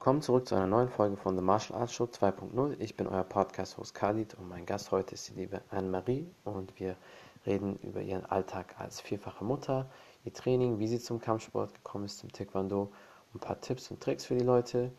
Willkommen 0.00 0.22
zurück 0.22 0.48
zu 0.48 0.54
einer 0.54 0.66
neuen 0.66 0.88
Folge 0.88 1.18
von 1.18 1.36
The 1.36 1.42
Martial 1.42 1.78
Arts 1.78 1.92
Show 1.92 2.04
2.0. 2.04 2.74
Ich 2.78 2.96
bin 2.96 3.06
euer 3.06 3.22
Podcast-Host 3.22 3.94
Khalid 3.94 4.32
und 4.32 4.48
mein 4.48 4.64
Gast 4.64 4.92
heute 4.92 5.12
ist 5.12 5.28
die 5.28 5.34
liebe 5.34 5.60
Anne-Marie 5.68 6.26
und 6.44 6.80
wir 6.80 6.96
reden 7.44 7.78
über 7.82 8.00
ihren 8.00 8.24
Alltag 8.24 8.76
als 8.78 9.02
vierfache 9.02 9.44
Mutter, 9.44 9.90
ihr 10.24 10.32
Training, 10.32 10.78
wie 10.78 10.88
sie 10.88 11.00
zum 11.00 11.20
Kampfsport 11.20 11.74
gekommen 11.74 12.06
ist, 12.06 12.18
zum 12.18 12.32
Taekwondo, 12.32 12.90
ein 13.34 13.40
paar 13.40 13.60
Tipps 13.60 13.90
und 13.90 14.02
Tricks 14.02 14.24
für 14.24 14.36
die 14.36 14.42
Leute 14.42 14.90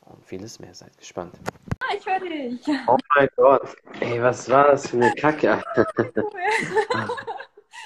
und 0.00 0.24
vieles 0.24 0.58
mehr. 0.58 0.74
Seid 0.74 0.98
gespannt. 0.98 1.36
Ah, 1.78 1.94
ich 1.96 2.04
höre 2.04 2.18
dich. 2.18 2.60
Oh 2.88 2.96
mein 3.14 3.28
Gott, 3.36 3.76
ey, 4.00 4.20
was 4.20 4.50
war 4.50 4.72
das 4.72 4.88
für 4.88 4.96
eine 4.96 5.14
Kacke? 5.14 5.62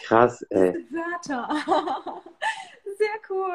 Krass, 0.06 0.40
ey. 0.48 0.72
Wörter. 0.90 2.22
Sehr 3.02 3.36
cool. 3.36 3.52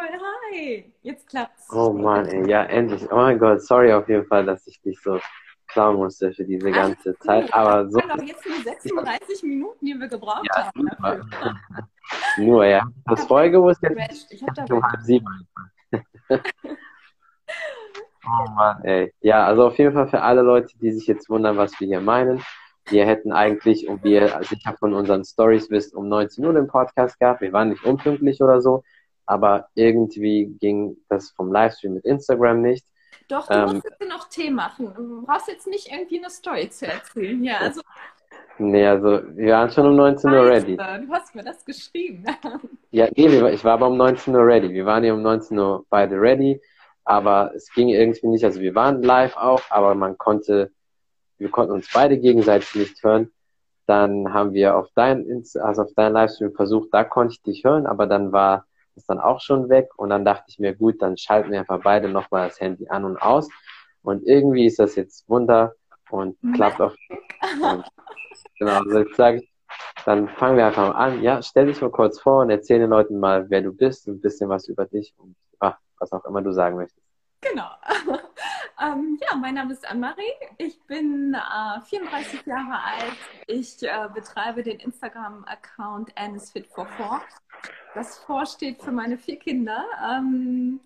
Hi. 0.52 0.94
Jetzt 1.04 1.30
klappt's. 1.30 1.68
Oh 1.72 1.94
Mann, 1.94 2.26
ey, 2.28 2.50
ja, 2.50 2.64
endlich. 2.64 3.10
Oh 3.10 3.16
mein 3.16 3.40
Gott, 3.40 3.62
sorry 3.62 3.94
auf 3.94 4.10
jeden 4.10 4.26
Fall, 4.26 4.46
dass 4.46 4.68
ich 4.68 4.82
dich 4.82 5.00
so 5.02 5.20
klauen 5.68 5.96
musste 5.96 6.34
für 6.34 6.44
diese 6.44 6.70
ganze 6.70 7.10
Alles 7.10 7.20
Zeit. 7.20 7.44
gut. 7.46 7.54
Aber 7.54 7.90
so. 7.90 8.00
Doch 8.00 8.22
jetzt 8.24 8.46
nur 8.46 8.62
36 8.62 9.44
Minuten, 9.44 9.86
die 9.86 9.94
wir 9.98 10.08
gebraucht 10.10 10.46
Ja, 10.54 10.66
haben. 10.66 10.90
Dafür. 11.02 11.56
Nur, 12.38 12.66
ja. 12.66 12.86
Das 13.06 13.26
vorher 13.26 13.50
gewusst, 13.50 13.82
jetzt. 13.84 14.32
Ich 14.32 14.42
habe 14.42 14.54
da 14.54 14.76
um 14.76 14.84
halb 14.84 15.02
sieben. 15.02 15.26
Oh 18.30 18.50
Mann, 18.52 18.84
ey. 18.84 19.14
Ja, 19.22 19.46
also 19.46 19.68
auf 19.68 19.78
jeden 19.78 19.94
Fall 19.94 20.10
für 20.10 20.22
alle 20.22 20.42
Leute, 20.42 20.78
die 20.82 20.92
sich 20.92 21.08
jetzt 21.08 21.30
wundern, 21.30 21.56
was 21.56 21.80
wir 21.80 21.88
hier 21.88 22.02
meinen. 22.02 22.44
Wir 22.90 23.06
hätten 23.06 23.32
eigentlich, 23.32 23.88
und 23.88 24.04
wie 24.04 24.16
ihr 24.16 24.28
sicher 24.44 24.76
von 24.78 24.94
unseren 24.94 25.24
Stories 25.24 25.70
wisst, 25.70 25.96
um 25.96 26.10
19 26.10 26.44
Uhr 26.46 26.52
den 26.52 26.68
Podcast 26.68 27.18
gehabt. 27.20 27.40
Wir 27.40 27.54
waren 27.54 27.70
nicht 27.70 27.86
unpünktlich 27.86 28.42
oder 28.42 28.60
so, 28.60 28.84
aber 29.28 29.70
irgendwie 29.76 30.58
ging 30.60 30.98
das 31.10 31.30
vom 31.32 31.52
Livestream 31.52 31.94
mit 31.94 32.06
Instagram 32.06 32.62
nicht. 32.62 32.86
Doch, 33.28 33.48
du 33.48 33.54
Ähm, 33.54 33.74
musst 33.74 33.84
jetzt 33.84 34.10
noch 34.10 34.30
Tee 34.30 34.50
machen. 34.50 34.94
Du 34.96 35.26
brauchst 35.26 35.48
jetzt 35.50 35.68
nicht 35.68 35.92
irgendwie 35.92 36.20
eine 36.20 36.30
Story 36.30 36.70
zu 36.70 36.88
erzählen. 36.88 37.44
Ja, 37.44 37.58
also 37.58 37.82
Nee, 38.60 38.88
also 38.88 39.22
wir 39.36 39.54
waren 39.54 39.70
schon 39.70 39.86
um 39.86 39.96
19 39.96 40.32
Uhr 40.32 40.46
ready. 40.46 40.76
Du 40.76 41.12
hast 41.12 41.36
mir 41.36 41.44
das 41.44 41.64
geschrieben. 41.64 42.26
Ja, 42.90 43.08
nee, 43.16 43.28
ich 43.52 43.64
war 43.64 43.74
aber 43.74 43.88
um 43.88 43.98
19 43.98 44.34
Uhr 44.34 44.46
ready. 44.46 44.74
Wir 44.74 44.86
waren 44.86 45.04
ja 45.04 45.14
um 45.14 45.22
19 45.22 45.60
Uhr 45.60 45.86
beide 45.90 46.20
ready, 46.20 46.60
aber 47.04 47.52
es 47.54 47.72
ging 47.74 47.90
irgendwie 47.90 48.28
nicht. 48.28 48.44
Also 48.46 48.62
wir 48.62 48.74
waren 48.74 49.04
live 49.04 49.36
auch, 49.36 49.62
aber 49.70 49.94
man 49.94 50.18
konnte, 50.18 50.72
wir 51.38 51.50
konnten 51.52 51.74
uns 51.74 51.92
beide 51.94 52.18
gegenseitig 52.18 52.74
nicht 52.76 53.04
hören. 53.04 53.32
Dann 53.86 54.34
haben 54.34 54.54
wir 54.54 54.76
auf 54.78 54.88
dein, 54.96 55.44
also 55.62 55.84
auf 55.84 55.92
dein 55.96 56.14
Livestream 56.14 56.54
versucht, 56.54 56.90
da 56.92 57.04
konnte 57.04 57.34
ich 57.34 57.42
dich 57.44 57.64
hören, 57.64 57.86
aber 57.86 58.08
dann 58.08 58.32
war 58.32 58.66
ist 58.98 59.10
dann 59.10 59.20
auch 59.20 59.42
schon 59.42 59.70
weg. 59.70 59.90
Und 59.98 60.10
dann 60.10 60.26
dachte 60.26 60.46
ich 60.48 60.60
mir, 60.60 60.76
gut, 60.76 61.02
dann 61.02 61.18
schalten 61.18 61.52
wir 61.52 61.60
einfach 61.60 61.82
beide 61.82 62.10
nochmal 62.10 62.48
das 62.48 62.60
Handy 62.60 62.88
an 62.90 63.06
und 63.06 63.18
aus. 63.18 63.48
Und 64.02 64.24
irgendwie 64.26 64.66
ist 64.66 64.80
das 64.80 64.96
jetzt 64.96 65.28
Wunder 65.30 65.74
und 66.10 66.38
klappt 66.54 66.82
auch. 66.82 66.96
Genau, 68.60 68.80
also 68.80 69.00
ich 69.02 69.16
sage, 69.16 69.44
dann 70.06 70.30
fangen 70.30 70.58
wir 70.58 70.68
einfach 70.68 70.94
mal 70.94 70.96
an. 70.96 71.22
Ja, 71.22 71.42
stell 71.42 71.68
dich 71.68 71.82
mal 71.82 71.92
kurz 71.92 72.20
vor 72.20 72.42
und 72.42 72.50
erzähl 72.50 72.80
den 72.80 72.90
Leuten 72.90 73.20
mal, 73.20 73.50
wer 73.50 73.62
du 73.62 73.72
bist, 73.72 74.08
ein 74.08 74.22
bisschen 74.22 74.50
was 74.50 74.68
über 74.68 74.86
dich 74.86 75.14
und 75.18 75.36
ach, 75.60 75.78
was 76.00 76.12
auch 76.12 76.26
immer 76.26 76.42
du 76.42 76.52
sagen 76.52 76.78
möchtest. 76.78 77.06
Genau. 77.42 77.70
Ähm, 78.80 79.18
ja, 79.28 79.36
mein 79.36 79.56
Name 79.56 79.74
ist 79.74 79.90
Anne-Marie. 79.90 80.34
Ich 80.60 80.80
bin 80.86 81.34
äh, 81.34 81.82
34 81.82 82.46
Jahre 82.46 82.80
alt. 82.84 83.18
Ich 83.48 83.82
äh, 83.82 84.08
betreibe 84.14 84.62
den 84.62 84.80
Instagram-Account 84.80 86.14
AnnesFit44. 86.14 87.22
Das 87.98 88.20
Four 88.20 88.46
steht 88.46 88.80
für 88.84 88.92
meine 88.92 89.18
vier 89.18 89.38
Kinder. 89.40 89.84
Ähm, 90.08 90.80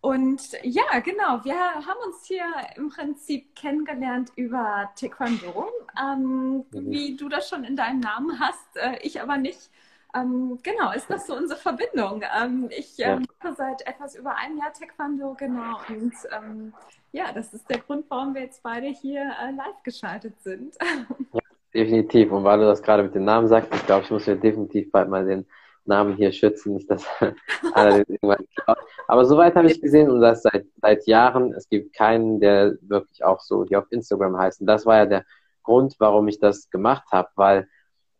und 0.00 0.40
ja, 0.64 0.98
genau, 0.98 1.44
wir 1.44 1.54
haben 1.54 2.00
uns 2.06 2.24
hier 2.24 2.42
im 2.74 2.88
Prinzip 2.88 3.54
kennengelernt 3.54 4.32
über 4.34 4.90
Taekwondo, 4.96 5.68
ähm, 5.96 6.64
Mhm. 6.72 6.90
wie 6.90 7.16
du 7.16 7.28
das 7.28 7.48
schon 7.48 7.62
in 7.62 7.76
deinem 7.76 8.00
Namen 8.00 8.40
hast, 8.40 8.76
äh, 8.76 8.98
ich 9.02 9.20
aber 9.20 9.36
nicht. 9.36 9.70
Ähm, 10.12 10.58
genau, 10.64 10.90
ist 10.90 11.08
das 11.08 11.28
so 11.28 11.36
unsere 11.36 11.60
Verbindung? 11.60 12.24
Ähm, 12.36 12.68
ich 12.76 12.98
Ja. 12.98 13.14
ähm, 13.14 13.26
mache 13.40 13.54
seit 13.54 13.86
etwas 13.86 14.16
über 14.16 14.34
einem 14.34 14.58
Jahr 14.58 14.72
Taekwondo, 14.72 15.34
genau. 15.38 15.76
Und 15.88 16.14
ähm, 16.36 16.72
ja, 17.12 17.30
das 17.32 17.54
ist 17.54 17.70
der 17.70 17.78
Grund, 17.78 18.06
warum 18.08 18.34
wir 18.34 18.42
jetzt 18.42 18.64
beide 18.64 18.88
hier 18.88 19.20
äh, 19.40 19.52
live 19.52 19.84
geschaltet 19.84 20.34
sind. 20.42 20.76
Definitiv. 21.72 22.32
Und 22.32 22.42
weil 22.42 22.58
du 22.58 22.64
das 22.64 22.82
gerade 22.82 23.04
mit 23.04 23.14
dem 23.14 23.24
Namen 23.24 23.46
sagst, 23.46 23.72
ich 23.72 23.86
glaube, 23.86 24.02
ich 24.02 24.10
muss 24.10 24.26
mir 24.26 24.34
definitiv 24.34 24.90
bald 24.90 25.08
mal 25.08 25.24
den 25.24 25.46
Namen 25.84 26.16
hier 26.16 26.32
schützen, 26.32 26.74
nicht, 26.74 26.90
dass 26.90 27.04
einer 27.74 27.98
den 27.98 28.14
irgendwann 28.14 28.46
klaut. 28.54 28.78
Aber 29.08 29.24
soweit 29.24 29.54
habe 29.54 29.70
ich 29.70 29.80
gesehen 29.80 30.10
und 30.10 30.20
das 30.20 30.42
seit, 30.42 30.66
seit 30.80 31.06
Jahren. 31.06 31.52
Es 31.52 31.68
gibt 31.68 31.94
keinen, 31.94 32.40
der 32.40 32.76
wirklich 32.82 33.24
auch 33.24 33.40
so, 33.40 33.64
die 33.64 33.76
auf 33.76 33.90
Instagram 33.90 34.38
heißen. 34.38 34.66
Das 34.66 34.86
war 34.86 34.98
ja 34.98 35.06
der 35.06 35.24
Grund, 35.62 35.96
warum 35.98 36.28
ich 36.28 36.38
das 36.38 36.70
gemacht 36.70 37.04
habe, 37.10 37.28
weil 37.34 37.68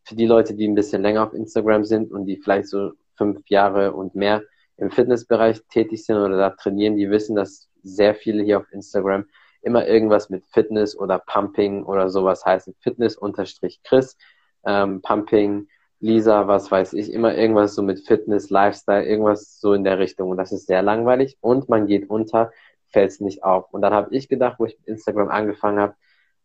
für 0.04 0.14
die 0.14 0.26
Leute, 0.26 0.54
die 0.54 0.66
ein 0.66 0.74
bisschen 0.74 1.02
länger 1.02 1.24
auf 1.24 1.34
Instagram 1.34 1.84
sind 1.84 2.12
und 2.12 2.26
die 2.26 2.36
vielleicht 2.36 2.68
so 2.68 2.92
fünf 3.16 3.48
Jahre 3.48 3.92
und 3.92 4.14
mehr 4.14 4.42
im 4.76 4.90
Fitnessbereich 4.90 5.62
tätig 5.68 6.04
sind 6.04 6.16
oder 6.16 6.36
da 6.36 6.50
trainieren, 6.50 6.96
die 6.96 7.10
wissen, 7.10 7.36
dass 7.36 7.68
sehr 7.82 8.14
viele 8.14 8.42
hier 8.42 8.58
auf 8.58 8.72
Instagram 8.72 9.26
immer 9.62 9.86
irgendwas 9.86 10.30
mit 10.30 10.44
Fitness 10.46 10.96
oder 10.96 11.18
Pumping 11.18 11.84
oder 11.84 12.08
sowas 12.08 12.44
heißen. 12.44 12.74
Fitness 12.80 13.16
unterstrich 13.16 13.80
Chris, 13.84 14.16
ähm, 14.64 15.02
Pumping, 15.02 15.68
Lisa, 16.00 16.48
was 16.48 16.70
weiß 16.70 16.94
ich, 16.94 17.12
immer 17.12 17.36
irgendwas 17.36 17.74
so 17.74 17.82
mit 17.82 18.00
Fitness, 18.06 18.50
Lifestyle, 18.50 19.04
irgendwas 19.04 19.60
so 19.60 19.74
in 19.74 19.84
der 19.84 19.98
Richtung. 19.98 20.30
Und 20.30 20.38
das 20.38 20.50
ist 20.50 20.66
sehr 20.66 20.82
langweilig 20.82 21.36
und 21.40 21.68
man 21.68 21.86
geht 21.86 22.08
unter, 22.08 22.52
fällt 22.88 23.10
es 23.10 23.20
nicht 23.20 23.44
auf. 23.44 23.72
Und 23.72 23.82
dann 23.82 23.92
habe 23.92 24.14
ich 24.14 24.28
gedacht, 24.28 24.58
wo 24.58 24.64
ich 24.64 24.78
mit 24.78 24.88
Instagram 24.88 25.28
angefangen 25.28 25.78
habe, 25.78 25.94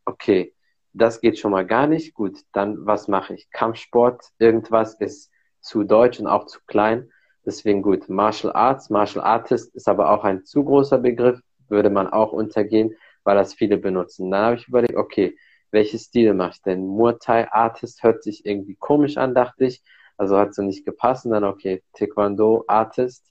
okay, 0.06 0.54
das 0.94 1.22
geht 1.22 1.40
schon 1.40 1.52
mal 1.52 1.66
gar 1.66 1.88
nicht. 1.88 2.14
Gut, 2.14 2.40
dann 2.54 2.86
was 2.86 3.08
mache 3.08 3.34
ich? 3.34 3.50
Kampfsport, 3.52 4.24
irgendwas 4.40 4.96
ist 4.96 5.32
zu 5.62 5.84
deutsch 5.84 6.20
und 6.20 6.28
auch 6.28 6.46
zu 6.46 6.60
klein. 6.68 7.10
Deswegen 7.46 7.82
gut, 7.82 8.10
Martial 8.10 8.54
Arts, 8.54 8.90
Martial 8.90 9.24
Artist 9.24 9.76
ist 9.76 9.88
aber 9.88 10.10
auch 10.10 10.24
ein 10.24 10.46
zu 10.46 10.64
großer 10.64 10.98
Begriff, 10.98 11.40
würde 11.70 11.90
man 11.90 12.08
auch 12.08 12.32
untergehen, 12.32 12.96
weil 13.24 13.36
das 13.36 13.54
viele 13.54 13.78
benutzen. 13.78 14.32
Dann 14.32 14.46
habe 14.46 14.56
ich 14.56 14.68
überlegt, 14.68 14.96
okay, 14.96 15.38
welche 15.72 16.00
Stile 16.00 16.34
mache 16.34 16.52
ich 16.56 16.62
denn? 16.62 16.88
Muay 16.88 17.16
Thai 17.20 17.52
Artist 17.52 18.04
hört 18.04 18.24
sich 18.24 18.46
irgendwie 18.46 18.76
komisch 18.76 19.18
an, 19.18 19.34
dachte 19.34 19.66
ich. 19.66 19.84
Also 20.18 20.38
hat 20.38 20.54
so 20.54 20.62
nicht 20.62 20.86
gepasst. 20.86 21.26
Und 21.26 21.32
dann, 21.32 21.44
okay, 21.44 21.84
Taekwondo 21.94 22.64
Artist. 22.68 23.26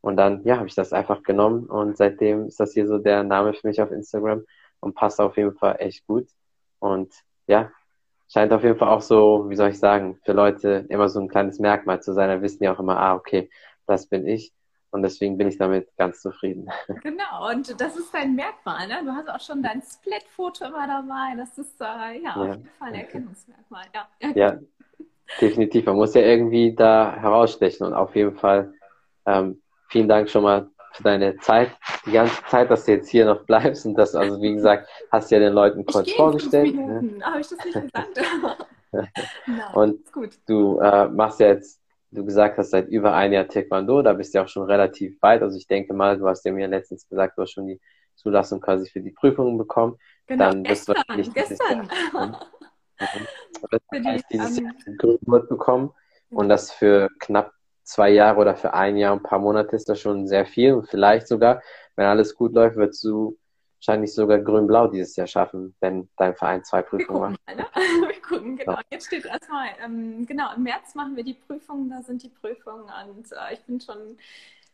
Und 0.00 0.16
dann, 0.16 0.44
ja, 0.44 0.58
habe 0.58 0.68
ich 0.68 0.74
das 0.74 0.92
einfach 0.92 1.22
genommen. 1.22 1.66
Und 1.66 1.96
seitdem 1.96 2.46
ist 2.46 2.60
das 2.60 2.74
hier 2.74 2.86
so 2.86 2.98
der 2.98 3.24
Name 3.24 3.54
für 3.54 3.66
mich 3.66 3.80
auf 3.80 3.90
Instagram 3.90 4.44
und 4.80 4.94
passt 4.94 5.20
auf 5.20 5.36
jeden 5.36 5.54
Fall 5.54 5.76
echt 5.78 6.06
gut. 6.06 6.28
Und 6.78 7.12
ja, 7.46 7.70
scheint 8.28 8.52
auf 8.52 8.62
jeden 8.62 8.78
Fall 8.78 8.88
auch 8.88 9.00
so, 9.00 9.46
wie 9.48 9.56
soll 9.56 9.70
ich 9.70 9.78
sagen, 9.78 10.18
für 10.24 10.32
Leute 10.32 10.86
immer 10.88 11.08
so 11.08 11.20
ein 11.20 11.28
kleines 11.28 11.58
Merkmal 11.58 12.02
zu 12.02 12.12
sein. 12.12 12.28
Da 12.28 12.42
wissen 12.42 12.58
die 12.60 12.68
auch 12.68 12.78
immer, 12.78 12.98
ah, 12.98 13.14
okay, 13.14 13.50
das 13.86 14.06
bin 14.06 14.26
ich. 14.26 14.52
Und 14.94 15.02
deswegen 15.02 15.36
bin 15.36 15.48
ich 15.48 15.58
damit 15.58 15.88
ganz 15.98 16.20
zufrieden. 16.22 16.68
Genau, 17.02 17.50
und 17.50 17.80
das 17.80 17.96
ist 17.96 18.14
dein 18.14 18.36
Merkmal. 18.36 18.86
Ne? 18.86 19.00
Du 19.04 19.10
hast 19.10 19.28
auch 19.28 19.40
schon 19.40 19.60
dein 19.60 19.82
Split-Foto 19.82 20.66
immer 20.66 20.86
dabei. 20.86 21.34
Das 21.36 21.58
ist 21.58 21.80
äh, 21.80 22.22
ja, 22.22 22.30
auf 22.30 22.46
Ja. 22.46 22.52
jeden 22.52 22.68
Fall 22.78 22.88
ein 22.90 22.94
Erkennungsmerkmal. 22.94 23.84
Ja. 23.92 24.30
Ja, 24.36 24.58
definitiv. 25.40 25.86
Man 25.86 25.96
muss 25.96 26.14
ja 26.14 26.20
irgendwie 26.22 26.74
da 26.76 27.12
herausstechen. 27.16 27.86
Und 27.88 27.94
auf 27.94 28.14
jeden 28.14 28.36
Fall 28.36 28.72
ähm, 29.26 29.60
vielen 29.88 30.08
Dank 30.08 30.30
schon 30.30 30.44
mal 30.44 30.68
für 30.92 31.02
deine 31.02 31.36
Zeit, 31.38 31.70
die 32.06 32.12
ganze 32.12 32.40
Zeit, 32.44 32.70
dass 32.70 32.84
du 32.84 32.92
jetzt 32.92 33.08
hier 33.08 33.24
noch 33.26 33.42
bleibst. 33.46 33.84
Und 33.86 33.96
das, 33.96 34.14
also 34.14 34.40
wie 34.40 34.54
gesagt, 34.54 34.88
hast 35.10 35.28
du 35.28 35.34
ja 35.34 35.40
den 35.40 35.54
Leuten 35.54 35.84
kurz 35.86 36.12
vorgestellt. 36.12 36.72
Ne? 36.72 36.82
Minuten. 37.00 37.24
Habe 37.24 37.40
ich 37.40 37.48
das 37.48 37.64
nicht 37.64 37.74
gesagt? 37.82 38.20
Nein, 38.92 39.74
Und. 39.74 39.98
Du 40.46 40.78
äh, 40.78 41.08
machst 41.08 41.40
ja 41.40 41.48
jetzt, 41.48 41.80
du 42.14 42.24
gesagt 42.24 42.58
hast, 42.58 42.70
seit 42.70 42.88
über 42.88 43.14
ein 43.14 43.32
Jahr 43.32 43.48
Taekwondo, 43.48 44.02
da 44.02 44.12
bist 44.12 44.34
du 44.34 44.38
ja 44.38 44.44
auch 44.44 44.48
schon 44.48 44.64
relativ 44.64 45.20
weit. 45.20 45.42
Also 45.42 45.58
ich 45.58 45.66
denke 45.66 45.94
mal, 45.94 46.18
du 46.18 46.28
hast 46.28 46.44
ja 46.44 46.52
mir 46.52 46.68
letztens 46.68 47.08
gesagt, 47.08 47.36
du 47.36 47.42
hast 47.42 47.52
schon 47.52 47.66
die 47.66 47.80
Zulassung 48.14 48.60
quasi 48.60 48.88
für 48.88 49.00
die 49.00 49.10
Prüfungen 49.10 49.58
bekommen. 49.58 49.96
Genau, 50.26 50.50
Dann 50.50 50.64
gestern, 50.64 50.96
gestern. 51.34 51.88
Mhm. 53.00 53.26
Wirst 53.70 53.84
Für 53.92 53.98
die, 53.98 54.04
wahrscheinlich 54.04 54.22
dieses 54.30 54.58
ähm, 54.58 54.64
Jahr 54.66 54.96
Grünwort 54.98 55.48
bekommen. 55.48 55.90
Und 56.30 56.48
das 56.48 56.70
für 56.70 57.08
knapp 57.18 57.52
zwei 57.82 58.10
Jahre 58.10 58.40
oder 58.40 58.54
für 58.54 58.72
ein 58.72 58.96
Jahr, 58.96 59.12
ein 59.12 59.22
paar 59.22 59.40
Monate 59.40 59.74
ist 59.74 59.88
das 59.88 60.00
schon 60.00 60.28
sehr 60.28 60.46
viel. 60.46 60.74
Und 60.74 60.88
vielleicht 60.88 61.26
sogar, 61.26 61.60
wenn 61.96 62.06
alles 62.06 62.34
gut 62.36 62.54
läuft, 62.54 62.76
wirst 62.76 63.02
du 63.02 63.36
wahrscheinlich 63.86 64.14
sogar 64.14 64.38
grün-blau 64.38 64.88
dieses 64.88 65.14
Jahr 65.16 65.26
schaffen, 65.26 65.74
wenn 65.80 66.08
dein 66.16 66.34
Verein 66.34 66.64
zwei 66.64 66.82
Wir 66.96 67.06
Prüfungen 67.06 67.06
gucken 67.06 67.36
macht. 67.46 67.46
mal, 67.46 67.56
ne? 67.56 67.66
Wir 68.08 68.22
gucken, 68.22 68.56
genau. 68.56 68.78
Jetzt 68.90 69.06
steht 69.06 69.26
erstmal, 69.26 69.68
ähm, 69.84 70.26
genau, 70.26 70.54
im 70.54 70.62
März 70.62 70.94
machen 70.94 71.16
wir 71.16 71.24
die 71.24 71.34
Prüfungen, 71.34 71.90
da 71.90 72.02
sind 72.02 72.22
die 72.22 72.28
Prüfungen 72.30 72.84
und 73.08 73.30
äh, 73.32 73.54
ich 73.54 73.60
bin 73.64 73.80
schon 73.80 74.16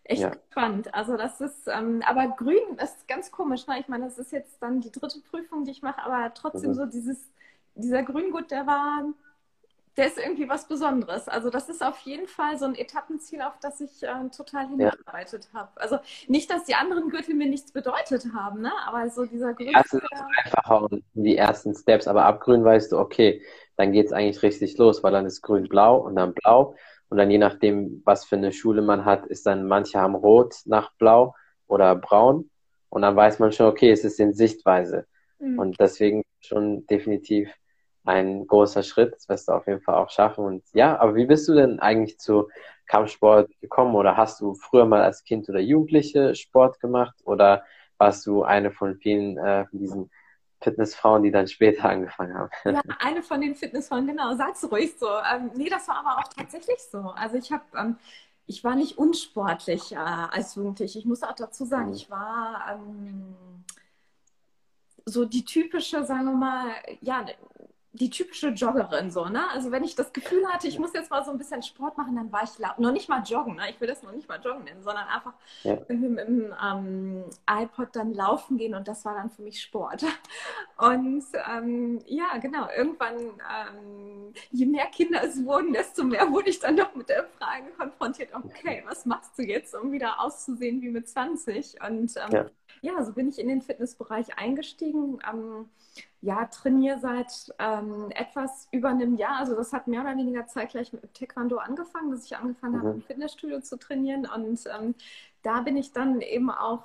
echt 0.05 0.23
Ja. 0.23 0.31
gespannt. 0.31 0.95
Also 0.95 1.17
das 1.17 1.41
ist, 1.41 1.67
ähm, 1.67 2.03
aber 2.07 2.29
grün 2.29 2.77
ist 2.83 3.09
ganz 3.09 3.31
komisch, 3.33 3.67
ne? 3.67 3.81
Ich 3.81 3.89
meine, 3.89 4.05
das 4.05 4.19
ist 4.19 4.33
jetzt 4.33 4.62
dann 4.62 4.81
die 4.81 4.93
dritte 4.93 5.21
Prüfung, 5.21 5.65
die 5.65 5.73
ich 5.73 5.83
mache, 5.83 6.03
aber 6.03 6.33
trotzdem 6.35 6.71
Mhm. 6.71 6.75
so 6.75 6.87
dieses, 6.87 7.31
dieser 7.75 8.03
Grüngurt, 8.03 8.51
der 8.51 8.67
war 8.67 9.05
der 9.97 10.07
ist 10.07 10.19
irgendwie 10.19 10.49
was 10.49 10.69
Besonderes. 10.69 11.29
Also 11.29 11.51
das 11.51 11.69
ist 11.69 11.83
auf 11.83 11.99
jeden 12.01 12.27
Fall 12.27 12.59
so 12.59 12.65
ein 12.65 12.75
Etappenziel, 12.75 13.43
auf 13.43 13.59
das 13.61 13.81
ich 13.81 14.03
äh, 14.03 14.29
total 14.35 14.69
hingearbeitet 14.69 15.49
ja. 15.53 15.61
habe. 15.61 15.81
Also 15.81 15.99
nicht, 16.29 16.51
dass 16.51 16.65
die 16.65 16.75
anderen 16.75 17.11
Gürtel 17.11 17.35
mir 17.35 17.49
nichts 17.49 17.73
bedeutet 17.73 18.27
haben, 18.35 18.63
ne? 18.63 18.73
aber 18.87 19.11
so 19.11 19.27
dieser 19.27 19.55
größte... 19.55 19.73
Ja, 19.73 19.81
es 19.81 19.93
ist 19.93 20.05
einfacher 20.45 20.89
die 21.15 21.37
ersten 21.37 21.75
Steps, 21.75 22.07
aber 22.07 22.25
ab 22.25 22.41
grün 22.41 22.65
weißt 22.65 22.93
du, 22.93 22.99
okay, 22.99 23.43
dann 23.77 23.93
geht 23.93 24.07
es 24.07 24.13
eigentlich 24.13 24.43
richtig 24.43 24.79
los, 24.79 25.03
weil 25.03 25.13
dann 25.13 25.27
ist 25.27 25.43
grün-blau 25.43 25.99
und 25.99 26.17
dann 26.17 26.35
blau 26.35 26.77
und 27.09 27.19
dann 27.19 27.31
je 27.31 27.39
nachdem, 27.39 28.03
was 28.05 28.25
für 28.25 28.37
eine 28.37 28.53
Schule 28.53 28.83
man 28.83 29.05
hat, 29.05 29.27
ist 29.27 29.47
dann 29.47 29.67
manche 29.67 29.99
haben 29.99 30.15
rot 30.15 30.55
nach 30.65 30.93
blau 30.95 31.35
oder 31.67 31.97
braun 31.97 32.51
und 32.89 33.03
dann 33.03 33.17
weiß 33.17 33.39
man 33.39 33.53
schon, 33.53 33.67
okay, 33.67 33.91
es 33.91 34.05
ist 34.05 34.21
in 34.21 34.33
Sichtweise. 34.33 35.07
Mhm. 35.39 35.59
Und 35.59 35.81
deswegen 35.81 36.23
schon 36.41 36.87
definitiv 36.87 37.51
ein 38.05 38.47
großer 38.47 38.82
Schritt. 38.82 39.14
Das 39.14 39.29
wirst 39.29 39.49
du 39.49 39.52
auf 39.52 39.67
jeden 39.67 39.81
Fall 39.81 39.97
auch 39.97 40.11
schaffen. 40.11 40.44
Und 40.44 40.64
ja, 40.73 40.99
aber 40.99 41.14
wie 41.14 41.26
bist 41.26 41.49
du 41.49 41.55
denn 41.55 41.81
eigentlich 41.81 42.19
zu 42.19 42.49
Kampfsport 42.87 43.50
gekommen? 43.61 43.94
Oder 43.94 44.17
hast 44.17 44.41
du 44.41 44.55
früher 44.55 44.87
mal 44.87 45.02
als 45.02 45.25
Kind 45.25 45.49
oder 45.49 45.61
Jugendliche 45.61 46.35
Sport 46.35 46.81
gemacht? 46.81 47.14
Oder 47.25 47.64
warst 47.99 48.26
du 48.26 48.43
eine 48.43 48.70
von 48.70 48.97
vielen 48.97 49.37
äh, 49.38 49.67
von 49.67 49.79
diesen 49.79 50.11
Fitnessfrauen, 50.62 51.23
die 51.23 51.31
dann 51.31 51.47
später 51.47 51.85
angefangen 51.88 52.35
haben? 52.35 52.50
Ja, 52.64 52.81
eine 52.99 53.23
von 53.23 53.41
den 53.41 53.55
Fitnessfrauen, 53.55 54.06
genau. 54.06 54.35
Sag's 54.35 54.70
ruhig 54.70 54.94
so. 54.99 55.08
Ähm, 55.08 55.50
nee, 55.55 55.69
das 55.69 55.88
war 55.88 55.99
aber 55.99 56.20
auch 56.20 56.29
tatsächlich 56.29 56.79
so. 56.91 56.99
Also 56.99 57.37
ich 57.37 57.53
habe 57.53 57.64
ähm, 57.76 57.96
ich 58.50 58.64
war 58.64 58.75
nicht 58.75 58.99
unsportlich 58.99 59.93
äh, 59.93 59.96
als 59.96 60.56
Jugendliche. 60.56 60.99
Ich 60.99 61.05
muss 61.05 61.23
auch 61.23 61.37
dazu 61.37 61.64
sagen, 61.64 61.91
mhm. 61.91 61.94
ich 61.94 62.11
war 62.11 62.67
ähm, 62.73 63.37
so 65.05 65.25
die 65.25 65.44
typische, 65.44 66.05
sagen 66.05 66.25
wir 66.25 66.35
mal, 66.35 66.67
ja, 67.00 67.25
die 67.93 68.09
typische 68.09 68.49
Joggerin 68.49 69.11
so, 69.11 69.27
ne? 69.27 69.51
Also 69.51 69.73
wenn 69.73 69.83
ich 69.83 69.97
das 69.97 70.13
Gefühl 70.13 70.47
hatte, 70.47 70.69
ich 70.69 70.79
muss 70.79 70.93
jetzt 70.93 71.11
mal 71.11 71.25
so 71.25 71.33
ein 71.33 71.39
bisschen 71.39 71.63
Sport 71.63 71.99
machen, 71.99 72.15
dann 72.15 72.31
war 72.31 72.45
ich. 72.45 72.51
Noch 72.79 72.93
nicht 72.93 73.09
mal 73.09 73.23
joggen, 73.23 73.57
ne? 73.57 73.71
Ich 73.71 73.81
will 73.81 73.89
das 73.89 74.03
noch 74.03 74.13
nicht 74.13 74.29
mal 74.29 74.41
joggen 74.41 74.65
nennen, 74.65 74.83
sondern 74.83 75.09
einfach 75.09 75.33
ja. 75.65 75.77
mit 75.89 75.91
dem 75.91 76.55
ähm, 76.65 77.25
iPod 77.49 77.89
dann 77.93 78.15
laufen 78.15 78.59
gehen 78.59 78.75
und 78.75 78.87
das 78.87 79.05
war 79.05 79.15
dann 79.15 79.31
für 79.31 79.43
mich 79.43 79.61
Sport. 79.61 80.05
Und 80.79 81.25
ähm, 81.53 81.99
ja, 82.07 82.39
genau, 82.39 82.67
irgendwann, 82.75 83.17
ähm, 83.19 84.33
je 84.51 84.65
mehr 84.65 84.87
Kinder 84.87 85.23
es 85.23 85.45
wurden, 85.45 85.75
desto 85.75 86.05
mehr 86.05 86.31
wurde 86.31 86.49
ich 86.49 86.59
dann 86.59 86.75
doch 86.75 86.95
mit 86.95 87.11
der 87.11 87.25
Frage 87.39 87.71
konfrontiert, 87.77 88.31
okay, 88.33 88.83
was 88.87 89.05
machst 89.05 89.39
du 89.39 89.43
jetzt, 89.43 89.75
um 89.75 89.93
wieder 89.93 90.21
auszusehen 90.21 90.81
wie 90.81 90.89
mit 90.89 91.07
20? 91.07 91.77
Und 91.87 92.15
ähm, 92.17 92.33
ja. 92.33 92.47
Ja. 92.81 93.03
so 93.05 93.12
bin 93.12 93.29
ich 93.29 93.38
in 93.38 93.49
den 93.49 93.62
Fitnessbereich 93.62 94.38
eingestiegen. 94.38 95.19
Ähm, 95.31 95.69
ja, 96.23 96.44
trainiere 96.47 96.99
seit 97.00 97.55
ähm, 97.59 98.11
etwas 98.11 98.69
über 98.73 98.91
einem 98.91 99.17
Jahr. 99.17 99.38
Also 99.38 99.56
das 99.56 99.73
hat 99.73 99.87
mehr 99.87 100.03
oder 100.03 100.17
weniger 100.17 100.47
zeitgleich 100.47 100.93
mit 100.93 101.15
Taekwondo 101.15 101.56
angefangen, 101.56 102.11
dass 102.11 102.25
ich 102.25 102.37
angefangen 102.37 102.75
mhm. 102.75 102.79
habe, 102.79 102.91
im 102.91 103.03
Fitnessstudio 103.03 103.61
zu 103.61 103.79
trainieren. 103.79 104.27
Und 104.27 104.61
ähm, 104.67 104.94
da 105.43 105.62
bin 105.62 105.77
ich 105.77 105.93
dann 105.93 106.21
eben 106.21 106.50
auch 106.50 106.85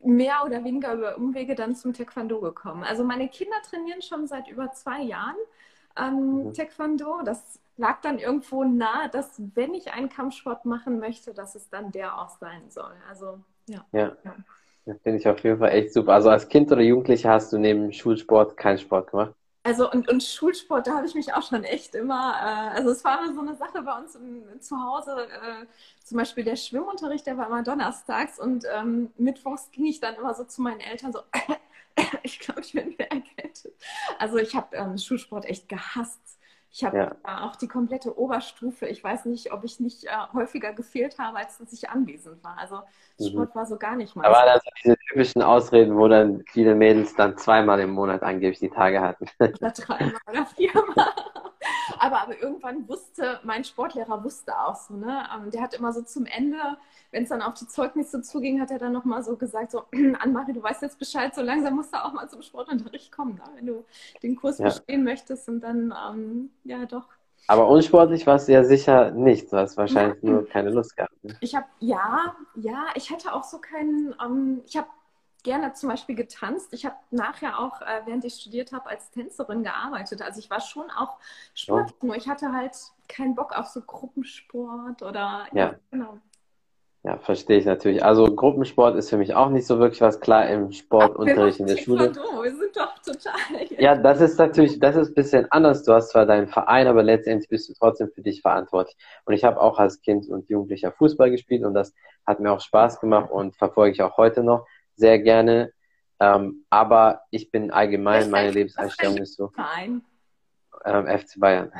mehr 0.00 0.44
oder 0.44 0.62
weniger 0.64 0.94
über 0.94 1.16
Umwege 1.16 1.54
dann 1.54 1.74
zum 1.74 1.92
Taekwondo 1.92 2.40
gekommen. 2.40 2.84
Also 2.84 3.04
meine 3.04 3.28
Kinder 3.28 3.56
trainieren 3.62 4.02
schon 4.02 4.26
seit 4.26 4.48
über 4.48 4.72
zwei 4.72 5.02
Jahren 5.02 5.36
ähm, 5.96 6.44
mhm. 6.44 6.54
Taekwondo. 6.54 7.22
Das 7.24 7.58
lag 7.76 8.00
dann 8.02 8.18
irgendwo 8.18 8.64
nahe, 8.64 9.08
dass 9.08 9.40
wenn 9.54 9.74
ich 9.74 9.92
einen 9.92 10.08
Kampfsport 10.08 10.64
machen 10.64 10.98
möchte, 10.98 11.32
dass 11.32 11.54
es 11.54 11.68
dann 11.70 11.92
der 11.92 12.18
auch 12.18 12.28
sein 12.38 12.70
soll. 12.70 12.92
Also 13.08 13.40
ja. 13.66 13.84
ja. 13.92 14.16
ja. 14.24 14.36
Finde 15.02 15.18
ich 15.18 15.28
auf 15.28 15.42
jeden 15.44 15.58
Fall 15.58 15.70
echt 15.70 15.92
super. 15.92 16.12
Also 16.14 16.30
als 16.30 16.48
Kind 16.48 16.70
oder 16.72 16.82
Jugendliche 16.82 17.28
hast 17.28 17.52
du 17.52 17.58
neben 17.58 17.92
Schulsport 17.92 18.56
keinen 18.56 18.78
Sport 18.78 19.10
gemacht? 19.10 19.34
Also 19.64 19.90
und, 19.90 20.08
und 20.08 20.22
Schulsport, 20.22 20.86
da 20.86 20.94
habe 20.94 21.06
ich 21.06 21.14
mich 21.14 21.34
auch 21.34 21.42
schon 21.42 21.62
echt 21.64 21.94
immer, 21.94 22.32
äh, 22.40 22.76
also 22.78 22.90
es 22.90 23.04
war 23.04 23.22
immer 23.22 23.34
so 23.34 23.40
eine 23.40 23.54
Sache 23.56 23.82
bei 23.82 23.98
uns 23.98 24.14
im, 24.14 24.60
zu 24.60 24.76
Hause, 24.80 25.26
äh, 25.26 25.66
zum 26.04 26.16
Beispiel 26.16 26.44
der 26.44 26.56
Schwimmunterricht, 26.56 27.26
der 27.26 27.36
war 27.36 27.48
immer 27.48 27.62
donnerstags 27.62 28.38
und 28.38 28.64
ähm, 28.74 29.10
mittwochs 29.18 29.70
ging 29.70 29.84
ich 29.84 30.00
dann 30.00 30.14
immer 30.14 30.32
so 30.34 30.44
zu 30.44 30.62
meinen 30.62 30.80
Eltern 30.80 31.12
so, 31.12 31.20
ich 32.22 32.38
glaube, 32.38 32.62
ich 32.62 32.72
bin 32.72 32.88
wieder 32.90 33.10
erkältet. 33.10 33.74
Also 34.18 34.38
ich 34.38 34.54
habe 34.54 34.74
ähm, 34.74 34.96
Schulsport 34.96 35.44
echt 35.44 35.68
gehasst. 35.68 36.37
Ich 36.78 36.84
habe 36.84 36.96
ja. 36.96 37.16
auch 37.24 37.56
die 37.56 37.66
komplette 37.66 38.16
Oberstufe. 38.16 38.86
Ich 38.86 39.02
weiß 39.02 39.24
nicht, 39.24 39.52
ob 39.52 39.64
ich 39.64 39.80
nicht 39.80 40.04
äh, 40.04 40.10
häufiger 40.32 40.72
gefehlt 40.72 41.18
habe, 41.18 41.38
als 41.38 41.58
dass 41.58 41.72
ich 41.72 41.90
anwesend 41.90 42.44
war. 42.44 42.56
Also 42.56 42.82
mhm. 43.18 43.24
Sport 43.24 43.56
war 43.56 43.66
so 43.66 43.76
gar 43.76 43.96
nicht 43.96 44.14
mal. 44.14 44.22
Da 44.22 44.30
waren 44.30 44.48
also 44.48 44.70
diese 44.80 44.96
typischen 45.08 45.42
Ausreden, 45.42 45.96
wo 45.96 46.06
dann 46.06 46.44
viele 46.46 46.76
Mädels 46.76 47.16
dann 47.16 47.36
zweimal 47.36 47.80
im 47.80 47.90
Monat 47.90 48.22
angeblich 48.22 48.60
die 48.60 48.70
Tage 48.70 49.00
hatten. 49.00 49.26
Oder 49.40 49.72
dreimal 49.72 50.20
oder 50.30 50.46
viermal. 50.46 51.12
Aber, 52.00 52.22
aber 52.22 52.40
irgendwann 52.40 52.88
wusste, 52.88 53.40
mein 53.44 53.64
Sportlehrer 53.64 54.22
wusste 54.24 54.58
auch 54.58 54.76
so, 54.76 54.94
ne? 54.94 55.24
Ähm, 55.34 55.50
der 55.50 55.62
hat 55.62 55.74
immer 55.74 55.92
so 55.92 56.02
zum 56.02 56.26
Ende 56.26 56.78
wenn 57.10 57.22
es 57.22 57.28
dann 57.28 57.42
auf 57.42 57.54
die 57.54 57.66
Zeugnisse 57.66 58.22
zuging, 58.22 58.60
hat 58.60 58.70
er 58.70 58.78
dann 58.78 58.92
nochmal 58.92 59.22
so 59.22 59.36
gesagt, 59.36 59.70
so, 59.70 59.84
Anne-Marie, 59.92 60.52
du 60.52 60.62
weißt 60.62 60.82
jetzt 60.82 60.98
Bescheid, 60.98 61.34
so 61.34 61.42
langsam 61.42 61.76
musst 61.76 61.94
du 61.94 62.04
auch 62.04 62.12
mal 62.12 62.28
zum 62.28 62.42
Sportunterricht 62.42 63.10
kommen, 63.12 63.34
ne? 63.34 63.42
wenn 63.56 63.66
du 63.66 63.84
den 64.22 64.36
Kurs 64.36 64.58
ja. 64.58 64.66
bestehen 64.66 65.04
möchtest 65.04 65.48
und 65.48 65.60
dann, 65.60 65.94
ähm, 66.10 66.50
ja 66.64 66.84
doch. 66.86 67.08
Aber 67.46 67.68
unsportlich 67.68 68.26
warst 68.26 68.48
du 68.48 68.52
ja 68.52 68.62
sicher 68.62 69.10
nicht. 69.10 69.50
Du 69.50 69.56
hast 69.56 69.78
wahrscheinlich 69.78 70.22
ja. 70.22 70.30
nur 70.30 70.46
keine 70.46 70.70
Lust 70.70 70.96
gehabt. 70.96 71.24
Ne? 71.24 71.34
Ich 71.40 71.54
habe, 71.54 71.64
ja, 71.78 72.36
ja, 72.56 72.86
ich 72.94 73.10
hatte 73.10 73.32
auch 73.32 73.44
so 73.44 73.58
keinen, 73.58 74.14
ähm, 74.22 74.60
ich 74.66 74.76
habe 74.76 74.88
gerne 75.42 75.72
zum 75.72 75.88
Beispiel 75.88 76.14
getanzt. 76.14 76.72
Ich 76.72 76.84
habe 76.84 76.96
nachher 77.10 77.58
auch, 77.58 77.80
äh, 77.80 78.02
während 78.06 78.24
ich 78.24 78.34
studiert 78.34 78.72
habe, 78.72 78.88
als 78.88 79.10
Tänzerin 79.10 79.62
gearbeitet. 79.62 80.22
Also 80.22 80.40
ich 80.40 80.50
war 80.50 80.60
schon 80.60 80.90
auch 80.90 81.16
Sport, 81.54 81.90
ja. 81.90 82.06
nur 82.06 82.16
ich 82.16 82.28
hatte 82.28 82.52
halt 82.52 82.76
keinen 83.08 83.34
Bock 83.34 83.56
auf 83.56 83.66
so 83.66 83.80
Gruppensport 83.80 85.02
oder 85.02 85.46
ja, 85.52 85.66
ja 85.66 85.74
genau. 85.90 86.18
Ja, 87.04 87.16
verstehe 87.16 87.58
ich 87.58 87.64
natürlich. 87.64 88.04
Also 88.04 88.24
Gruppensport 88.24 88.96
ist 88.96 89.08
für 89.08 89.16
mich 89.16 89.34
auch 89.34 89.50
nicht 89.50 89.66
so 89.66 89.78
wirklich 89.78 90.00
was 90.00 90.20
klar 90.20 90.48
im 90.48 90.72
Sportunterricht 90.72 91.60
in 91.60 91.66
der 91.66 91.76
Schule. 91.76 92.12
Wir 92.14 92.56
sind 92.56 92.76
doch 92.76 92.98
total. 92.98 93.66
Ja, 93.78 93.96
das 93.96 94.20
ist 94.20 94.38
natürlich, 94.38 94.80
das 94.80 94.96
ist 94.96 95.10
ein 95.10 95.14
bisschen 95.14 95.46
anders. 95.52 95.84
Du 95.84 95.92
hast 95.92 96.10
zwar 96.10 96.26
deinen 96.26 96.48
Verein, 96.48 96.88
aber 96.88 97.04
letztendlich 97.04 97.48
bist 97.48 97.68
du 97.68 97.74
trotzdem 97.74 98.10
für 98.12 98.22
dich 98.22 98.42
verantwortlich. 98.42 98.96
Und 99.24 99.34
ich 99.34 99.44
habe 99.44 99.60
auch 99.60 99.78
als 99.78 100.02
Kind 100.02 100.28
und 100.28 100.48
Jugendlicher 100.48 100.90
Fußball 100.90 101.30
gespielt 101.30 101.64
und 101.64 101.74
das 101.74 101.94
hat 102.26 102.40
mir 102.40 102.52
auch 102.52 102.60
Spaß 102.60 103.00
gemacht 103.00 103.30
und 103.30 103.56
verfolge 103.56 103.92
ich 103.92 104.02
auch 104.02 104.16
heute 104.16 104.42
noch 104.42 104.66
sehr 104.98 105.18
gerne. 105.18 105.72
Ähm, 106.20 106.64
aber 106.68 107.22
ich 107.30 107.50
bin 107.50 107.70
allgemein, 107.70 108.30
meine 108.30 108.50
Lebenseinstellung 108.50 109.18
ist 109.18 109.36
so. 109.36 109.48
Verein? 109.48 110.02
Ähm, 110.84 111.06
FC 111.06 111.38
Bayern. 111.38 111.72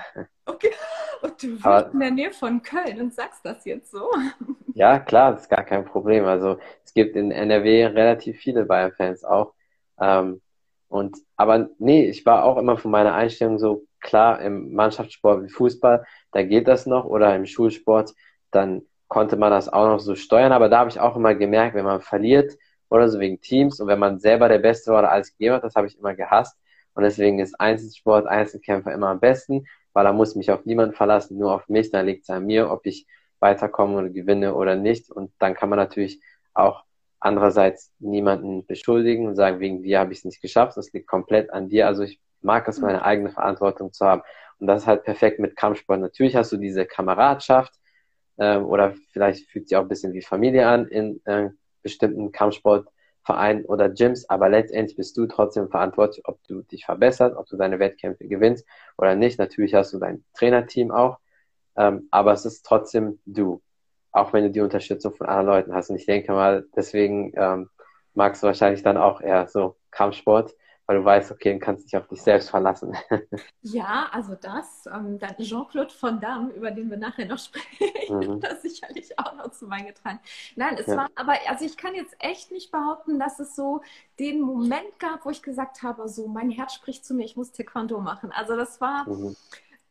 Okay. 0.47 0.73
Und 1.21 1.43
du 1.43 1.63
wohnst 1.63 1.93
in 1.93 2.01
der 2.01 2.11
Nähe 2.11 2.31
von 2.31 2.63
Köln 2.63 3.01
und 3.01 3.15
sagst 3.15 3.45
das 3.45 3.65
jetzt 3.65 3.91
so. 3.91 4.11
Ja, 4.75 5.01
klar, 5.01 5.33
das 5.33 5.43
ist 5.43 5.49
gar 5.49 5.65
kein 5.65 5.85
Problem. 5.85 6.25
Also 6.25 6.59
es 6.85 6.95
gibt 6.95 7.17
in 7.17 7.33
NRW 7.33 7.87
relativ 7.87 8.39
viele 8.39 8.65
Bayern-Fans 8.65 9.25
auch. 9.25 9.53
Ähm, 9.99 10.41
und 10.87 11.17
aber 11.37 11.71
nee, 11.79 12.09
ich 12.09 12.25
war 12.25 12.45
auch 12.45 12.59
immer 12.59 12.79
von 12.79 12.93
meiner 12.93 13.13
Einstellung 13.13 13.59
so 13.59 13.89
klar 14.01 14.41
im 14.41 14.73
Mannschaftssport 14.75 15.43
wie 15.43 15.49
Fußball, 15.49 16.07
da 16.31 16.43
geht 16.45 16.69
das 16.69 16.87
noch 16.87 17.07
oder 17.07 17.35
im 17.35 17.45
Schulsport, 17.45 18.15
dann 18.53 18.83
konnte 19.09 19.37
man 19.37 19.51
das 19.51 19.69
auch 19.69 19.89
noch 19.89 19.99
so 19.99 20.15
steuern. 20.15 20.53
Aber 20.53 20.69
da 20.69 20.79
habe 20.79 20.91
ich 20.91 21.01
auch 21.01 21.17
immer 21.17 21.35
gemerkt, 21.35 21.75
wenn 21.75 21.85
man 21.85 22.01
verliert 22.01 22.55
oder 22.91 23.09
so 23.09 23.21
wegen 23.21 23.41
Teams 23.41 23.81
und 23.81 23.89
wenn 23.89 23.99
man 23.99 24.19
selber 24.19 24.49
der 24.49 24.59
Beste 24.59 24.93
war 24.93 25.01
oder 25.01 25.13
alles 25.13 25.33
gegeben 25.33 25.57
hat, 25.57 25.65
das 25.65 25.75
habe 25.75 25.87
ich 25.87 25.99
immer 25.99 26.15
gehasst. 26.15 26.57
Und 26.95 27.05
deswegen 27.05 27.39
ist 27.39 27.61
Einzelsport, 27.61 28.27
Einzelkämpfer 28.27 28.93
immer 28.93 29.09
am 29.09 29.21
besten 29.21 29.67
weil 29.99 30.05
da 30.05 30.13
muss 30.13 30.31
ich 30.31 30.37
mich 30.37 30.53
auf 30.53 30.65
niemanden 30.65 30.95
verlassen, 30.95 31.39
nur 31.39 31.53
auf 31.53 31.69
mich, 31.69 31.91
dann 31.91 32.07
liegt 32.07 32.23
es 32.23 32.31
an 32.31 32.47
mir, 32.47 32.71
ob 32.71 32.87
ich 32.87 33.05
weiterkomme 33.41 33.99
oder 33.99 34.11
gewinne 34.11 34.55
oder 34.55 34.77
nicht. 34.77 35.11
Und 35.11 35.33
dann 35.41 35.55
kann 35.55 35.69
man 35.69 35.77
natürlich 35.77 36.23
auch 36.55 36.85
andererseits 37.19 37.93
niemanden 37.99 38.65
beschuldigen 38.65 39.27
und 39.27 39.35
sagen, 39.35 39.59
wegen 39.59 39.83
dir 39.83 39.99
habe 39.99 40.13
ich 40.13 40.19
es 40.19 40.25
nicht 40.25 40.41
geschafft, 40.41 40.77
das 40.77 40.93
liegt 40.93 41.09
komplett 41.09 41.51
an 41.51 41.69
dir. 41.69 41.89
Also 41.89 42.05
ich 42.05 42.21
mag 42.43 42.69
es, 42.69 42.79
meine 42.79 43.03
eigene 43.03 43.31
Verantwortung 43.31 43.93
zu 43.93 44.07
haben. 44.07 44.23
Und 44.61 44.69
das 44.69 44.83
ist 44.83 44.87
halt 44.87 45.03
perfekt 45.03 45.41
mit 45.41 45.57
Kampfsport. 45.57 45.99
Natürlich 45.99 46.37
hast 46.37 46.53
du 46.53 46.59
diese 46.59 46.87
Kameradschaft 46.87 47.73
äh, 48.37 48.59
oder 48.59 48.95
vielleicht 49.11 49.51
fühlt 49.51 49.69
sich 49.69 49.77
auch 49.77 49.83
ein 49.83 49.89
bisschen 49.89 50.13
wie 50.13 50.23
Familie 50.23 50.69
an 50.69 50.87
in 50.87 51.21
äh, 51.25 51.49
bestimmten 51.83 52.33
Kampfsport. 52.33 52.89
Verein 53.29 53.67
oder 53.67 53.91
Gyms, 53.91 54.27
aber 54.31 54.49
letztendlich 54.49 54.97
bist 54.97 55.15
du 55.19 55.27
trotzdem 55.27 55.69
verantwortlich, 55.69 56.27
ob 56.27 56.43
du 56.45 56.63
dich 56.63 56.87
verbesserst, 56.87 57.37
ob 57.37 57.47
du 57.47 57.59
deine 57.59 57.79
Wettkämpfe 57.79 58.27
gewinnst 58.27 58.67
oder 58.97 59.17
nicht. 59.17 59.39
Natürlich 59.39 59.75
hast 59.75 59.93
du 59.93 59.99
dein 59.99 60.25
Trainerteam 60.33 60.91
auch, 60.91 61.19
ähm, 61.77 62.09
aber 62.11 62.33
es 62.33 62.47
ist 62.47 62.65
trotzdem 62.65 63.19
du, 63.27 63.61
auch 64.13 64.33
wenn 64.33 64.45
du 64.45 64.51
die 64.51 64.63
Unterstützung 64.63 65.13
von 65.13 65.27
anderen 65.27 65.47
Leuten 65.47 65.75
hast. 65.75 65.91
Und 65.91 65.97
ich 65.97 66.07
denke 66.07 66.33
mal, 66.33 66.65
deswegen 66.75 67.35
ähm, 67.37 67.69
magst 68.15 68.43
du 68.43 68.47
wahrscheinlich 68.47 68.83
dann 68.83 68.97
auch 68.97 69.21
eher 69.21 69.47
so 69.47 69.77
Kampfsport, 69.91 70.55
weil 70.89 70.97
du 70.97 71.05
weißt, 71.05 71.31
okay, 71.33 71.53
du 71.53 71.59
kannst 71.59 71.85
dich 71.85 71.97
auf 71.99 72.09
dich 72.09 72.23
selbst 72.23 72.49
verlassen. 72.49 72.97
ja, 73.61 74.09
also 74.11 74.35
das, 74.35 74.87
ähm, 74.87 75.19
dann 75.19 75.37
Jean-Claude 75.37 75.93
Van 76.01 76.19
Damme, 76.19 76.51
über 76.55 76.71
den 76.71 76.89
wir 76.89 76.97
nachher 76.97 77.27
noch 77.27 77.39
sprechen, 77.45 78.19
mhm. 78.19 78.41
das 78.41 78.63
sicherlich 78.63 79.19
auch 79.19 79.35
noch 79.35 79.51
zu 79.51 79.69
beigetragen. 79.69 80.19
Nein, 80.57 80.79
es 80.79 80.87
ja. 80.87 80.97
war, 80.97 81.09
aber 81.15 81.35
also 81.47 81.67
ich 81.67 81.77
kann 81.77 81.95
jetzt 81.95 82.17
echt 82.21 82.51
nicht 82.51 82.73
behaupten, 82.73 83.19
dass 83.19 83.39
es 83.39 83.55
so 83.55 83.83
den 84.19 84.41
Moment 84.41 84.99
gab, 84.99 85.27
wo 85.27 85.31
ich 85.31 85.43
gesagt 85.43 85.83
habe, 85.83 86.09
so 86.09 86.27
mein 86.27 86.51
Herz 86.51 86.73
spricht 86.73 87.05
zu 87.05 87.13
mir, 87.13 87.25
ich 87.27 87.37
muss 87.37 87.53
Taekwondo 87.53 88.01
machen. 88.01 88.33
Also 88.33 88.57
das 88.57 88.81
war, 88.81 89.07
mhm. 89.07 89.37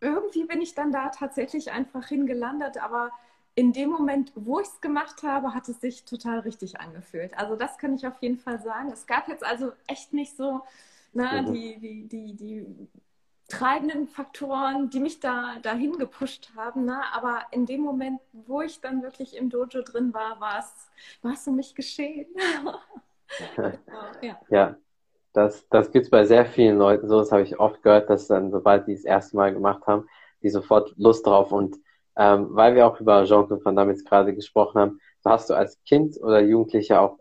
irgendwie 0.02 0.46
bin 0.46 0.64
ich 0.64 0.74
dann 0.74 0.92
da 0.92 1.10
tatsächlich 1.10 1.72
einfach 1.72 2.08
hingelandet, 2.08 2.82
aber 2.84 3.12
in 3.58 3.74
dem 3.74 3.90
Moment, 3.90 4.32
wo 4.36 4.60
ich 4.60 4.68
es 4.68 4.82
gemacht 4.82 5.24
habe, 5.24 5.56
hat 5.56 5.68
es 5.68 5.82
sich 5.82 6.06
total 6.06 6.42
richtig 6.42 6.80
angefühlt. 6.80 7.36
Also 7.36 7.56
das 7.56 7.80
kann 7.80 7.96
ich 7.96 8.06
auf 8.06 8.22
jeden 8.22 8.38
Fall 8.38 8.62
sagen. 8.62 8.92
Es 8.94 9.08
gab 9.08 9.28
jetzt 9.28 9.44
also 9.44 9.72
echt 9.88 10.14
nicht 10.14 10.38
so 10.38 10.62
ne, 11.14 11.42
mhm. 11.42 11.54
die, 11.54 11.80
die, 11.80 12.08
die, 12.08 12.36
die 12.36 12.88
treibenden 13.48 14.08
Faktoren, 14.08 14.92
die 14.92 15.00
mich 15.00 15.20
da 15.20 15.56
dahin 15.64 15.98
gepusht 15.98 16.52
haben. 16.56 16.86
Ne? 16.86 17.02
Aber 17.16 17.48
in 17.50 17.66
dem 17.66 17.82
Moment, 17.82 18.22
wo 18.32 18.62
ich 18.62 18.80
dann 18.80 19.02
wirklich 19.02 19.36
im 19.36 19.50
Dojo 19.50 19.82
drin 19.82 20.14
war, 20.14 20.40
war 20.40 20.60
es, 20.60 20.92
war 21.24 21.34
es 21.34 21.48
um 21.48 21.56
mich 21.56 21.74
geschehen. 21.74 22.28
ja. 24.22 24.40
ja. 24.50 24.76
Das, 25.34 25.68
das 25.70 25.92
gibt 25.92 26.06
es 26.06 26.12
bei 26.12 26.26
sehr 26.26 26.46
vielen 26.46 26.78
Leuten 26.78 27.08
so. 27.08 27.18
Das 27.18 27.32
habe 27.32 27.42
ich 27.42 27.60
oft 27.60 27.82
gehört, 27.82 28.08
dass 28.12 28.28
dann, 28.28 28.52
sobald 28.52 28.86
die 28.86 28.94
das 28.94 29.04
erste 29.04 29.36
Mal 29.36 29.52
gemacht 29.52 29.88
haben, 29.88 30.08
die 30.44 30.50
sofort 30.52 30.94
Lust 30.96 31.26
drauf. 31.26 31.52
Und 31.52 31.80
ähm, 32.18 32.48
weil 32.52 32.76
wir 32.76 32.88
auch 32.88 33.00
über 33.00 33.26
Jean-Claude 33.26 33.64
Van 33.64 33.76
Damme 33.76 33.92
jetzt 33.92 34.08
gerade 34.08 34.34
gesprochen 34.34 34.80
haben, 34.80 35.00
so 35.24 35.30
hast 35.30 35.50
du 35.50 35.54
als 35.54 35.82
Kind 35.86 36.18
oder 36.22 36.42
Jugendlicher 36.42 37.02
auch 37.02 37.20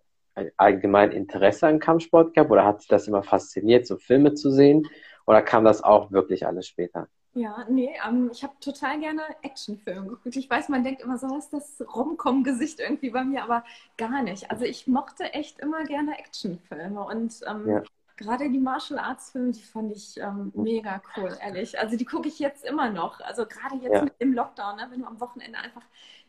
allgemein 0.56 1.12
Interesse 1.12 1.66
an 1.66 1.78
Kampfsport 1.78 2.34
gehabt 2.34 2.50
oder 2.50 2.64
hat 2.64 2.80
dich 2.80 2.88
das 2.88 3.08
immer 3.08 3.22
fasziniert, 3.22 3.86
so 3.86 3.96
Filme 3.96 4.34
zu 4.34 4.50
sehen? 4.50 4.86
Oder 5.26 5.42
kam 5.42 5.64
das 5.64 5.82
auch 5.82 6.12
wirklich 6.12 6.46
alles 6.46 6.66
später? 6.66 7.08
Ja, 7.34 7.66
nee, 7.68 7.94
ähm, 8.06 8.30
ich 8.32 8.42
habe 8.42 8.54
total 8.60 8.98
gerne 8.98 9.22
Actionfilme 9.42 10.08
geguckt. 10.08 10.36
Ich 10.36 10.48
weiß, 10.48 10.70
man 10.70 10.84
denkt 10.84 11.02
immer 11.02 11.18
so, 11.18 11.28
was 11.28 11.50
ist 11.50 11.52
das 11.78 11.86
Rom-Com-Gesicht 11.94 12.80
irgendwie 12.80 13.10
bei 13.10 13.24
mir, 13.24 13.42
aber 13.42 13.62
gar 13.98 14.22
nicht. 14.22 14.50
Also 14.50 14.64
ich 14.64 14.86
mochte 14.86 15.24
echt 15.34 15.60
immer 15.60 15.84
gerne 15.84 16.18
Actionfilme 16.18 17.04
und 17.04 17.34
ähm, 17.46 17.68
ja. 17.68 17.82
Gerade 18.16 18.50
die 18.50 18.58
Martial 18.58 18.98
Arts 18.98 19.30
Filme, 19.30 19.52
die 19.52 19.62
fand 19.62 19.92
ich 19.92 20.18
ähm, 20.18 20.52
mega 20.54 21.00
cool, 21.16 21.36
ehrlich. 21.40 21.78
Also 21.78 21.96
die 21.96 22.04
gucke 22.04 22.28
ich 22.28 22.38
jetzt 22.38 22.64
immer 22.64 22.90
noch. 22.90 23.20
Also 23.20 23.46
gerade 23.46 23.76
jetzt 23.76 23.94
ja. 23.94 24.06
im 24.18 24.32
Lockdown, 24.32 24.76
ne, 24.76 24.86
wenn 24.90 25.00
du 25.00 25.06
am 25.06 25.20
Wochenende 25.20 25.58
einfach 25.58 25.82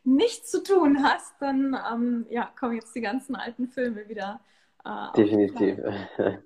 nichts 0.04 0.52
zu 0.52 0.64
tun 0.64 1.04
hast, 1.04 1.34
dann 1.40 1.78
ähm, 1.92 2.26
ja, 2.30 2.50
kommen 2.60 2.76
jetzt 2.76 2.96
die 2.96 3.02
ganzen 3.02 3.36
alten 3.36 3.68
Filme 3.68 4.08
wieder. 4.08 4.40
Äh, 4.86 5.16
Definitiv. 5.16 5.80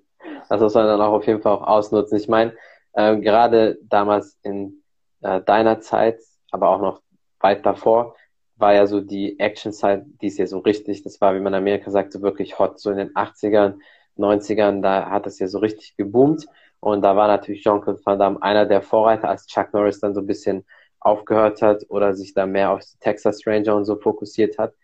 Also 0.48 0.66
das 0.66 0.74
soll 0.74 0.84
man 0.84 0.98
dann 0.98 1.06
auch 1.08 1.14
auf 1.14 1.26
jeden 1.26 1.42
Fall 1.42 1.52
auch 1.52 1.66
ausnutzen. 1.66 2.16
Ich 2.16 2.28
meine, 2.28 2.54
äh, 2.92 3.16
gerade 3.16 3.78
damals 3.82 4.38
in 4.42 4.82
äh, 5.20 5.40
deiner 5.40 5.80
Zeit, 5.80 6.20
aber 6.50 6.68
auch 6.68 6.80
noch 6.80 7.02
weit 7.40 7.66
davor, 7.66 8.14
war 8.56 8.74
ja 8.74 8.86
so 8.86 9.00
die 9.00 9.38
Action-Zeit, 9.40 10.04
die 10.20 10.28
ist 10.28 10.38
ja 10.38 10.46
so 10.46 10.58
richtig, 10.58 11.02
das 11.02 11.20
war, 11.20 11.34
wie 11.34 11.40
man 11.40 11.54
in 11.54 11.58
Amerika 11.58 11.90
sagt, 11.90 12.12
so 12.12 12.22
wirklich 12.22 12.58
hot, 12.58 12.78
so 12.78 12.90
in 12.90 12.98
den 12.98 13.14
80ern, 13.14 13.78
90ern, 14.18 14.82
da 14.82 15.10
hat 15.10 15.26
es 15.26 15.38
ja 15.38 15.48
so 15.48 15.58
richtig 15.58 15.96
geboomt. 15.96 16.46
Und 16.80 17.02
da 17.02 17.16
war 17.16 17.28
natürlich 17.28 17.62
Jean-Claude 17.62 18.00
Van 18.04 18.18
Damme 18.18 18.42
einer 18.42 18.66
der 18.66 18.82
Vorreiter, 18.82 19.28
als 19.28 19.46
Chuck 19.46 19.72
Norris 19.72 20.00
dann 20.00 20.14
so 20.14 20.20
ein 20.20 20.26
bisschen 20.26 20.64
aufgehört 21.00 21.62
hat 21.62 21.84
oder 21.88 22.14
sich 22.14 22.34
da 22.34 22.46
mehr 22.46 22.70
auf 22.70 22.82
Texas 23.00 23.46
Ranger 23.46 23.76
und 23.76 23.84
so 23.84 23.96
fokussiert 23.96 24.58
hat, 24.58 24.74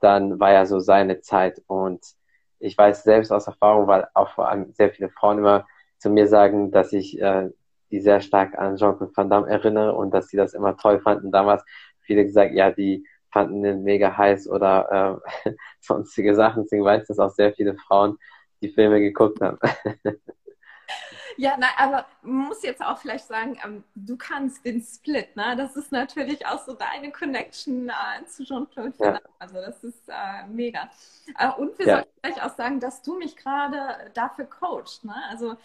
dann 0.00 0.38
war 0.40 0.52
ja 0.52 0.66
so 0.66 0.80
seine 0.80 1.20
Zeit. 1.20 1.62
Und 1.66 2.04
ich 2.58 2.76
weiß 2.76 3.04
selbst 3.04 3.32
aus 3.32 3.46
Erfahrung, 3.46 3.86
weil 3.86 4.06
auch 4.14 4.30
vor 4.30 4.48
allem 4.48 4.72
sehr 4.72 4.90
viele 4.90 5.10
Frauen 5.10 5.38
immer 5.38 5.66
zu 5.98 6.10
mir 6.10 6.28
sagen, 6.28 6.70
dass 6.70 6.92
ich 6.92 7.20
äh, 7.20 7.50
die 7.90 8.00
sehr 8.00 8.20
stark 8.20 8.58
an 8.58 8.76
Jean-Claude 8.76 9.12
Van 9.14 9.30
Damme 9.30 9.48
erinnere 9.48 9.94
und 9.94 10.12
dass 10.12 10.28
sie 10.28 10.36
das 10.36 10.54
immer 10.54 10.76
toll 10.76 11.00
fanden. 11.00 11.30
Damals 11.30 11.64
viele 12.00 12.24
gesagt, 12.24 12.54
ja, 12.54 12.70
die 12.70 13.06
fanden 13.30 13.62
den 13.62 13.82
mega 13.82 14.16
heiß 14.16 14.48
oder 14.48 15.20
äh, 15.44 15.50
sonstige 15.80 16.34
Sachen. 16.34 16.64
Deswegen 16.64 16.84
weiß, 16.84 17.06
dass 17.06 17.18
auch 17.18 17.30
sehr 17.30 17.52
viele 17.52 17.74
Frauen 17.76 18.18
die 18.62 18.70
Filme 18.70 19.00
geguckt 19.00 19.40
haben. 19.40 19.58
Ja, 21.38 21.56
na, 21.58 21.66
aber 21.76 22.06
man 22.22 22.48
muss 22.48 22.62
jetzt 22.62 22.82
auch 22.82 22.98
vielleicht 22.98 23.26
sagen, 23.26 23.58
ähm, 23.62 23.84
du 23.94 24.16
kannst 24.16 24.64
den 24.64 24.80
Split, 24.80 25.36
ne? 25.36 25.54
Das 25.56 25.76
ist 25.76 25.92
natürlich 25.92 26.46
auch 26.46 26.64
so 26.64 26.72
deine 26.72 27.12
Connection 27.12 27.90
äh, 27.90 28.24
zu 28.24 28.44
Jean-Claude 28.44 28.94
ja. 28.98 29.20
Also 29.38 29.56
das 29.56 29.84
ist 29.84 30.08
äh, 30.08 30.46
mega. 30.48 30.90
Äh, 31.38 31.50
und 31.58 31.78
wir 31.78 31.86
ja. 31.86 31.94
sollten 31.96 32.10
vielleicht 32.22 32.42
auch 32.42 32.56
sagen, 32.56 32.80
dass 32.80 33.02
du 33.02 33.18
mich 33.18 33.36
gerade 33.36 34.10
dafür 34.14 34.46
coachst, 34.46 35.04
ne? 35.04 35.14
Also 35.28 35.56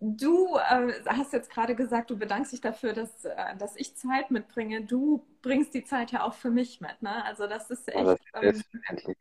du 0.00 0.56
äh, 0.56 0.92
hast 1.06 1.32
jetzt 1.32 1.50
gerade 1.50 1.76
gesagt, 1.76 2.10
du 2.10 2.18
bedankst 2.18 2.52
dich 2.52 2.60
dafür, 2.60 2.94
dass, 2.94 3.24
äh, 3.24 3.56
dass 3.56 3.76
ich 3.76 3.94
Zeit 3.96 4.32
mitbringe. 4.32 4.82
Du 4.82 5.24
bringst 5.42 5.72
die 5.74 5.84
Zeit 5.84 6.10
ja 6.10 6.24
auch 6.24 6.34
für 6.34 6.50
mich 6.50 6.80
mit, 6.80 7.00
ne? 7.00 7.24
Also 7.24 7.46
das 7.46 7.70
ist 7.70 7.88
echt. 7.88 8.04
Ja, 8.04 8.16
das 8.42 8.56
ist 8.56 8.66
ähm, 8.88 9.14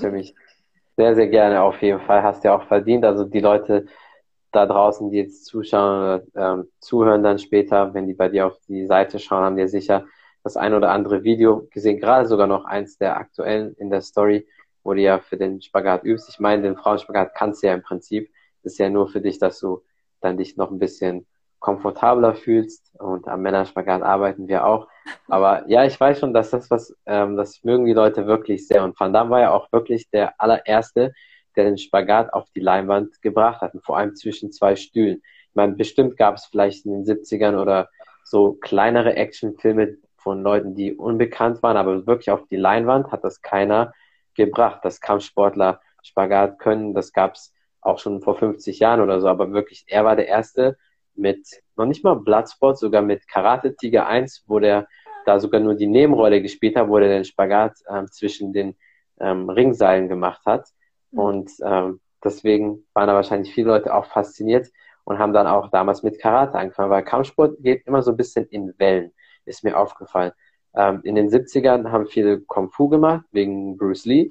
für 0.00 0.10
mich 0.10 0.34
sehr, 1.02 1.16
sehr 1.16 1.28
gerne 1.28 1.62
auf 1.62 1.82
jeden 1.82 2.00
Fall. 2.00 2.22
Hast 2.22 2.44
ja 2.44 2.54
auch 2.54 2.64
verdient. 2.68 3.04
Also 3.04 3.24
die 3.24 3.40
Leute 3.40 3.86
da 4.52 4.66
draußen, 4.66 5.10
die 5.10 5.16
jetzt 5.18 5.46
zuschauen 5.46 5.98
oder 5.98 6.22
ähm, 6.36 6.70
zuhören 6.78 7.24
dann 7.24 7.38
später, 7.40 7.92
wenn 7.92 8.06
die 8.06 8.14
bei 8.14 8.28
dir 8.28 8.46
auf 8.46 8.58
die 8.68 8.86
Seite 8.86 9.18
schauen, 9.18 9.42
haben 9.42 9.56
die 9.56 9.66
sicher 9.66 10.04
das 10.44 10.56
ein 10.56 10.74
oder 10.74 10.90
andere 10.90 11.24
Video 11.24 11.66
gesehen, 11.70 11.98
gerade 11.98 12.26
sogar 12.28 12.46
noch 12.46 12.64
eins 12.64 12.98
der 12.98 13.16
aktuellen 13.16 13.74
in 13.78 13.90
der 13.90 14.00
Story, 14.00 14.46
wo 14.84 14.94
du 14.94 15.00
ja 15.00 15.18
für 15.18 15.36
den 15.36 15.60
Spagat 15.60 16.04
übst. 16.04 16.28
Ich 16.28 16.38
meine, 16.38 16.62
den 16.62 16.76
Frauenspagat 16.76 17.34
kannst 17.34 17.62
du 17.62 17.68
ja 17.68 17.74
im 17.74 17.82
Prinzip. 17.82 18.30
Ist 18.62 18.78
ja 18.78 18.88
nur 18.88 19.08
für 19.08 19.20
dich, 19.20 19.38
dass 19.40 19.58
du 19.58 19.82
dann 20.20 20.36
dich 20.36 20.56
noch 20.56 20.70
ein 20.70 20.78
bisschen 20.78 21.26
komfortabler 21.58 22.34
fühlst 22.34 22.92
und 22.98 23.26
am 23.26 23.42
Männerspagat 23.42 24.02
arbeiten 24.02 24.46
wir 24.46 24.66
auch. 24.66 24.86
Aber 25.28 25.68
ja, 25.68 25.84
ich 25.84 25.98
weiß 25.98 26.20
schon, 26.20 26.34
dass 26.34 26.50
das 26.50 26.70
was, 26.70 26.96
ähm, 27.06 27.36
das 27.36 27.62
mögen 27.64 27.86
die 27.86 27.92
Leute 27.92 28.26
wirklich 28.26 28.66
sehr. 28.66 28.84
Und 28.84 28.98
Van 28.98 29.12
Damme 29.12 29.30
war 29.30 29.40
ja 29.40 29.50
auch 29.50 29.70
wirklich 29.72 30.08
der 30.10 30.40
allererste, 30.40 31.12
der 31.56 31.64
den 31.64 31.78
Spagat 31.78 32.32
auf 32.32 32.50
die 32.54 32.60
Leinwand 32.60 33.20
gebracht 33.22 33.60
hat, 33.60 33.74
und 33.74 33.84
vor 33.84 33.98
allem 33.98 34.14
zwischen 34.14 34.52
zwei 34.52 34.76
Stühlen. 34.76 35.22
Ich 35.48 35.54
meine, 35.54 35.74
bestimmt 35.74 36.16
gab 36.16 36.36
es 36.36 36.46
vielleicht 36.46 36.86
in 36.86 36.92
den 36.92 37.04
70ern 37.04 37.60
oder 37.60 37.88
so 38.24 38.54
kleinere 38.54 39.16
Actionfilme 39.16 39.96
von 40.16 40.42
Leuten, 40.42 40.74
die 40.74 40.94
unbekannt 40.94 41.62
waren, 41.62 41.76
aber 41.76 42.06
wirklich 42.06 42.30
auf 42.30 42.46
die 42.46 42.56
Leinwand 42.56 43.10
hat 43.10 43.24
das 43.24 43.42
keiner 43.42 43.92
gebracht, 44.34 44.84
dass 44.84 45.00
Kampfsportler 45.00 45.80
Spagat 46.02 46.58
können. 46.58 46.94
Das 46.94 47.12
gab 47.12 47.34
es 47.34 47.52
auch 47.80 47.98
schon 47.98 48.22
vor 48.22 48.36
50 48.36 48.78
Jahren 48.78 49.00
oder 49.00 49.20
so, 49.20 49.28
aber 49.28 49.52
wirklich, 49.52 49.84
er 49.88 50.04
war 50.04 50.16
der 50.16 50.28
Erste 50.28 50.78
mit 51.14 51.46
noch 51.76 51.86
nicht 51.86 52.04
mal 52.04 52.14
Bloodsport, 52.14 52.78
sogar 52.78 53.02
mit 53.02 53.28
Karate 53.28 53.76
Tiger 53.76 54.06
1, 54.06 54.44
wo 54.46 54.58
der 54.58 54.86
da 55.24 55.38
sogar 55.38 55.60
nur 55.60 55.74
die 55.74 55.86
Nebenrolle 55.86 56.42
gespielt 56.42 56.76
hat, 56.76 56.88
wo 56.88 56.98
der 56.98 57.08
den 57.08 57.24
Spagat 57.24 57.76
ähm, 57.88 58.08
zwischen 58.10 58.52
den 58.52 58.74
ähm, 59.20 59.48
Ringseilen 59.48 60.08
gemacht 60.08 60.42
hat. 60.46 60.68
Mhm. 61.10 61.18
Und 61.18 61.50
ähm, 61.64 62.00
deswegen 62.24 62.86
waren 62.94 63.08
da 63.08 63.14
wahrscheinlich 63.14 63.54
viele 63.54 63.68
Leute 63.68 63.94
auch 63.94 64.06
fasziniert 64.06 64.68
und 65.04 65.18
haben 65.18 65.32
dann 65.32 65.46
auch 65.46 65.70
damals 65.70 66.02
mit 66.02 66.20
Karate 66.20 66.58
angefangen, 66.58 66.90
weil 66.90 67.04
Kampfsport 67.04 67.56
geht 67.60 67.86
immer 67.86 68.02
so 68.02 68.12
ein 68.12 68.16
bisschen 68.16 68.46
in 68.46 68.74
Wellen, 68.78 69.12
ist 69.44 69.64
mir 69.64 69.78
aufgefallen. 69.78 70.32
Ähm, 70.74 71.00
in 71.04 71.14
den 71.14 71.28
70ern 71.28 71.90
haben 71.90 72.06
viele 72.06 72.40
Kung 72.40 72.70
Fu 72.70 72.88
gemacht, 72.88 73.24
wegen 73.32 73.76
Bruce 73.76 74.06
Lee. 74.06 74.30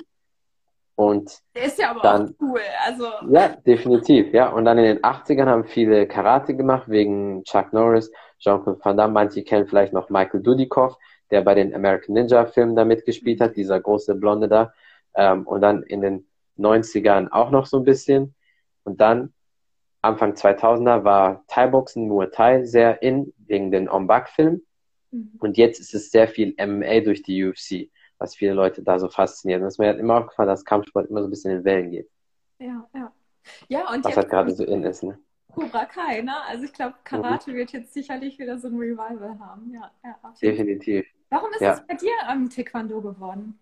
Und 1.02 1.40
Der 1.56 1.64
ist 1.64 1.80
ja 1.80 1.90
aber 1.90 2.02
dann, 2.02 2.28
auch 2.28 2.42
cool, 2.42 2.60
also. 2.86 3.06
Ja, 3.32 3.56
definitiv, 3.66 4.32
ja. 4.36 4.50
Und 4.50 4.66
dann 4.66 4.78
in 4.78 4.84
den 4.84 5.00
80ern 5.00 5.48
haben 5.48 5.66
viele 5.66 6.06
Karate 6.06 6.56
gemacht, 6.56 6.84
wegen 6.90 7.44
Chuck 7.44 7.74
Norris, 7.74 8.12
Jean-Claude 8.38 8.80
Van 8.84 8.98
Damme. 8.98 9.14
Manche 9.14 9.44
kennen 9.44 9.66
vielleicht 9.66 9.94
noch 9.94 10.12
Michael 10.12 10.44
Dudikoff, 10.44 10.96
der 11.32 11.42
bei 11.42 11.56
den 11.56 11.74
American 11.74 12.14
Ninja 12.14 12.46
Filmen 12.46 12.76
da 12.76 12.86
mitgespielt 12.86 13.42
hat, 13.42 13.56
dieser 13.56 13.80
große 13.80 14.14
Blonde 14.14 14.48
da. 14.48 14.74
Ähm, 15.16 15.48
und 15.48 15.62
dann 15.62 15.82
in 15.82 16.02
den 16.02 16.28
90ern 16.60 17.32
auch 17.32 17.50
noch 17.50 17.66
so 17.66 17.78
ein 17.78 17.84
bisschen. 17.84 18.36
Und 18.84 19.02
dann 19.02 19.34
Anfang 20.04 20.34
2000er 20.34 21.04
war 21.04 21.44
Thai-Boxen, 21.48 22.08
Muay 22.10 22.30
Thai 22.30 22.64
sehr 22.64 23.02
in, 23.02 23.34
wegen 23.48 23.72
den 23.72 23.90
Ombak-Filmen. 23.90 24.64
Mhm. 25.10 25.32
Und 25.40 25.58
jetzt 25.58 25.80
ist 25.80 25.96
es 25.96 26.12
sehr 26.12 26.28
viel 26.28 26.54
MMA 26.60 27.00
durch 27.00 27.24
die 27.24 27.44
UFC, 27.44 27.90
was 28.22 28.36
viele 28.36 28.54
Leute 28.54 28.84
da 28.84 29.00
so 29.00 29.10
fasziniert. 29.10 29.62
Und 29.62 29.68
es 29.68 29.80
mir 29.80 29.90
hat 29.90 29.98
immer 29.98 30.20
aufgefallen, 30.20 30.48
dass 30.48 30.64
Kampfsport 30.64 31.10
immer 31.10 31.22
so 31.22 31.28
ein 31.28 31.32
bisschen 31.32 31.58
in 31.58 31.64
Wellen 31.64 31.90
geht. 31.90 32.10
Ja, 32.60 32.88
ja. 32.94 33.12
Ja, 33.68 33.92
und 33.92 34.06
was 34.06 34.16
halt 34.16 34.30
gerade 34.30 34.52
so 34.52 34.64
in 34.64 34.84
ist, 34.84 35.02
ne? 35.02 35.18
Cobra 35.52 35.86
Kai, 35.86 36.22
ne? 36.22 36.34
Also 36.48 36.66
ich 36.66 36.74
glaube, 36.74 36.94
Karate 37.04 37.50
mhm. 37.50 37.56
wird 37.56 37.72
jetzt 37.72 37.94
sicherlich 37.94 38.38
wieder 38.38 38.60
so 38.60 38.68
ein 38.68 38.78
Revival 38.78 39.40
haben. 39.40 39.74
Ja, 39.74 39.92
ja 40.04 40.16
Definitiv. 40.40 41.06
Warum 41.32 41.52
ist 41.54 41.62
ja. 41.62 41.74
es 41.74 41.88
bei 41.88 41.96
dir 41.96 42.14
am 42.28 42.48
Taekwondo 42.48 43.02
geworden? 43.02 43.60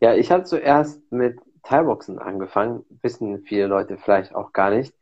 Ja, 0.00 0.14
ich 0.14 0.32
hatte 0.32 0.44
zuerst 0.44 1.00
mit 1.12 1.38
Thai-Boxen 1.62 2.18
angefangen, 2.18 2.84
wissen 3.02 3.44
viele 3.44 3.68
Leute 3.68 3.98
vielleicht 3.98 4.34
auch 4.34 4.52
gar 4.52 4.70
nicht. 4.70 4.92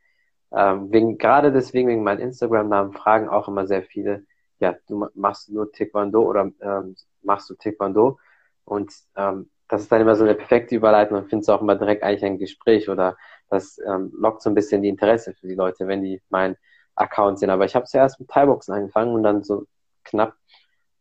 Ähm, 0.51 0.91
wegen, 0.91 1.17
gerade 1.17 1.51
deswegen, 1.51 1.87
wegen 1.87 2.03
meinem 2.03 2.19
Instagram-Namen, 2.19 2.93
fragen 2.93 3.29
auch 3.29 3.47
immer 3.47 3.65
sehr 3.65 3.81
viele, 3.81 4.25
ja, 4.59 4.75
du 4.87 5.07
machst 5.15 5.49
nur 5.49 5.71
Taekwondo 5.71 6.21
oder 6.21 6.51
ähm, 6.61 6.95
machst 7.23 7.49
du 7.49 7.55
Taekwondo? 7.55 8.19
Und 8.69 8.91
ähm, 9.15 9.49
das 9.67 9.81
ist 9.81 9.91
dann 9.91 10.01
immer 10.01 10.15
so 10.15 10.23
eine 10.23 10.35
perfekte 10.35 10.75
Überleitung 10.75 11.17
und 11.17 11.29
findest 11.29 11.49
auch 11.49 11.61
immer 11.61 11.75
direkt 11.75 12.03
eigentlich 12.03 12.25
ein 12.25 12.39
Gespräch 12.39 12.89
oder 12.89 13.17
das 13.49 13.79
ähm, 13.85 14.11
lockt 14.17 14.41
so 14.41 14.49
ein 14.49 14.55
bisschen 14.55 14.81
die 14.81 14.89
Interesse 14.89 15.33
für 15.33 15.47
die 15.47 15.55
Leute, 15.55 15.87
wenn 15.87 16.01
die 16.03 16.21
meinen 16.29 16.55
Account 16.95 17.39
sehen. 17.39 17.49
Aber 17.49 17.65
ich 17.65 17.75
habe 17.75 17.85
zuerst 17.85 18.19
mit 18.19 18.29
Thai-Boxen 18.29 18.73
angefangen 18.73 19.13
und 19.13 19.23
dann 19.23 19.43
so 19.43 19.65
knapp 20.03 20.33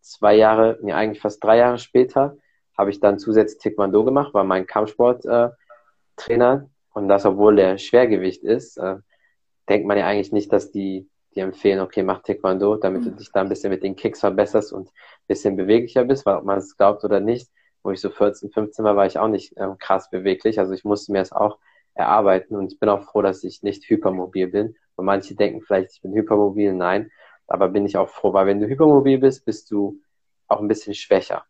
zwei 0.00 0.34
Jahre, 0.34 0.78
nee, 0.82 0.92
eigentlich 0.92 1.20
fast 1.20 1.42
drei 1.42 1.58
Jahre 1.58 1.78
später, 1.78 2.36
habe 2.76 2.90
ich 2.90 3.00
dann 3.00 3.18
zusätzlich 3.18 3.60
Taekwondo 3.60 4.04
gemacht, 4.04 4.34
war 4.34 4.44
mein 4.44 4.66
Kampfsporttrainer. 4.66 5.52
Äh, 6.26 6.60
und 6.92 7.08
das, 7.08 7.26
obwohl 7.26 7.56
der 7.56 7.78
Schwergewicht 7.78 8.44
ist, 8.44 8.76
äh, 8.78 8.96
denkt 9.68 9.86
man 9.86 9.98
ja 9.98 10.06
eigentlich 10.06 10.32
nicht, 10.32 10.52
dass 10.52 10.70
die 10.70 11.08
dir 11.34 11.44
empfehlen, 11.44 11.80
okay, 11.80 12.02
mach 12.02 12.22
Taekwondo, 12.22 12.76
damit 12.76 13.02
mhm. 13.02 13.04
du 13.06 13.10
dich 13.12 13.30
da 13.32 13.40
ein 13.40 13.48
bisschen 13.48 13.70
mit 13.70 13.82
den 13.82 13.96
Kicks 13.96 14.20
verbesserst 14.20 14.72
und 14.72 14.88
ein 14.88 15.26
bisschen 15.26 15.56
beweglicher 15.56 16.04
bist, 16.04 16.26
weil 16.26 16.36
ob 16.36 16.44
man 16.44 16.58
es 16.58 16.76
glaubt 16.76 17.04
oder 17.04 17.20
nicht, 17.20 17.50
wo 17.82 17.90
ich 17.90 18.00
so 18.00 18.10
14, 18.10 18.50
15 18.50 18.84
war, 18.84 18.96
war 18.96 19.06
ich 19.06 19.18
auch 19.18 19.28
nicht 19.28 19.54
ähm, 19.56 19.78
krass 19.78 20.10
beweglich. 20.10 20.58
Also 20.58 20.72
ich 20.72 20.84
musste 20.84 21.12
mir 21.12 21.18
das 21.18 21.32
auch 21.32 21.58
erarbeiten 21.94 22.56
und 22.56 22.72
ich 22.72 22.78
bin 22.78 22.88
auch 22.88 23.02
froh, 23.02 23.22
dass 23.22 23.44
ich 23.44 23.62
nicht 23.62 23.88
hypermobil 23.88 24.48
bin. 24.48 24.76
Und 24.96 25.04
manche 25.04 25.34
denken 25.34 25.62
vielleicht, 25.62 25.92
ich 25.92 26.02
bin 26.02 26.12
hypermobil. 26.12 26.72
Nein, 26.72 27.10
aber 27.46 27.68
bin 27.68 27.86
ich 27.86 27.96
auch 27.96 28.08
froh, 28.08 28.32
weil 28.32 28.46
wenn 28.46 28.60
du 28.60 28.66
hypermobil 28.66 29.18
bist, 29.18 29.44
bist 29.44 29.70
du 29.70 30.00
auch 30.48 30.60
ein 30.60 30.68
bisschen 30.68 30.94
schwächer. 30.94 31.44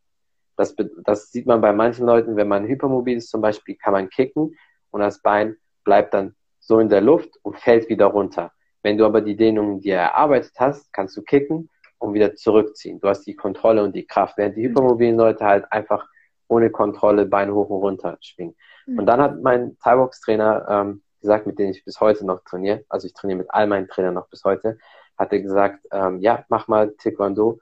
Das, 0.57 0.75
das 1.05 1.31
sieht 1.31 1.47
man 1.47 1.61
bei 1.61 1.73
manchen 1.73 2.05
Leuten, 2.07 2.37
wenn 2.37 2.49
man 2.49 2.67
hypermobil 2.67 3.17
ist 3.17 3.31
zum 3.31 3.41
Beispiel, 3.41 3.77
kann 3.77 3.93
man 3.93 4.09
kicken 4.11 4.57
und 4.91 5.01
das 5.01 5.23
Bein 5.23 5.57
bleibt 5.85 6.15
dann 6.15 6.35
so 6.59 6.81
in 6.81 6.89
der 6.89 7.01
Luft 7.01 7.31
und 7.43 7.59
fällt 7.59 7.89
wieder 7.89 8.07
runter. 8.07 8.53
Wenn 8.83 8.99
du 8.99 9.05
aber 9.05 9.21
die 9.21 9.37
Dehnung 9.37 9.81
dir 9.81 9.97
erarbeitet 9.97 10.55
hast, 10.59 10.93
kannst 10.93 11.17
du 11.17 11.23
kicken 11.23 11.69
und 11.99 12.15
wieder 12.15 12.35
zurückziehen. 12.35 13.01
Du 13.01 13.09
hast 13.09 13.27
die 13.27 13.35
Kontrolle 13.35 13.83
und 13.83 13.95
die 13.95 14.07
Kraft, 14.07 14.39
während 14.39 14.57
die 14.57 14.63
hypermobilen 14.63 15.17
Leute 15.17 15.45
halt 15.45 15.71
einfach 15.73 16.07
ohne 16.47 16.71
Kontrolle 16.71 17.27
Beine 17.27 17.55
hoch 17.55 17.69
und 17.69 17.83
runter 17.83 18.17
schwingen. 18.21 18.57
Mhm. 18.87 19.01
Und 19.01 19.07
dann 19.07 19.21
hat 19.21 19.43
mein 19.43 19.77
Thai-Box-Trainer 19.79 20.67
ähm, 20.69 21.03
gesagt, 21.21 21.47
mit 21.47 21.59
dem 21.59 21.71
ich 21.71 21.85
bis 21.85 22.01
heute 22.01 22.25
noch 22.25 22.43
trainiere, 22.45 22.85
also 22.89 23.07
ich 23.07 23.15
trainiere 23.15 23.39
mit 23.39 23.51
all 23.51 23.67
meinen 23.67 23.89
Trainern 23.89 24.15
noch 24.15 24.29
bis 24.29 24.45
heute, 24.45 24.79
hat 25.17 25.33
er 25.33 25.41
gesagt, 25.41 25.85
ähm, 25.91 26.21
ja, 26.21 26.45
mach 26.49 26.69
mal 26.69 26.95
Taekwondo, 26.97 27.59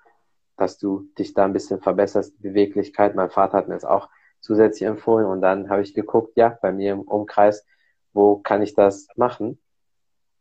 dass 0.56 0.78
du 0.78 1.08
dich 1.18 1.34
da 1.34 1.44
ein 1.44 1.52
bisschen 1.52 1.80
verbesserst, 1.80 2.40
Beweglichkeit. 2.40 3.14
Mein 3.14 3.30
Vater 3.30 3.58
hat 3.58 3.68
mir 3.68 3.74
das 3.74 3.84
auch 3.84 4.08
zusätzlich 4.40 4.86
empfohlen 4.86 5.26
und 5.26 5.40
dann 5.40 5.70
habe 5.70 5.82
ich 5.82 5.94
geguckt, 5.94 6.36
ja, 6.36 6.58
bei 6.60 6.72
mir 6.72 6.92
im 6.92 7.02
Umkreis, 7.02 7.66
wo 8.12 8.36
kann 8.36 8.62
ich 8.62 8.74
das 8.74 9.08
machen? 9.16 9.58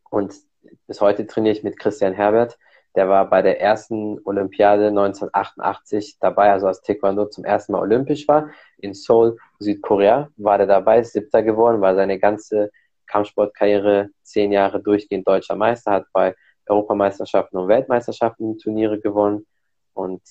Und 0.10 0.34
bis 0.88 1.01
heute 1.01 1.27
trainiere 1.27 1.55
ich 1.55 1.63
mit 1.63 1.79
Christian 1.79 2.13
Herbert, 2.13 2.57
der 2.95 3.10
war 3.10 3.29
bei 3.29 3.41
der 3.41 3.60
ersten 3.60 4.19
Olympiade 4.24 4.88
1988 4.88 6.17
dabei, 6.19 6.51
also 6.51 6.67
als 6.67 6.81
Taekwondo 6.81 7.25
zum 7.25 7.43
ersten 7.43 7.74
Mal 7.74 7.81
olympisch 7.81 8.27
war. 8.27 8.50
In 8.77 8.93
Seoul, 8.93 9.38
Südkorea, 9.60 10.29
war 10.38 10.57
der 10.57 10.67
dabei, 10.67 11.00
ist 11.00 11.13
siebter 11.13 11.43
geworden, 11.43 11.81
war 11.81 11.95
seine 11.95 12.19
ganze 12.19 12.72
Kampfsportkarriere 13.07 14.10
zehn 14.24 14.51
Jahre 14.51 14.81
durchgehend 14.81 15.27
deutscher 15.27 15.55
Meister, 15.55 15.91
hat 15.91 16.05
bei 16.13 16.36
Europameisterschaften 16.67 17.57
und 17.57 17.67
Weltmeisterschaften 17.67 18.57
Turniere 18.57 19.00
gewonnen. 19.00 19.45
Und 19.93 20.22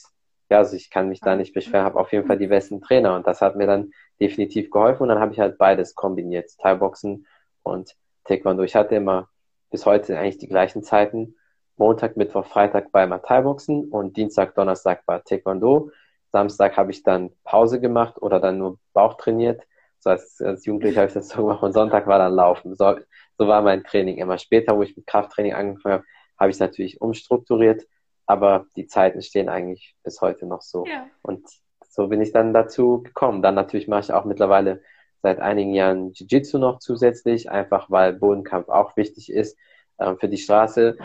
ja, 0.51 0.59
also 0.59 0.75
ich 0.75 0.91
kann 0.91 1.09
mich 1.09 1.21
da 1.21 1.37
nicht 1.37 1.53
beschweren, 1.53 1.85
habe 1.85 2.01
auf 2.01 2.13
jeden 2.13 2.27
Fall 2.27 2.39
die 2.39 2.47
besten 2.47 2.81
Trainer 2.81 3.15
und 3.15 3.27
das 3.27 3.41
hat 3.41 3.57
mir 3.57 3.67
dann 3.67 3.93
definitiv 4.21 4.71
geholfen 4.71 5.03
und 5.03 5.09
dann 5.11 5.21
habe 5.21 5.33
ich 5.33 5.41
halt 5.41 5.59
beides 5.59 5.95
kombiniert, 5.95 6.51
Thai-Boxen 6.59 7.27
und 7.63 7.95
Taekwondo. 8.25 8.63
Ich 8.63 8.75
hatte 8.75 8.95
immer 8.97 9.29
bis 9.75 9.87
heute 9.87 10.17
eigentlich 10.17 10.39
die 10.39 10.47
gleichen 10.47 10.85
Zeiten 10.85 11.35
Montag, 11.77 12.17
Mittwoch, 12.17 12.47
Freitag 12.47 12.93
bei 12.93 13.05
Thai-Boxen 13.07 13.89
und 13.91 14.17
Dienstag, 14.17 14.55
Donnerstag 14.55 15.05
bei 15.05 15.19
Taekwondo. 15.19 15.91
Samstag 16.31 16.77
habe 16.77 16.93
ich 16.93 17.03
dann 17.03 17.33
Pause 17.43 17.81
gemacht 17.81 18.23
oder 18.23 18.39
dann 18.39 18.59
nur 18.59 18.79
Bauch 18.93 19.15
trainiert. 19.15 19.65
So 19.99 20.11
als, 20.11 20.41
als 20.41 20.65
Jugendlicher 20.65 21.01
habe 21.01 21.09
ich 21.09 21.15
das 21.15 21.29
so 21.29 21.43
gemacht 21.43 21.65
und 21.65 21.73
Sonntag 21.73 22.07
war 22.07 22.21
dann 22.21 22.35
Laufen. 22.35 22.77
So, 22.77 22.99
so 23.37 23.49
war 23.49 23.63
mein 23.63 23.83
Training 23.83 24.19
immer. 24.19 24.39
Später, 24.39 24.77
wo 24.77 24.85
ich 24.85 24.97
mit 24.97 25.09
Krafttraining 25.09 25.55
angefangen 25.55 25.95
habe, 25.95 26.05
habe 26.39 26.51
ich 26.51 26.55
es 26.55 26.61
natürlich 26.61 27.01
umstrukturiert, 27.01 27.83
aber 28.27 28.67
die 28.77 28.87
Zeiten 28.87 29.23
stehen 29.23 29.49
eigentlich 29.49 29.97
bis 30.05 30.21
heute 30.21 30.47
noch 30.47 30.63
so. 30.63 30.87
Ja. 30.87 31.09
Und 31.23 31.49
so 31.89 32.07
bin 32.07 32.21
ich 32.21 32.31
dann 32.31 32.55
dazu 32.55 33.03
gekommen. 33.03 33.43
Dann 33.43 33.57
natürlich 33.57 33.89
mache 33.89 34.03
ich 34.03 34.13
auch 34.13 34.25
mittlerweile 34.25 34.83
seit 35.25 35.41
einigen 35.41 35.75
Jahren 35.75 36.13
Jiu-Jitsu 36.13 36.59
noch 36.59 36.79
zusätzlich, 36.79 37.51
einfach 37.51 37.91
weil 37.91 38.13
Bodenkampf 38.13 38.69
auch 38.69 38.97
wichtig 38.97 39.33
ist 39.33 39.59
ähm, 39.99 40.17
für 40.19 40.29
die 40.29 40.39
Straße 40.39 40.97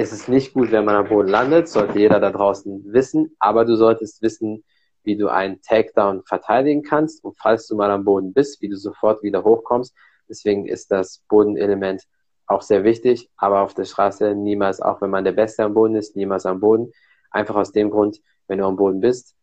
es 0.00 0.12
ist 0.12 0.28
nicht 0.28 0.54
gut, 0.54 0.70
wenn 0.70 0.84
man 0.84 0.94
am 0.94 1.08
Boden 1.08 1.26
landet, 1.26 1.68
sollte 1.68 1.98
jeder 1.98 2.20
da 2.20 2.30
draußen 2.30 2.92
wissen, 2.92 3.34
aber 3.40 3.64
du 3.64 3.74
solltest 3.74 4.22
wissen, 4.22 4.62
wie 5.02 5.16
du 5.16 5.26
einen 5.26 5.60
Takedown 5.60 6.22
verteidigen 6.22 6.84
kannst 6.84 7.24
und 7.24 7.36
falls 7.36 7.66
du 7.66 7.74
mal 7.74 7.90
am 7.90 8.04
Boden 8.04 8.32
bist, 8.32 8.62
wie 8.62 8.68
du 8.68 8.76
sofort 8.76 9.24
wieder 9.24 9.42
hochkommst. 9.42 9.92
Deswegen 10.28 10.68
ist 10.68 10.92
das 10.92 11.24
Bodenelement 11.28 12.04
auch 12.46 12.62
sehr 12.62 12.84
wichtig, 12.84 13.28
aber 13.36 13.62
auf 13.62 13.74
der 13.74 13.86
Straße 13.86 14.36
niemals, 14.36 14.80
auch 14.80 15.00
wenn 15.00 15.10
man 15.10 15.24
der 15.24 15.32
Beste 15.32 15.64
am 15.64 15.74
Boden 15.74 15.96
ist, 15.96 16.14
niemals 16.14 16.46
am 16.46 16.60
Boden. 16.60 16.92
Einfach 17.32 17.56
aus 17.56 17.72
dem 17.72 17.90
Grund, 17.90 18.20
wenn 18.46 18.58
du 18.58 18.66
am 18.66 18.76
Boden 18.76 19.00
bist 19.00 19.34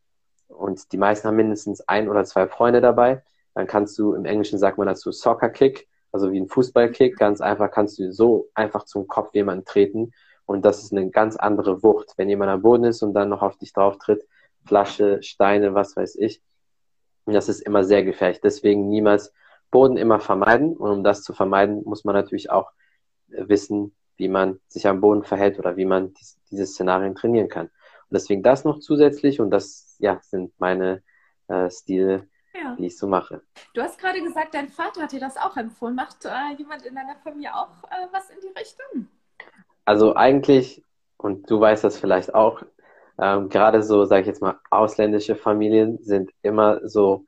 und 0.48 0.94
die 0.94 0.98
meisten 0.98 1.28
haben 1.28 1.36
mindestens 1.36 1.82
ein 1.82 2.08
oder 2.08 2.24
zwei 2.24 2.48
Freunde 2.48 2.80
dabei, 2.80 3.24
dann 3.56 3.68
kannst 3.68 3.98
du, 3.98 4.14
im 4.14 4.26
Englischen 4.26 4.60
sagt 4.60 4.78
man 4.78 4.88
dazu 4.88 5.12
Soccer 5.12 5.50
Kick, 5.50 5.88
also 6.12 6.32
wie 6.32 6.40
ein 6.40 6.48
Fußballkick, 6.48 7.18
ganz 7.18 7.42
einfach 7.42 7.72
kannst 7.72 8.00
du 8.00 8.12
so 8.14 8.50
einfach 8.54 8.84
zum 8.86 9.08
Kopf 9.08 9.34
jemanden 9.34 9.66
treten 9.66 10.14
und 10.46 10.64
das 10.64 10.84
ist 10.84 10.92
eine 10.92 11.10
ganz 11.10 11.36
andere 11.36 11.84
Wucht. 11.84 12.14
Wenn 12.18 12.30
jemand 12.30 12.52
am 12.52 12.62
Boden 12.62 12.84
ist 12.84 13.02
und 13.02 13.14
dann 13.14 13.30
noch 13.30 13.42
auf 13.42 13.58
dich 13.58 13.74
drauf 13.74 13.98
tritt, 13.98 14.26
Flasche, 14.66 15.22
Steine, 15.24 15.74
was 15.74 15.96
weiß 15.96 16.16
ich. 16.16 16.42
Das 17.26 17.50
ist 17.50 17.62
immer 17.62 17.84
sehr 17.84 18.04
gefährlich. 18.04 18.42
Deswegen 18.42 18.88
niemals 18.88 19.34
Boden 19.72 19.98
immer 19.98 20.20
vermeiden. 20.20 20.78
Und 20.78 20.92
um 20.92 21.04
das 21.04 21.24
zu 21.24 21.34
vermeiden, 21.34 21.84
muss 21.84 22.04
man 22.04 22.16
natürlich 22.16 22.52
auch 22.52 22.72
wissen, 23.28 23.96
wie 24.18 24.28
man 24.28 24.60
sich 24.68 24.88
am 24.88 25.02
Boden 25.02 25.24
verhält 25.24 25.60
oder 25.60 25.76
wie 25.78 25.86
man 25.86 26.14
dies, 26.14 26.40
diese 26.52 26.66
Szenarien 26.66 27.16
trainieren 27.16 27.50
kann. 27.50 27.66
Und 27.66 28.14
deswegen 28.14 28.44
das 28.44 28.64
noch 28.64 28.80
zusätzlich 28.80 29.40
und 29.40 29.50
das 29.50 29.96
ja, 30.00 30.20
sind 30.22 30.54
meine 30.60 31.02
äh, 31.48 31.70
Stile, 31.70 32.28
ja. 32.56 32.76
die 32.78 32.88
ich 32.88 32.98
so 32.98 33.08
mache. 33.08 33.42
Du 33.74 33.82
hast 33.82 34.00
gerade 34.00 34.22
gesagt, 34.22 34.54
dein 34.54 34.70
Vater 34.70 35.04
hat 35.04 35.12
dir 35.12 35.20
das 35.20 35.38
auch 35.38 35.58
empfohlen. 35.58 35.96
Macht 35.96 36.26
äh, 36.26 36.56
jemand 36.58 36.86
in 36.86 36.96
deiner 36.96 37.16
Familie 37.16 37.56
auch 37.56 37.84
äh, 37.86 38.08
was 38.12 38.30
in 38.30 38.38
die 38.42 38.60
Richtung? 38.60 39.08
also 39.86 40.16
eigentlich, 40.16 40.84
und 41.18 41.50
du 41.50 41.60
weißt 41.60 41.84
das 41.84 41.98
vielleicht 41.98 42.34
auch, 42.34 42.64
ähm, 43.18 43.50
gerade 43.50 43.82
so, 43.84 44.04
sage 44.06 44.22
ich 44.22 44.28
jetzt 44.28 44.42
mal, 44.42 44.60
ausländische 44.70 45.36
Familien 45.36 46.00
sind 46.02 46.32
immer 46.42 46.86
so 46.88 47.26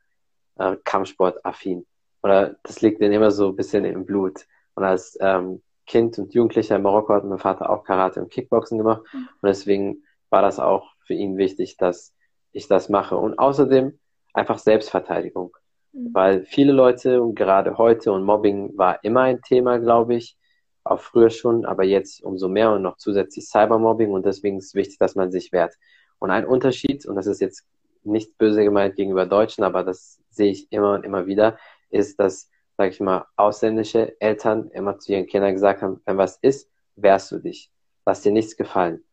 äh, 0.58 0.76
Kampfsportaffin. 0.84 1.86
Oder 2.24 2.56
das 2.64 2.82
liegt 2.82 3.00
denen 3.00 3.14
immer 3.14 3.32
so 3.32 3.50
ein 3.50 3.56
bisschen 3.56 3.86
im 3.86 4.06
Blut. 4.06 4.46
Und 4.74 4.84
als 4.84 5.18
ähm, 5.22 5.62
Kind 5.86 6.18
und 6.20 6.34
Jugendlicher 6.34 6.76
in 6.76 6.82
Marokko 6.82 7.14
hat 7.14 7.24
mein 7.24 7.40
Vater 7.40 7.70
auch 7.70 7.86
Karate 7.86 8.22
und 8.22 8.32
Kickboxen 8.32 8.78
gemacht. 8.78 9.04
Mhm. 9.14 9.30
Und 9.42 9.48
deswegen 9.48 10.04
war 10.30 10.42
das 10.42 10.60
auch 10.60 10.92
für 11.06 11.14
ihn 11.14 11.38
wichtig, 11.38 11.78
dass 11.78 12.14
ich 12.52 12.68
das 12.68 12.90
mache. 12.90 13.16
Und 13.16 13.40
außerdem 13.40 13.98
einfach 14.38 14.60
Selbstverteidigung. 14.60 15.56
Mhm. 15.92 16.14
Weil 16.14 16.46
viele 16.46 16.72
Leute, 16.72 17.22
und 17.22 17.36
gerade 17.36 17.78
heute, 17.78 18.12
und 18.12 18.24
Mobbing 18.24 18.78
war 18.78 19.04
immer 19.04 19.22
ein 19.22 19.42
Thema, 19.42 19.80
glaube 19.80 20.16
ich, 20.16 20.38
auch 20.84 21.02
früher 21.02 21.30
schon, 21.30 21.66
aber 21.66 21.84
jetzt 21.84 22.24
umso 22.24 22.48
mehr 22.48 22.72
und 22.72 22.82
noch 22.82 22.98
zusätzlich 22.98 23.46
Cybermobbing 23.48 24.12
und 24.12 24.26
deswegen 24.26 24.58
ist 24.58 24.68
es 24.68 24.76
wichtig, 24.76 24.98
dass 25.00 25.16
man 25.16 25.32
sich 25.32 25.52
wehrt. 25.52 25.76
Und 26.20 26.32
ein 26.32 26.46
Unterschied, 26.46 27.06
und 27.06 27.16
das 27.16 27.28
ist 27.28 27.42
jetzt 27.42 27.66
nicht 28.04 28.38
böse 28.38 28.64
gemeint 28.64 28.96
gegenüber 28.96 29.26
Deutschen, 29.26 29.64
aber 29.64 29.84
das 29.84 30.22
sehe 30.30 30.52
ich 30.52 30.72
immer 30.72 30.94
und 30.94 31.04
immer 31.04 31.26
wieder, 31.26 31.58
ist, 31.90 32.20
dass, 32.20 32.50
sage 32.78 32.92
ich 32.92 33.02
mal, 33.02 33.26
ausländische 33.36 34.20
Eltern 34.22 34.70
immer 34.72 34.98
zu 34.98 35.12
ihren 35.12 35.28
Kindern 35.28 35.54
gesagt 35.54 35.82
haben, 35.82 36.02
wenn 36.06 36.18
was 36.18 36.38
ist, 36.38 36.70
wehrst 36.96 37.32
du 37.32 37.40
dich. 37.40 37.70
Lass 38.06 38.22
dir 38.22 38.32
nichts 38.32 38.56
gefallen. 38.56 39.04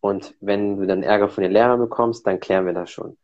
Und 0.00 0.34
wenn 0.40 0.76
du 0.76 0.86
dann 0.86 1.02
Ärger 1.02 1.28
von 1.28 1.42
den 1.42 1.52
Lehrern 1.52 1.80
bekommst, 1.80 2.26
dann 2.26 2.38
klären 2.38 2.66
wir 2.66 2.72
das 2.72 2.90
schon. 2.90 3.16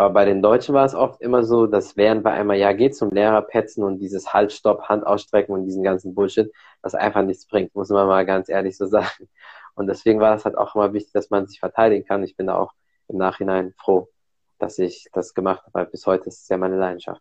Aber 0.00 0.14
bei 0.14 0.24
den 0.24 0.40
Deutschen 0.40 0.74
war 0.74 0.86
es 0.86 0.94
oft 0.94 1.20
immer 1.20 1.44
so, 1.44 1.66
dass 1.66 1.94
während 1.94 2.22
bei 2.22 2.32
einmal, 2.32 2.56
ja, 2.56 2.72
geht 2.72 2.96
zum 2.96 3.10
Lehrer 3.10 3.42
petzen 3.42 3.84
und 3.84 3.98
dieses 3.98 4.32
Halt, 4.32 4.50
Stopp, 4.50 4.88
Hand 4.88 5.06
ausstrecken 5.06 5.52
und 5.52 5.66
diesen 5.66 5.82
ganzen 5.82 6.14
Bullshit, 6.14 6.50
was 6.80 6.94
einfach 6.94 7.20
nichts 7.22 7.44
bringt, 7.44 7.74
muss 7.74 7.90
man 7.90 8.06
mal 8.06 8.24
ganz 8.24 8.48
ehrlich 8.48 8.78
so 8.78 8.86
sagen. 8.86 9.28
Und 9.74 9.88
deswegen 9.88 10.18
war 10.18 10.34
es 10.34 10.46
halt 10.46 10.56
auch 10.56 10.74
immer 10.74 10.94
wichtig, 10.94 11.12
dass 11.12 11.28
man 11.28 11.46
sich 11.46 11.60
verteidigen 11.60 12.06
kann. 12.06 12.24
Ich 12.24 12.34
bin 12.34 12.46
da 12.46 12.56
auch 12.56 12.72
im 13.08 13.18
Nachhinein 13.18 13.74
froh, 13.76 14.08
dass 14.58 14.78
ich 14.78 15.06
das 15.12 15.34
gemacht 15.34 15.64
habe, 15.64 15.74
weil 15.74 15.84
bis 15.84 16.06
heute 16.06 16.28
ist 16.28 16.44
es 16.44 16.48
ja 16.48 16.56
meine 16.56 16.78
Leidenschaft. 16.78 17.20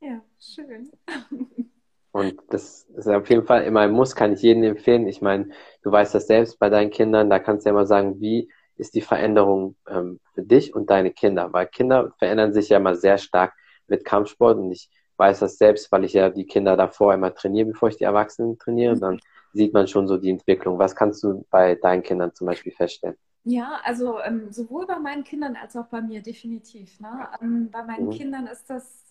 Ja, 0.00 0.20
schön. 0.40 0.90
Und 2.10 2.42
das 2.48 2.88
ist 2.96 3.06
auf 3.06 3.30
jeden 3.30 3.44
Fall 3.44 3.62
immer 3.62 3.82
ein 3.82 3.92
Muss, 3.92 4.16
kann 4.16 4.32
ich 4.32 4.42
jedem 4.42 4.64
empfehlen. 4.64 5.06
Ich 5.06 5.22
meine, 5.22 5.50
du 5.82 5.92
weißt 5.92 6.12
das 6.12 6.26
selbst 6.26 6.58
bei 6.58 6.70
deinen 6.70 6.90
Kindern, 6.90 7.30
da 7.30 7.38
kannst 7.38 7.64
du 7.64 7.68
ja 7.68 7.74
immer 7.76 7.86
sagen, 7.86 8.20
wie 8.20 8.50
ist 8.76 8.94
die 8.94 9.00
Veränderung 9.00 9.76
ähm, 9.88 10.20
für 10.34 10.42
dich 10.42 10.74
und 10.74 10.90
deine 10.90 11.10
Kinder? 11.10 11.52
Weil 11.52 11.66
Kinder 11.66 12.12
verändern 12.18 12.52
sich 12.52 12.68
ja 12.68 12.78
mal 12.78 12.96
sehr 12.96 13.18
stark 13.18 13.54
mit 13.88 14.04
Kampfsport 14.04 14.58
und 14.58 14.72
ich 14.72 14.90
weiß 15.16 15.40
das 15.40 15.58
selbst, 15.58 15.90
weil 15.92 16.04
ich 16.04 16.12
ja 16.12 16.28
die 16.28 16.46
Kinder 16.46 16.76
davor 16.76 17.14
immer 17.14 17.34
trainiere, 17.34 17.68
bevor 17.68 17.88
ich 17.88 17.96
die 17.96 18.04
Erwachsenen 18.04 18.58
trainiere, 18.58 18.96
mhm. 18.96 19.00
dann 19.00 19.20
sieht 19.52 19.72
man 19.72 19.88
schon 19.88 20.06
so 20.06 20.18
die 20.18 20.30
Entwicklung. 20.30 20.78
Was 20.78 20.94
kannst 20.94 21.22
du 21.22 21.46
bei 21.50 21.74
deinen 21.74 22.02
Kindern 22.02 22.34
zum 22.34 22.46
Beispiel 22.46 22.72
feststellen? 22.72 23.16
Ja, 23.44 23.80
also 23.84 24.20
ähm, 24.20 24.50
sowohl 24.50 24.86
bei 24.86 24.98
meinen 24.98 25.24
Kindern 25.24 25.56
als 25.56 25.76
auch 25.76 25.86
bei 25.86 26.00
mir 26.00 26.20
definitiv. 26.20 26.98
Ne? 27.00 27.28
Ähm, 27.40 27.70
bei 27.70 27.84
meinen 27.84 28.06
mhm. 28.06 28.10
Kindern 28.10 28.46
ist 28.48 28.68
das 28.68 29.04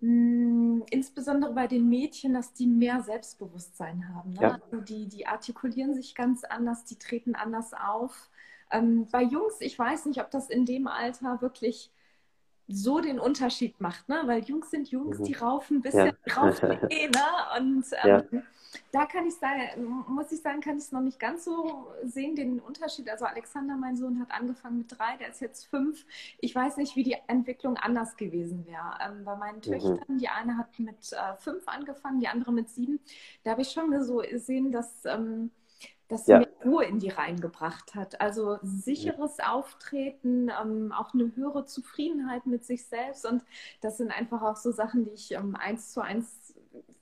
mh, 0.00 0.08
hm, 0.08 0.84
insbesondere 0.90 1.52
bei 1.52 1.66
den 1.66 1.88
Mädchen, 1.88 2.34
dass 2.34 2.52
die 2.52 2.66
mehr 2.66 3.00
Selbstbewusstsein 3.00 4.14
haben. 4.14 4.34
Ne? 4.34 4.42
Ja. 4.42 4.60
Also 4.62 4.82
die, 4.82 5.08
die 5.08 5.26
artikulieren 5.26 5.94
sich 5.94 6.14
ganz 6.14 6.44
anders, 6.44 6.84
die 6.84 6.98
treten 6.98 7.34
anders 7.34 7.72
auf. 7.72 8.30
Ähm, 8.72 9.06
bei 9.10 9.22
Jungs, 9.22 9.60
ich 9.60 9.78
weiß 9.78 10.06
nicht, 10.06 10.20
ob 10.20 10.30
das 10.30 10.50
in 10.50 10.66
dem 10.66 10.86
Alter 10.86 11.40
wirklich 11.40 11.90
so 12.68 13.00
den 13.00 13.18
Unterschied 13.18 13.80
macht, 13.80 14.08
ne? 14.08 14.22
Weil 14.26 14.44
Jungs 14.44 14.70
sind 14.70 14.90
Jungs, 14.90 15.18
mhm. 15.18 15.24
die 15.24 15.34
raufen 15.34 15.78
ein 15.78 15.82
bisschen 15.82 16.16
ja. 16.26 16.34
raufen 16.34 16.70
eh, 16.90 17.08
ne? 17.08 17.24
Und 17.58 17.84
ähm, 18.02 18.28
ja. 18.32 18.42
da 18.92 19.06
kann 19.06 19.26
ich 19.26 19.34
sagen, 19.34 20.04
muss 20.08 20.32
ich 20.32 20.40
sagen, 20.40 20.60
kann 20.60 20.78
ich 20.78 20.84
es 20.84 20.92
noch 20.92 21.00
nicht 21.00 21.18
ganz 21.18 21.44
so 21.44 21.88
sehen, 22.04 22.36
den 22.36 22.60
Unterschied. 22.60 23.10
Also 23.10 23.24
Alexander, 23.24 23.76
mein 23.76 23.96
Sohn, 23.96 24.20
hat 24.20 24.30
angefangen 24.30 24.78
mit 24.78 24.96
drei, 24.96 25.16
der 25.18 25.30
ist 25.30 25.40
jetzt 25.40 25.66
fünf. 25.66 26.06
Ich 26.38 26.54
weiß 26.54 26.76
nicht, 26.76 26.96
wie 26.96 27.02
die 27.02 27.16
Entwicklung 27.26 27.76
anders 27.76 28.16
gewesen 28.16 28.66
wäre. 28.66 28.98
Ähm, 29.04 29.24
bei 29.24 29.36
meinen 29.36 29.56
mhm. 29.56 29.62
Töchtern, 29.62 30.18
die 30.18 30.28
eine 30.28 30.56
hat 30.56 30.78
mit 30.78 31.12
äh, 31.12 31.36
fünf 31.38 31.66
angefangen, 31.66 32.20
die 32.20 32.28
andere 32.28 32.52
mit 32.52 32.70
sieben. 32.70 33.00
Da 33.42 33.50
habe 33.50 33.62
ich 33.62 33.70
schon 33.70 34.02
so 34.04 34.18
gesehen, 34.18 34.72
dass 34.72 35.04
ähm, 35.04 35.50
das 36.12 36.26
ja. 36.26 36.38
mehr 36.38 36.48
Ruhe 36.64 36.84
in 36.84 36.98
die 36.98 37.08
Reihen 37.08 37.40
gebracht 37.40 37.94
hat. 37.94 38.20
Also 38.20 38.58
sicheres 38.62 39.40
Auftreten, 39.40 40.50
ähm, 40.50 40.92
auch 40.92 41.14
eine 41.14 41.34
höhere 41.34 41.64
Zufriedenheit 41.64 42.46
mit 42.46 42.64
sich 42.64 42.86
selbst. 42.86 43.26
Und 43.26 43.42
das 43.80 43.96
sind 43.96 44.10
einfach 44.10 44.42
auch 44.42 44.56
so 44.56 44.72
Sachen, 44.72 45.04
die 45.04 45.12
ich 45.12 45.32
ähm, 45.32 45.56
eins 45.56 45.92
zu 45.92 46.00
eins 46.00 46.54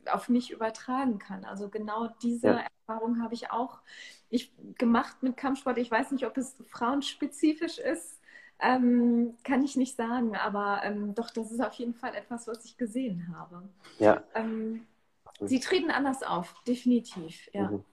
auf 0.06 0.28
mich 0.28 0.50
übertragen 0.50 1.18
kann. 1.18 1.44
Also 1.44 1.68
genau 1.68 2.08
diese 2.22 2.46
ja. 2.46 2.64
Erfahrung 2.86 3.22
habe 3.22 3.34
ich 3.34 3.50
auch 3.50 3.80
ich, 4.28 4.52
gemacht 4.78 5.22
mit 5.22 5.36
Kampfsport. 5.36 5.78
Ich 5.78 5.90
weiß 5.90 6.12
nicht, 6.12 6.26
ob 6.26 6.36
es 6.36 6.56
frauenspezifisch 6.68 7.78
ist. 7.78 8.20
Ähm, 8.62 9.36
kann 9.42 9.64
ich 9.64 9.76
nicht 9.76 9.96
sagen, 9.96 10.36
aber 10.36 10.82
ähm, 10.84 11.14
doch, 11.14 11.30
das 11.30 11.50
ist 11.50 11.60
auf 11.60 11.72
jeden 11.74 11.94
Fall 11.94 12.14
etwas, 12.14 12.46
was 12.46 12.64
ich 12.64 12.76
gesehen 12.76 13.34
habe. 13.34 13.62
Ja. 13.98 14.22
Ähm, 14.34 14.86
sie 15.40 15.60
treten 15.60 15.90
anders 15.90 16.22
auf, 16.22 16.54
definitiv, 16.66 17.48
ja. 17.54 17.70
Mhm. 17.70 17.84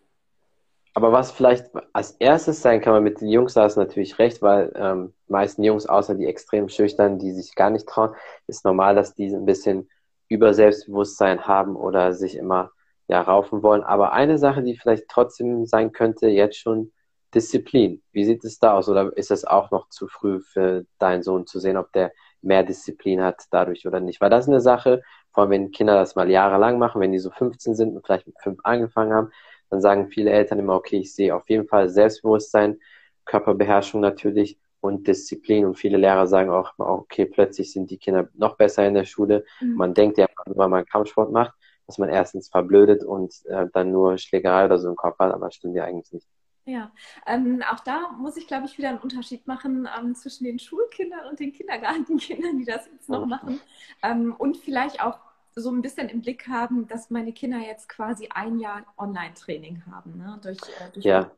Aber 0.98 1.12
was 1.12 1.32
vielleicht 1.32 1.68
als 1.94 2.14
erstes 2.14 2.64
sein 2.64 2.82
kann, 2.82 2.92
man 2.92 3.04
mit 3.04 3.22
den 3.22 3.28
Jungs, 3.28 3.54
da 3.54 3.68
ist 3.68 3.76
natürlich 3.76 4.18
recht, 4.18 4.42
weil 4.42 4.72
ähm, 4.74 5.14
meisten 5.28 5.62
Jungs, 5.62 5.86
außer 5.86 6.16
die 6.16 6.26
extrem 6.26 6.70
schüchtern, 6.70 7.20
die 7.20 7.34
sich 7.34 7.54
gar 7.54 7.70
nicht 7.70 7.88
trauen, 7.88 8.16
ist 8.48 8.66
normal, 8.66 8.96
dass 8.96 9.14
die 9.14 9.28
ein 9.28 9.46
bisschen 9.46 9.88
über 10.28 10.56
Selbstbewusstsein 10.56 11.46
haben 11.46 11.76
oder 11.76 12.14
sich 12.14 12.36
immer 12.36 12.72
ja 13.08 13.22
raufen 13.22 13.62
wollen. 13.62 13.84
Aber 13.84 14.14
eine 14.14 14.40
Sache, 14.40 14.64
die 14.64 14.76
vielleicht 14.76 15.08
trotzdem 15.08 15.68
sein 15.68 15.92
könnte, 15.92 16.30
jetzt 16.30 16.58
schon 16.58 16.92
Disziplin. 17.32 18.02
Wie 18.12 18.26
sieht 18.26 18.44
es 18.44 18.58
da 18.58 18.74
aus? 18.74 18.90
Oder 18.90 19.16
ist 19.16 19.30
es 19.30 19.46
auch 19.46 19.70
noch 19.70 19.90
zu 19.90 20.08
früh 20.08 20.40
für 20.40 20.88
deinen 20.98 21.22
Sohn 21.22 21.46
zu 21.46 21.60
sehen, 21.60 21.78
ob 21.78 21.92
der 21.94 22.12
mehr 22.42 22.64
Disziplin 22.64 23.22
hat 23.22 23.44
dadurch 23.52 23.86
oder 23.86 24.00
nicht? 24.00 24.20
Weil 24.20 24.32
das 24.32 24.46
ist 24.46 24.50
eine 24.50 24.62
Sache, 24.62 25.04
vor 25.32 25.44
allem 25.44 25.52
wenn 25.52 25.72
Kinder 25.72 25.94
das 25.94 26.16
mal 26.16 26.32
jahrelang 26.32 26.80
machen, 26.80 27.02
wenn 27.02 27.12
die 27.12 27.20
so 27.20 27.30
15 27.30 27.76
sind 27.76 27.96
und 27.96 28.04
vielleicht 28.04 28.26
mit 28.26 28.42
5 28.42 28.58
angefangen 28.64 29.14
haben, 29.14 29.32
dann 29.70 29.82
sagen 29.82 30.10
viele 30.10 30.32
Eltern 30.32 30.60
immer, 30.60 30.76
okay, 30.76 30.98
ich 30.98 31.14
sehe 31.14 31.36
auf 31.36 31.50
jeden 31.50 31.68
Fall 31.68 31.90
Selbstbewusstsein, 31.90 32.80
Körperbeherrschung 33.26 34.02
natürlich 34.02 34.58
und 34.80 35.08
Disziplin. 35.08 35.66
Und 35.66 35.76
viele 35.76 35.98
Lehrer 35.98 36.28
sagen 36.28 36.50
auch 36.50 36.74
immer, 36.78 36.90
okay, 36.90 37.26
plötzlich 37.26 37.74
sind 37.74 37.90
die 37.92 37.98
Kinder 37.98 38.30
noch 38.34 38.56
besser 38.56 38.88
in 38.88 38.94
der 38.94 39.06
Schule. 39.06 39.44
Mhm. 39.60 39.76
Man 39.76 39.94
denkt 39.94 40.18
ja, 40.18 40.28
wenn 40.46 40.70
man 40.70 40.86
Kampfsport 40.86 41.32
macht, 41.32 41.54
dass 41.88 41.98
man 41.98 42.10
erstens 42.10 42.50
verblödet 42.50 43.04
und 43.04 43.34
äh, 43.46 43.68
dann 43.74 43.92
nur 43.92 44.18
Schlägerei 44.18 44.66
oder 44.66 44.78
so 44.78 44.90
im 44.90 44.96
Kopf 44.96 45.20
hat, 45.20 45.34
aber 45.34 45.52
stimmt 45.52 45.76
ja 45.76 45.86
eigentlich 45.86 46.12
nicht. 46.12 46.28
Ja, 46.66 46.92
ähm, 47.26 47.64
auch 47.72 47.80
da 47.80 48.12
muss 48.18 48.36
ich, 48.36 48.46
glaube 48.46 48.66
ich, 48.66 48.78
wieder 48.78 48.90
einen 48.90 48.98
Unterschied 48.98 49.48
machen 49.48 49.88
ähm, 49.98 50.14
zwischen 50.16 50.44
den 50.44 50.60
Schulkindern 50.60 51.26
und 51.30 51.40
den 51.40 51.54
Kindergartenkindern, 51.54 52.58
die 52.58 52.66
das 52.66 52.90
jetzt 52.92 53.08
noch 53.08 53.26
machen. 53.26 53.62
Ähm, 54.04 54.36
und 54.38 54.58
vielleicht 54.58 55.02
auch 55.02 55.18
so 55.58 55.72
ein 55.72 55.82
bisschen 55.82 56.08
im 56.10 56.22
Blick 56.22 56.48
haben, 56.48 56.88
dass 56.88 57.10
meine 57.10 57.34
Kinder 57.34 57.58
jetzt 57.60 57.90
quasi 57.90 58.30
ein 58.30 58.60
Jahr 58.60 58.86
Online-Training 58.98 59.84
haben. 59.92 60.18
Ne? 60.18 60.40
Durch, 60.42 60.58
äh, 60.58 60.92
durch 60.94 61.06
ja. 61.06 61.32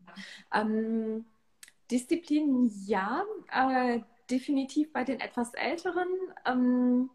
Ähm, 0.53 1.25
Disziplin 1.89 2.69
ja, 2.85 3.23
äh, 3.51 4.01
definitiv 4.29 4.91
bei 4.91 5.03
den 5.03 5.19
etwas 5.21 5.53
Älteren. 5.53 6.09
Ähm, 6.45 7.09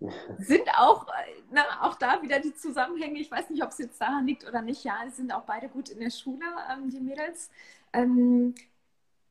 sind 0.38 0.68
auch, 0.76 1.06
äh, 1.08 1.42
na, 1.52 1.62
auch 1.82 1.94
da 1.94 2.20
wieder 2.22 2.40
die 2.40 2.54
Zusammenhänge, 2.54 3.20
ich 3.20 3.30
weiß 3.30 3.50
nicht, 3.50 3.62
ob 3.62 3.70
es 3.70 3.78
jetzt 3.78 4.00
daran 4.00 4.26
liegt 4.26 4.46
oder 4.46 4.60
nicht, 4.60 4.82
ja, 4.82 4.96
sind 5.10 5.32
auch 5.32 5.44
beide 5.44 5.68
gut 5.68 5.90
in 5.90 6.00
der 6.00 6.10
Schule, 6.10 6.44
ähm, 6.72 6.90
die 6.90 7.00
Mädels. 7.00 7.50
Ähm, 7.92 8.54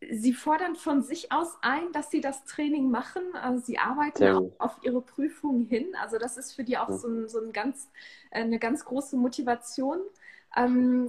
Sie 0.10 0.34
fordern 0.34 0.76
von 0.76 1.04
sich 1.04 1.32
aus 1.32 1.58
ein, 1.62 1.92
dass 1.92 2.10
sie 2.10 2.22
das 2.22 2.44
Training 2.46 2.90
machen. 2.90 3.22
Also 3.34 3.64
sie 3.64 3.78
arbeiten 3.78 4.24
ja. 4.24 4.38
auch 4.38 4.52
auf 4.58 4.78
ihre 4.82 5.02
Prüfungen 5.02 5.66
hin. 5.66 5.96
Also 6.02 6.18
das 6.18 6.38
ist 6.38 6.54
für 6.54 6.64
die 6.64 6.78
auch 6.78 6.90
so, 6.90 7.08
ein, 7.08 7.30
so 7.30 7.40
ein 7.40 7.54
ganz, 7.54 7.90
eine 8.32 8.58
ganz 8.58 8.84
große 8.84 9.16
Motivation. 9.16 10.00
Ähm, 10.56 11.08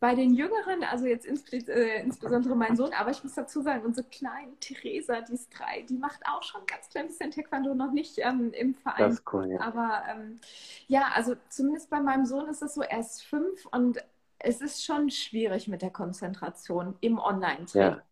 bei 0.00 0.14
den 0.14 0.32
Jüngeren, 0.34 0.84
also 0.84 1.06
jetzt 1.06 1.26
äh, 1.26 2.02
insbesondere 2.02 2.54
mein 2.54 2.76
Sohn, 2.76 2.92
aber 2.92 3.10
ich 3.10 3.24
muss 3.24 3.34
dazu 3.34 3.62
sagen, 3.62 3.84
unsere 3.84 4.06
kleine 4.06 4.54
Theresa, 4.60 5.20
die 5.22 5.34
ist 5.34 5.50
drei, 5.50 5.82
die 5.82 5.96
macht 5.96 6.20
auch 6.26 6.42
schon 6.44 6.60
ganz 6.66 6.88
klein 6.88 7.08
bisschen 7.08 7.32
Taekwondo, 7.32 7.74
noch 7.74 7.90
nicht 7.90 8.18
ähm, 8.18 8.52
im 8.52 8.74
Verein. 8.74 9.08
Das 9.08 9.14
ist 9.14 9.32
cool, 9.32 9.50
ja. 9.50 9.60
Aber 9.60 10.02
ähm, 10.08 10.38
ja, 10.86 11.08
also 11.14 11.34
zumindest 11.48 11.90
bei 11.90 12.00
meinem 12.00 12.26
Sohn 12.26 12.48
ist 12.48 12.62
es 12.62 12.74
so, 12.74 12.82
er 12.82 13.00
ist 13.00 13.24
fünf 13.24 13.66
und 13.66 13.98
es 14.38 14.60
ist 14.60 14.84
schon 14.84 15.10
schwierig 15.10 15.66
mit 15.66 15.82
der 15.82 15.90
Konzentration 15.90 16.94
im 17.00 17.18
Online-Training. 17.18 17.96
Ja. 17.96 18.02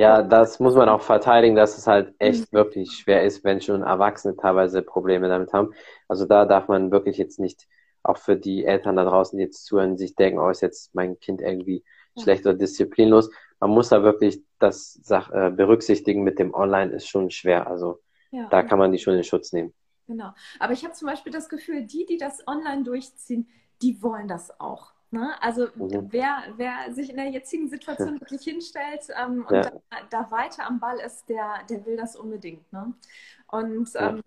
Ja, 0.00 0.22
das 0.22 0.60
muss 0.60 0.76
man 0.76 0.88
auch 0.88 1.02
verteidigen, 1.02 1.56
dass 1.56 1.76
es 1.76 1.86
halt 1.86 2.14
echt 2.18 2.50
mhm. 2.50 2.56
wirklich 2.56 2.90
schwer 2.92 3.22
ist, 3.22 3.44
wenn 3.44 3.60
schon 3.60 3.82
Erwachsene 3.82 4.34
teilweise 4.34 4.80
Probleme 4.80 5.28
damit 5.28 5.52
haben. 5.52 5.74
Also 6.08 6.24
da 6.24 6.46
darf 6.46 6.68
man 6.68 6.90
wirklich 6.90 7.18
jetzt 7.18 7.38
nicht, 7.38 7.68
auch 8.02 8.16
für 8.16 8.34
die 8.34 8.64
Eltern 8.64 8.96
da 8.96 9.04
draußen, 9.04 9.36
die 9.36 9.44
jetzt 9.44 9.66
zuhören, 9.66 9.98
sich 9.98 10.14
denken, 10.14 10.38
oh, 10.38 10.48
ist 10.48 10.62
jetzt 10.62 10.94
mein 10.94 11.20
Kind 11.20 11.42
irgendwie 11.42 11.84
ja. 12.14 12.22
schlecht 12.22 12.46
oder 12.46 12.54
disziplinlos. 12.54 13.30
Man 13.60 13.68
muss 13.72 13.90
da 13.90 14.02
wirklich 14.02 14.42
das 14.58 14.94
Sach 15.02 15.30
äh, 15.32 15.50
berücksichtigen 15.50 16.22
mit 16.22 16.38
dem 16.38 16.54
Online 16.54 16.92
ist 16.92 17.06
schon 17.06 17.30
schwer. 17.30 17.66
Also 17.66 18.00
ja. 18.30 18.48
da 18.48 18.62
kann 18.62 18.78
man 18.78 18.92
die 18.92 18.98
schon 18.98 19.16
in 19.16 19.22
Schutz 19.22 19.52
nehmen. 19.52 19.74
Genau. 20.06 20.30
Aber 20.60 20.72
ich 20.72 20.82
habe 20.82 20.94
zum 20.94 21.08
Beispiel 21.08 21.30
das 21.30 21.50
Gefühl, 21.50 21.84
die, 21.84 22.06
die 22.06 22.16
das 22.16 22.42
online 22.46 22.84
durchziehen, 22.84 23.50
die 23.82 24.02
wollen 24.02 24.28
das 24.28 24.50
auch. 24.60 24.94
Ne? 25.12 25.34
Also 25.42 25.66
mhm. 25.74 26.08
wer, 26.10 26.44
wer 26.56 26.92
sich 26.92 27.10
in 27.10 27.16
der 27.16 27.30
jetzigen 27.30 27.68
Situation 27.68 28.20
wirklich 28.20 28.42
hinstellt 28.42 29.08
ähm, 29.20 29.44
und 29.48 29.54
ja. 29.56 29.62
da, 29.62 29.80
da, 30.08 30.30
weiter 30.30 30.66
am 30.66 30.78
Ball 30.78 30.98
ist, 31.00 31.28
der, 31.28 31.64
der 31.68 31.84
will 31.84 31.96
das 31.96 32.14
unbedingt. 32.14 32.72
Ne? 32.72 32.92
Und 33.50 33.90
ähm, 33.96 34.22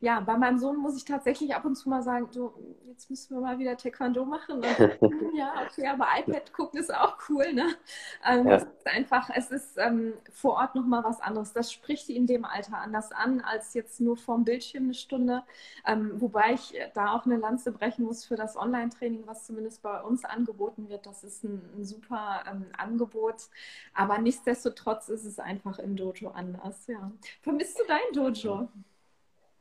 ja. 0.00 0.20
bei 0.20 0.36
meinem 0.36 0.58
Sohn 0.58 0.76
muss 0.76 0.96
ich 0.96 1.04
tatsächlich 1.04 1.54
ab 1.54 1.64
und 1.64 1.76
zu 1.76 1.88
mal 1.88 2.02
sagen, 2.02 2.28
du, 2.32 2.52
jetzt 2.86 3.08
müssen 3.08 3.36
wir 3.36 3.40
mal 3.40 3.58
wieder 3.58 3.76
Taekwondo 3.76 4.24
machen. 4.24 4.56
Und, 4.56 4.64
ja, 5.34 5.54
okay, 5.64 5.86
aber 5.86 6.06
iPad 6.18 6.52
gucken 6.52 6.80
ist 6.80 6.92
auch 6.92 7.16
cool, 7.28 7.52
ne? 7.52 7.68
Ähm, 8.26 8.46
ja. 8.46 8.56
Es 8.56 8.62
ist 8.64 8.86
einfach, 8.86 9.30
es 9.34 9.50
ist 9.50 9.78
ähm, 9.78 10.14
vor 10.30 10.54
Ort 10.54 10.74
nochmal 10.74 11.04
was 11.04 11.20
anderes. 11.20 11.52
Das 11.52 11.72
spricht 11.72 12.08
in 12.10 12.26
dem 12.26 12.44
Alter 12.44 12.78
anders 12.78 13.12
an, 13.12 13.40
als 13.40 13.72
jetzt 13.74 14.00
nur 14.00 14.16
vorm 14.16 14.44
Bildschirm 14.44 14.84
eine 14.84 14.94
Stunde. 14.94 15.44
Ähm, 15.86 16.12
wobei 16.20 16.54
ich 16.54 16.74
da 16.94 17.14
auch 17.14 17.24
eine 17.24 17.36
Lanze 17.36 17.72
brechen 17.72 18.04
muss 18.04 18.24
für 18.24 18.36
das 18.36 18.56
Online-Training, 18.56 19.26
was 19.26 19.46
zumindest 19.46 19.82
bei 19.82 20.00
uns 20.02 20.24
angeboten 20.24 20.88
wird. 20.88 21.06
Das 21.06 21.24
ist 21.24 21.44
ein, 21.44 21.62
ein 21.76 21.84
super 21.84 22.42
ähm, 22.50 22.66
Angebot. 22.76 23.48
Aber 23.94 24.18
nichtsdestotrotz 24.18 25.08
ist 25.08 25.24
es 25.24 25.38
einfach 25.38 25.78
im 25.78 25.96
Dojo 25.96 26.30
anders, 26.30 26.86
ja. 26.86 27.10
Vermisst 27.42 27.78
du 27.78 27.84
dein 27.86 28.12
Dojo? 28.12 28.57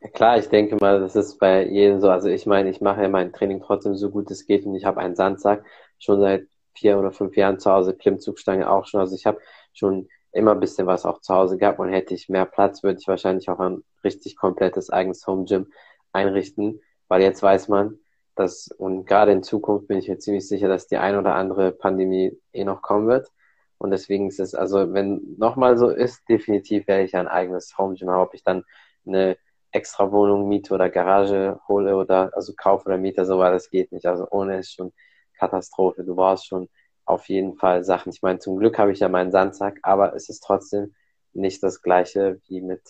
Ja, 0.01 0.09
klar, 0.09 0.37
ich 0.37 0.49
denke 0.49 0.75
mal, 0.79 0.99
das 0.99 1.15
ist 1.15 1.39
bei 1.39 1.65
jedem 1.65 1.99
so. 2.01 2.09
Also 2.09 2.29
ich 2.29 2.45
meine, 2.45 2.69
ich 2.69 2.81
mache 2.81 3.01
ja 3.01 3.09
mein 3.09 3.33
Training 3.33 3.61
trotzdem 3.61 3.95
so 3.95 4.09
gut 4.11 4.29
es 4.31 4.45
geht 4.45 4.65
und 4.65 4.75
ich 4.75 4.85
habe 4.85 4.99
einen 4.99 5.15
Sandsack 5.15 5.65
schon 5.99 6.19
seit 6.21 6.47
vier 6.75 6.99
oder 6.99 7.11
fünf 7.11 7.35
Jahren 7.35 7.59
zu 7.59 7.71
Hause, 7.71 7.95
Klimmzugstange 7.95 8.69
auch 8.69 8.85
schon. 8.85 8.99
Also 8.99 9.15
ich 9.15 9.25
habe 9.25 9.39
schon 9.73 10.07
immer 10.31 10.51
ein 10.51 10.59
bisschen 10.59 10.87
was 10.87 11.05
auch 11.05 11.21
zu 11.21 11.33
Hause 11.33 11.57
gehabt 11.57 11.79
und 11.79 11.89
hätte 11.89 12.13
ich 12.13 12.29
mehr 12.29 12.45
Platz, 12.45 12.83
würde 12.83 12.99
ich 12.99 13.07
wahrscheinlich 13.07 13.49
auch 13.49 13.59
ein 13.59 13.83
richtig 14.03 14.35
komplettes 14.37 14.89
eigenes 14.91 15.25
Home 15.25 15.45
Gym 15.45 15.71
einrichten, 16.11 16.81
weil 17.07 17.21
jetzt 17.21 17.41
weiß 17.41 17.67
man, 17.69 17.97
dass, 18.35 18.67
und 18.77 19.05
gerade 19.05 19.31
in 19.31 19.43
Zukunft 19.43 19.87
bin 19.87 19.97
ich 19.97 20.07
mir 20.07 20.19
ziemlich 20.19 20.47
sicher, 20.47 20.67
dass 20.67 20.87
die 20.87 20.97
ein 20.97 21.17
oder 21.17 21.35
andere 21.35 21.71
Pandemie 21.71 22.39
eh 22.53 22.63
noch 22.65 22.81
kommen 22.83 23.07
wird. 23.07 23.31
Und 23.79 23.91
deswegen 23.91 24.27
ist 24.27 24.39
es, 24.39 24.55
also 24.55 24.93
wenn 24.93 25.35
nochmal 25.37 25.77
so 25.77 25.89
ist, 25.89 26.27
definitiv 26.29 26.87
werde 26.87 27.03
ich 27.03 27.15
ein 27.15 27.27
eigenes 27.27 27.77
Home 27.77 27.95
Gym 27.95 28.09
haben. 28.09 28.21
Ob 28.21 28.33
ich 28.33 28.43
dann 28.43 28.63
eine 29.07 29.37
extra 29.71 30.11
Wohnung 30.11 30.47
miete 30.47 30.73
oder 30.73 30.89
Garage 30.89 31.59
hole 31.67 31.95
oder 31.95 32.31
also 32.33 32.53
kaufe 32.55 32.85
oder 32.85 32.97
miete, 32.97 33.25
so 33.25 33.39
weil 33.39 33.51
das 33.51 33.69
geht 33.69 33.91
nicht. 33.91 34.05
Also 34.05 34.27
ohne 34.31 34.59
ist 34.59 34.73
schon 34.73 34.93
Katastrophe. 35.37 36.03
Du 36.03 36.15
brauchst 36.15 36.47
schon 36.47 36.69
auf 37.05 37.29
jeden 37.29 37.55
Fall 37.55 37.83
Sachen. 37.83 38.11
Ich 38.11 38.21
meine, 38.21 38.39
zum 38.39 38.57
Glück 38.57 38.77
habe 38.79 38.91
ich 38.91 38.99
ja 38.99 39.09
meinen 39.09 39.31
Sandsack, 39.31 39.79
aber 39.83 40.15
es 40.15 40.29
ist 40.29 40.41
trotzdem 40.41 40.93
nicht 41.33 41.63
das 41.63 41.81
gleiche 41.81 42.41
wie 42.47 42.61
mit 42.61 42.81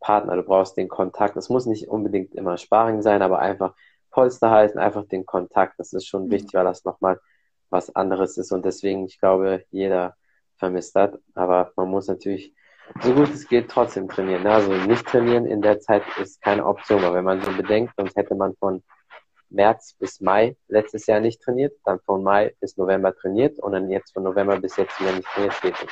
Partner. 0.00 0.36
Du 0.36 0.42
brauchst 0.42 0.76
den 0.76 0.88
Kontakt. 0.88 1.36
Es 1.36 1.48
muss 1.48 1.66
nicht 1.66 1.88
unbedingt 1.88 2.34
immer 2.34 2.56
Sparring 2.56 3.02
sein, 3.02 3.22
aber 3.22 3.40
einfach 3.40 3.74
Polster 4.10 4.50
halten, 4.50 4.78
einfach 4.78 5.06
den 5.06 5.26
Kontakt. 5.26 5.78
Das 5.78 5.92
ist 5.92 6.06
schon 6.06 6.26
mhm. 6.26 6.30
wichtig, 6.30 6.54
weil 6.54 6.64
das 6.64 6.84
nochmal 6.84 7.20
was 7.70 7.94
anderes 7.94 8.38
ist. 8.38 8.52
Und 8.52 8.64
deswegen, 8.64 9.06
ich 9.06 9.18
glaube, 9.18 9.64
jeder 9.70 10.16
vermisst 10.56 10.94
hat. 10.94 11.18
Aber 11.34 11.72
man 11.76 11.88
muss 11.88 12.08
natürlich 12.08 12.54
so 13.02 13.14
gut 13.14 13.30
es 13.30 13.48
geht 13.48 13.70
trotzdem 13.70 14.08
trainieren. 14.08 14.46
Also 14.46 14.72
nicht 14.72 15.06
trainieren 15.06 15.46
in 15.46 15.62
der 15.62 15.80
Zeit 15.80 16.02
ist 16.20 16.40
keine 16.42 16.66
Option. 16.66 17.04
Aber 17.04 17.16
wenn 17.16 17.24
man 17.24 17.42
so 17.42 17.52
bedenkt, 17.52 17.94
sonst 17.96 18.16
hätte 18.16 18.34
man 18.34 18.54
von 18.56 18.82
März 19.50 19.94
bis 19.98 20.20
Mai 20.20 20.56
letztes 20.68 21.06
Jahr 21.06 21.20
nicht 21.20 21.42
trainiert, 21.42 21.74
dann 21.84 22.00
von 22.00 22.22
Mai 22.22 22.54
bis 22.60 22.76
November 22.76 23.14
trainiert 23.14 23.58
und 23.58 23.72
dann 23.72 23.90
jetzt 23.90 24.12
von 24.12 24.22
November 24.22 24.58
bis 24.58 24.76
jetzt 24.76 25.00
wieder 25.00 25.12
nicht 25.12 25.28
trainiert 25.28 25.60
geht. 25.62 25.86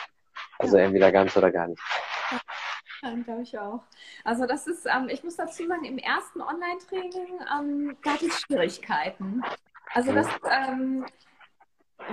Also 0.58 0.76
entweder 0.76 1.12
ganz 1.12 1.36
oder 1.36 1.50
gar 1.50 1.68
nicht. 1.68 1.82
Ja, 3.02 3.14
glaube 3.24 3.42
ich 3.42 3.58
auch. 3.58 3.82
Also 4.24 4.46
das 4.46 4.66
ist, 4.66 4.86
ähm, 4.86 5.08
ich 5.08 5.22
muss 5.22 5.36
dazu 5.36 5.66
sagen, 5.66 5.84
im 5.84 5.98
ersten 5.98 6.40
Online-Training 6.40 7.40
ähm, 7.58 7.96
gab 8.02 8.20
es 8.22 8.40
Schwierigkeiten. 8.40 9.42
Also 9.92 10.12
das 10.12 10.26
ähm, 10.50 11.06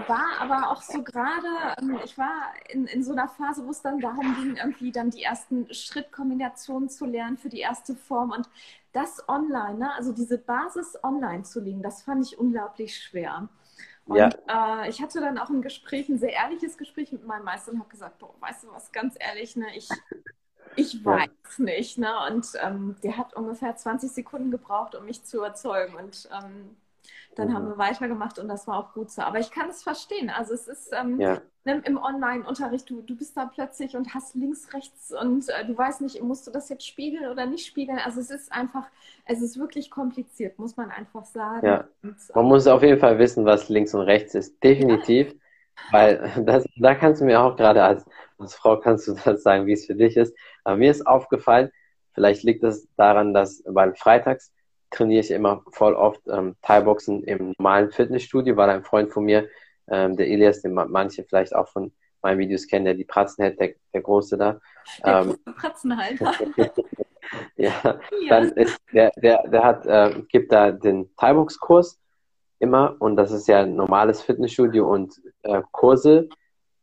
war 0.07 0.39
aber 0.39 0.69
auch 0.71 0.81
so 0.81 1.03
gerade, 1.03 1.47
ähm, 1.81 1.99
ich 2.03 2.17
war 2.17 2.53
in, 2.69 2.85
in 2.87 3.03
so 3.03 3.11
einer 3.11 3.27
Phase, 3.27 3.65
wo 3.65 3.71
es 3.71 3.81
dann 3.81 3.99
darum 3.99 4.35
ging, 4.35 4.55
irgendwie 4.55 4.91
dann 4.91 5.09
die 5.09 5.23
ersten 5.23 5.71
Schrittkombinationen 5.73 6.89
zu 6.89 7.05
lernen 7.05 7.37
für 7.37 7.49
die 7.49 7.59
erste 7.59 7.95
Form 7.95 8.31
und 8.31 8.49
das 8.93 9.27
online, 9.27 9.79
ne? 9.79 9.93
also 9.95 10.13
diese 10.13 10.37
Basis 10.37 10.97
online 11.03 11.43
zu 11.43 11.59
legen, 11.59 11.81
das 11.81 12.03
fand 12.03 12.25
ich 12.25 12.37
unglaublich 12.37 12.97
schwer. 12.97 13.49
Und 14.05 14.17
ja. 14.17 14.83
äh, 14.83 14.89
ich 14.89 15.01
hatte 15.01 15.21
dann 15.21 15.37
auch 15.37 15.49
ein 15.49 15.61
Gespräch, 15.61 16.09
ein 16.09 16.19
sehr 16.19 16.33
ehrliches 16.33 16.77
Gespräch 16.77 17.11
mit 17.11 17.25
meinem 17.25 17.45
Meister 17.45 17.71
und 17.71 17.79
habe 17.79 17.89
gesagt, 17.89 18.19
boah, 18.19 18.33
weißt 18.39 18.63
du 18.63 18.71
was, 18.71 18.91
ganz 18.91 19.15
ehrlich, 19.19 19.55
ne, 19.55 19.67
ich, 19.75 19.89
ich 20.75 21.03
weiß 21.03 21.29
ja. 21.57 21.63
nicht. 21.63 21.97
Ne? 21.97 22.11
Und 22.29 22.47
ähm, 22.61 22.95
der 23.01 23.17
hat 23.17 23.33
ungefähr 23.33 23.75
20 23.75 24.11
Sekunden 24.11 24.51
gebraucht, 24.51 24.95
um 24.95 25.05
mich 25.05 25.23
zu 25.23 25.37
überzeugen. 25.37 25.95
Und 25.95 26.29
ähm, 26.31 26.75
dann 27.35 27.49
mhm. 27.49 27.53
haben 27.53 27.67
wir 27.67 27.77
weitergemacht 27.77 28.39
und 28.39 28.47
das 28.47 28.67
war 28.67 28.77
auch 28.77 28.93
gut 28.93 29.11
so. 29.11 29.21
Aber 29.21 29.39
ich 29.39 29.51
kann 29.51 29.69
es 29.69 29.83
verstehen. 29.83 30.29
Also 30.29 30.53
es 30.53 30.67
ist 30.67 30.91
ähm, 30.93 31.19
ja. 31.19 31.41
Ne, 31.65 31.81
im 31.85 31.97
Online-Unterricht, 31.97 32.89
du, 32.89 33.01
du 33.01 33.15
bist 33.15 33.37
da 33.37 33.45
plötzlich 33.45 33.95
und 33.95 34.13
hast 34.13 34.35
links, 34.35 34.73
rechts 34.73 35.13
und 35.13 35.47
äh, 35.47 35.65
du 35.65 35.77
weißt 35.77 36.01
nicht, 36.01 36.21
musst 36.21 36.45
du 36.45 36.51
das 36.51 36.67
jetzt 36.67 36.85
spiegeln 36.85 37.31
oder 37.31 37.45
nicht 37.45 37.65
spiegeln. 37.65 37.99
Also 38.03 38.19
es 38.19 38.29
ist 38.29 38.51
einfach, 38.51 38.85
es 39.25 39.41
ist 39.41 39.57
wirklich 39.57 39.89
kompliziert, 39.89 40.59
muss 40.59 40.75
man 40.75 40.91
einfach 40.91 41.23
sagen. 41.23 41.65
Ja. 41.65 41.87
Und, 42.01 42.17
man 42.35 42.45
muss 42.45 42.67
auf 42.67 42.83
jeden 42.83 42.99
Fall 42.99 43.17
wissen, 43.17 43.45
was 43.45 43.69
links 43.69 43.93
und 43.93 44.01
rechts 44.01 44.35
ist. 44.35 44.61
Definitiv. 44.61 45.31
Ja. 45.31 45.39
Weil 45.91 46.33
das, 46.45 46.65
da 46.75 46.95
kannst 46.95 47.21
du 47.21 47.25
mir 47.25 47.41
auch 47.41 47.55
gerade 47.55 47.83
als, 47.83 48.05
als 48.37 48.55
Frau 48.55 48.77
kannst 48.77 49.07
du 49.07 49.13
das 49.25 49.43
sagen, 49.43 49.65
wie 49.65 49.73
es 49.73 49.85
für 49.85 49.95
dich 49.95 50.17
ist. 50.17 50.35
Aber 50.65 50.75
mir 50.75 50.91
ist 50.91 51.07
aufgefallen, 51.07 51.71
vielleicht 52.13 52.43
liegt 52.43 52.63
es 52.63 52.87
daran, 52.97 53.33
dass 53.33 53.63
beim 53.65 53.95
Freitags 53.95 54.52
trainiere 54.93 55.21
ich 55.21 55.31
immer 55.31 55.63
voll 55.71 55.93
oft 55.95 56.21
ähm, 56.27 56.55
Thai-Boxen 56.61 57.23
im 57.23 57.53
normalen 57.57 57.91
Fitnessstudio, 57.91 58.55
weil 58.55 58.69
ein 58.69 58.83
Freund 58.83 59.11
von 59.11 59.25
mir, 59.25 59.49
ähm, 59.87 60.15
der 60.15 60.27
Elias, 60.27 60.61
den 60.61 60.73
manche 60.73 61.23
vielleicht 61.23 61.55
auch 61.55 61.67
von 61.67 61.91
meinen 62.21 62.39
Videos 62.39 62.67
kennen, 62.67 62.85
der 62.85 62.93
die 62.93 63.03
Pratzen 63.03 63.43
hält, 63.43 63.59
der, 63.59 63.73
der 63.93 64.01
Große 64.01 64.37
da. 64.37 64.59
Der 65.05 65.21
ähm, 65.21 65.37
Pratzenhalter. 65.55 66.33
ja, 67.57 67.71
ja, 67.83 67.99
dann 68.29 68.51
ist 68.53 68.79
der, 68.93 69.11
der, 69.17 69.43
der 69.47 69.63
hat, 69.63 69.85
äh, 69.85 70.21
gibt 70.29 70.51
da 70.51 70.71
den 70.71 71.13
Thai-Box-Kurs 71.17 71.99
immer 72.59 72.95
und 72.99 73.17
das 73.17 73.31
ist 73.31 73.47
ja 73.47 73.61
ein 73.61 73.75
normales 73.75 74.21
Fitnessstudio 74.21 74.89
und 74.89 75.21
äh, 75.41 75.61
Kurse 75.71 76.29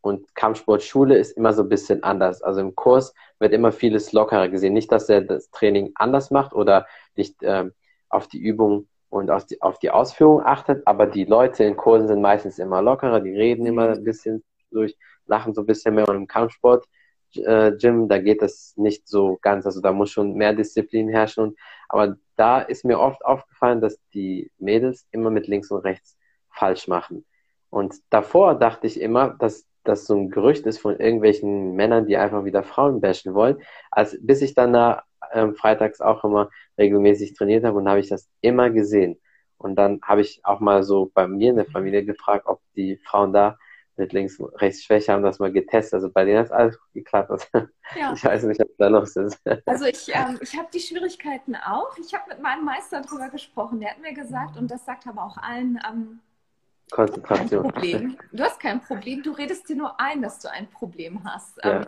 und 0.03 0.35
Kampfsportschule 0.35 1.17
ist 1.17 1.37
immer 1.37 1.53
so 1.53 1.63
ein 1.63 1.69
bisschen 1.69 2.03
anders. 2.03 2.43
Also 2.43 2.61
im 2.61 2.75
Kurs 2.75 3.15
wird 3.39 3.53
immer 3.53 3.73
vieles 3.73 4.13
lockerer 4.13 4.49
gesehen. 4.49 4.73
Nicht, 4.73 4.91
dass 4.93 5.09
er 5.09 5.21
das 5.23 5.51
Training 5.51 5.93
anders 5.95 6.31
macht 6.31 6.55
oder 6.55 6.87
nicht 7.17 7.37
ähm, 7.43 7.73
auf 8.11 8.29
die 8.29 8.41
Übung 8.41 8.87
und 9.09 9.31
auf 9.31 9.47
die, 9.47 9.61
auf 9.63 9.79
die 9.79 9.91
Ausführung 9.91 10.43
achtet, 10.45 10.87
aber 10.87 11.07
die 11.07 11.25
Leute 11.25 11.65
in 11.65 11.77
Kursen 11.77 12.09
sind 12.09 12.21
meistens 12.21 12.59
immer 12.59 12.83
lockerer, 12.83 13.21
die 13.21 13.35
reden 13.35 13.67
immer 13.67 13.91
ein 13.91 14.05
bisschen 14.05 14.45
durch, 14.71 14.97
lachen 15.27 15.55
so 15.55 15.63
ein 15.63 15.67
bisschen 15.67 15.95
mehr. 15.95 16.09
Und 16.09 16.17
im 16.17 16.27
Kampfsport 16.27 16.87
äh, 17.35 17.73
Gym, 17.73 18.09
da 18.09 18.19
geht 18.19 18.43
das 18.43 18.75
nicht 18.77 19.09
so 19.09 19.39
ganz, 19.43 19.67
also 19.67 19.81
da 19.81 19.93
muss 19.93 20.11
schon 20.11 20.35
mehr 20.35 20.53
Disziplin 20.53 21.09
herrschen. 21.09 21.45
Und, 21.45 21.59
aber 21.89 22.17
da 22.37 22.61
ist 22.61 22.85
mir 22.85 22.99
oft 23.01 23.25
aufgefallen, 23.25 23.81
dass 23.81 23.99
die 24.15 24.51
Mädels 24.59 25.07
immer 25.11 25.31
mit 25.31 25.47
links 25.47 25.71
und 25.71 25.81
rechts 25.81 26.17
falsch 26.51 26.89
machen. 26.89 27.25
Und 27.71 27.95
davor 28.11 28.57
dachte 28.57 28.87
ich 28.87 29.01
immer, 29.01 29.31
dass 29.39 29.67
das 29.85 30.07
so 30.07 30.17
ein 30.17 30.31
Gerücht 30.31 30.67
ist 30.67 30.79
von 30.79 30.99
irgendwelchen 30.99 31.75
Männern, 31.75 32.07
die 32.07 32.17
einfach 32.17 32.45
wieder 32.45 32.63
Frauen 32.63 33.01
bashen 33.01 33.35
wollen, 33.35 33.59
als 33.91 34.17
bis 34.21 34.43
ich 34.43 34.55
dann 34.55 34.73
da 34.73 35.05
ähm, 35.33 35.55
freitags 35.55 36.01
auch 36.01 36.25
immer 36.25 36.51
regelmäßig 36.81 37.35
trainiert 37.35 37.65
habe 37.65 37.79
und 37.79 37.89
habe 37.89 38.01
ich 38.01 38.09
das 38.09 38.29
immer 38.41 38.71
gesehen. 38.71 39.21
Und 39.59 39.77
dann 39.77 40.01
habe 40.03 40.23
ich 40.23 40.41
auch 40.45 40.61
mal 40.61 40.83
so 40.83 41.11
bei 41.15 41.29
mir 41.29 41.51
in 41.51 41.57
der 41.57 41.67
Familie 41.67 42.05
gefragt, 42.05 42.47
ob 42.47 42.61
die 42.75 42.97
Frauen 42.97 43.33
da 43.33 43.59
mit 43.97 44.13
links 44.15 44.41
und 44.41 44.55
rechts 44.61 44.83
Schwäche 44.83 45.13
haben 45.13 45.23
das 45.23 45.39
mal 45.39 45.53
getestet. 45.53 45.95
Also 45.95 46.11
bei 46.11 46.25
denen 46.25 46.39
hat 46.39 46.51
alles 46.51 46.79
gut 46.81 46.93
geklappt. 46.95 47.49
Ja. 47.53 48.13
Ich 48.15 48.25
weiß 48.25 48.45
nicht, 48.45 48.61
was 48.61 48.69
da 48.79 48.89
los 48.89 49.17
ist. 49.17 49.39
Also 49.67 49.85
ich, 49.85 50.09
ähm, 50.15 50.39
ich 50.41 50.57
habe 50.57 50.69
die 50.73 50.81
Schwierigkeiten 50.81 51.55
auch. 51.57 51.97
Ich 51.99 52.15
habe 52.15 52.25
mit 52.31 52.41
meinem 52.41 52.65
Meister 52.65 53.03
darüber 53.03 53.29
gesprochen. 53.29 53.81
Der 53.81 53.91
hat 53.91 54.01
mir 54.01 54.15
gesagt, 54.15 54.57
und 54.57 54.71
das 54.71 54.85
sagt 54.87 55.07
aber 55.07 55.25
auch 55.25 55.37
allen, 55.37 55.79
ähm, 55.89 56.21
Konzentration. 56.91 57.63
Problem. 57.71 58.17
Du 58.33 58.43
hast 58.43 58.59
kein 58.61 58.81
Problem, 58.81 59.23
du 59.23 59.33
redest 59.33 59.69
dir 59.69 59.77
nur 59.77 60.01
ein, 60.01 60.23
dass 60.23 60.41
du 60.41 60.51
ein 60.51 60.69
Problem 60.71 61.23
hast. 61.25 61.59
Ja. 61.63 61.83
Ähm, 61.83 61.87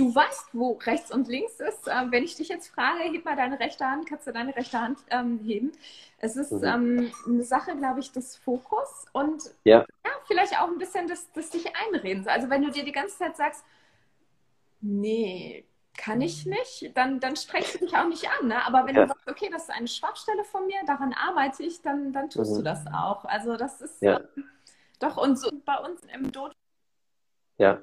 du 0.00 0.14
weißt, 0.14 0.48
wo 0.54 0.72
rechts 0.86 1.12
und 1.12 1.28
links 1.28 1.60
ist. 1.60 1.86
Ähm, 1.86 2.10
wenn 2.10 2.24
ich 2.24 2.34
dich 2.34 2.48
jetzt 2.48 2.68
frage, 2.68 3.04
heb 3.04 3.24
mal 3.24 3.36
deine 3.36 3.60
rechte 3.60 3.84
Hand, 3.84 4.08
kannst 4.08 4.26
du 4.26 4.32
deine 4.32 4.56
rechte 4.56 4.80
Hand 4.80 4.98
ähm, 5.10 5.38
heben. 5.44 5.72
Es 6.18 6.36
ist 6.36 6.52
mhm. 6.52 6.64
ähm, 6.64 7.12
eine 7.26 7.44
Sache, 7.44 7.76
glaube 7.76 8.00
ich, 8.00 8.10
des 8.10 8.36
Fokus 8.36 9.04
und 9.12 9.42
ja. 9.64 9.80
ja. 9.80 10.10
vielleicht 10.26 10.58
auch 10.58 10.68
ein 10.68 10.78
bisschen 10.78 11.06
des, 11.06 11.30
des 11.32 11.50
dich 11.50 11.66
einredens. 11.76 12.26
Also 12.26 12.48
wenn 12.48 12.62
du 12.62 12.70
dir 12.70 12.84
die 12.84 12.92
ganze 12.92 13.18
Zeit 13.18 13.36
sagst, 13.36 13.62
nee, 14.80 15.66
kann 15.98 16.22
ich 16.22 16.46
nicht, 16.46 16.96
dann, 16.96 17.20
dann 17.20 17.36
strengst 17.36 17.74
du 17.74 17.78
dich 17.80 17.94
auch 17.94 18.08
nicht 18.08 18.26
an. 18.40 18.48
Ne? 18.48 18.64
Aber 18.64 18.86
wenn 18.86 18.94
ja. 18.94 19.02
du 19.02 19.08
sagst, 19.08 19.28
okay, 19.28 19.50
das 19.52 19.64
ist 19.64 19.70
eine 19.70 19.88
Schwachstelle 19.88 20.44
von 20.44 20.66
mir, 20.66 20.78
daran 20.86 21.12
arbeite 21.12 21.62
ich, 21.62 21.82
dann, 21.82 22.14
dann 22.14 22.30
tust 22.30 22.52
mhm. 22.52 22.56
du 22.56 22.62
das 22.62 22.86
auch. 22.86 23.26
Also 23.26 23.56
das 23.58 23.82
ist 23.82 24.00
ja. 24.00 24.18
ähm, 24.18 24.44
doch 24.98 25.18
und 25.18 25.38
so 25.38 25.50
bei 25.66 25.76
uns 25.76 26.00
im 26.14 26.32
Dojo. 26.32 26.52
Ja 27.58 27.82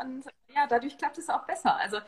und 0.00 0.24
ja, 0.54 0.66
dadurch 0.68 0.96
klappt 0.98 1.18
es 1.18 1.28
auch 1.28 1.44
besser. 1.46 1.76
Also 1.76 1.98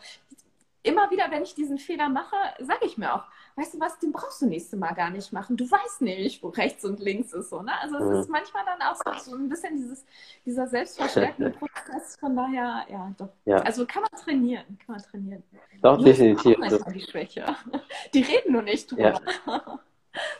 immer 0.84 1.10
wieder, 1.10 1.24
wenn 1.30 1.42
ich 1.42 1.54
diesen 1.54 1.78
Fehler 1.78 2.08
mache, 2.08 2.36
sage 2.60 2.84
ich 2.84 2.98
mir 2.98 3.14
auch, 3.14 3.24
weißt 3.56 3.74
du 3.74 3.80
was, 3.80 3.98
den 3.98 4.12
brauchst 4.12 4.42
du 4.42 4.46
nächstes 4.46 4.78
Mal 4.78 4.92
gar 4.92 5.10
nicht 5.10 5.32
machen. 5.32 5.56
Du 5.56 5.64
weißt 5.64 6.02
nämlich, 6.02 6.42
wo 6.42 6.48
rechts 6.48 6.84
und 6.84 7.00
links 7.00 7.32
ist. 7.32 7.50
So, 7.50 7.62
ne? 7.62 7.72
Also 7.80 7.96
es 7.96 8.04
mhm. 8.04 8.16
ist 8.16 8.30
manchmal 8.30 8.64
dann 8.66 8.82
auch 8.82 9.18
so, 9.18 9.34
ein 9.34 9.48
bisschen 9.48 9.76
dieses, 9.76 10.04
dieser 10.44 10.66
selbstverstärkende 10.66 11.50
Prozess. 11.58 12.16
Von 12.20 12.36
daher, 12.36 12.84
ja, 12.90 13.12
doch. 13.16 13.30
Ja. 13.46 13.56
Also 13.58 13.86
kann 13.86 14.02
man 14.02 14.20
trainieren, 14.20 14.78
kann 14.84 14.96
man 14.96 15.02
trainieren. 15.02 15.42
Doch, 15.82 15.96
Nur 15.96 16.04
definitiv. 16.04 16.56
Die 16.92 17.00
Schwäche. 17.00 17.44
Die 18.14 18.22
reden 18.22 18.52
nur 18.52 18.62
nicht 18.62 18.90
drüber. 18.90 19.20
Ja. 19.46 19.80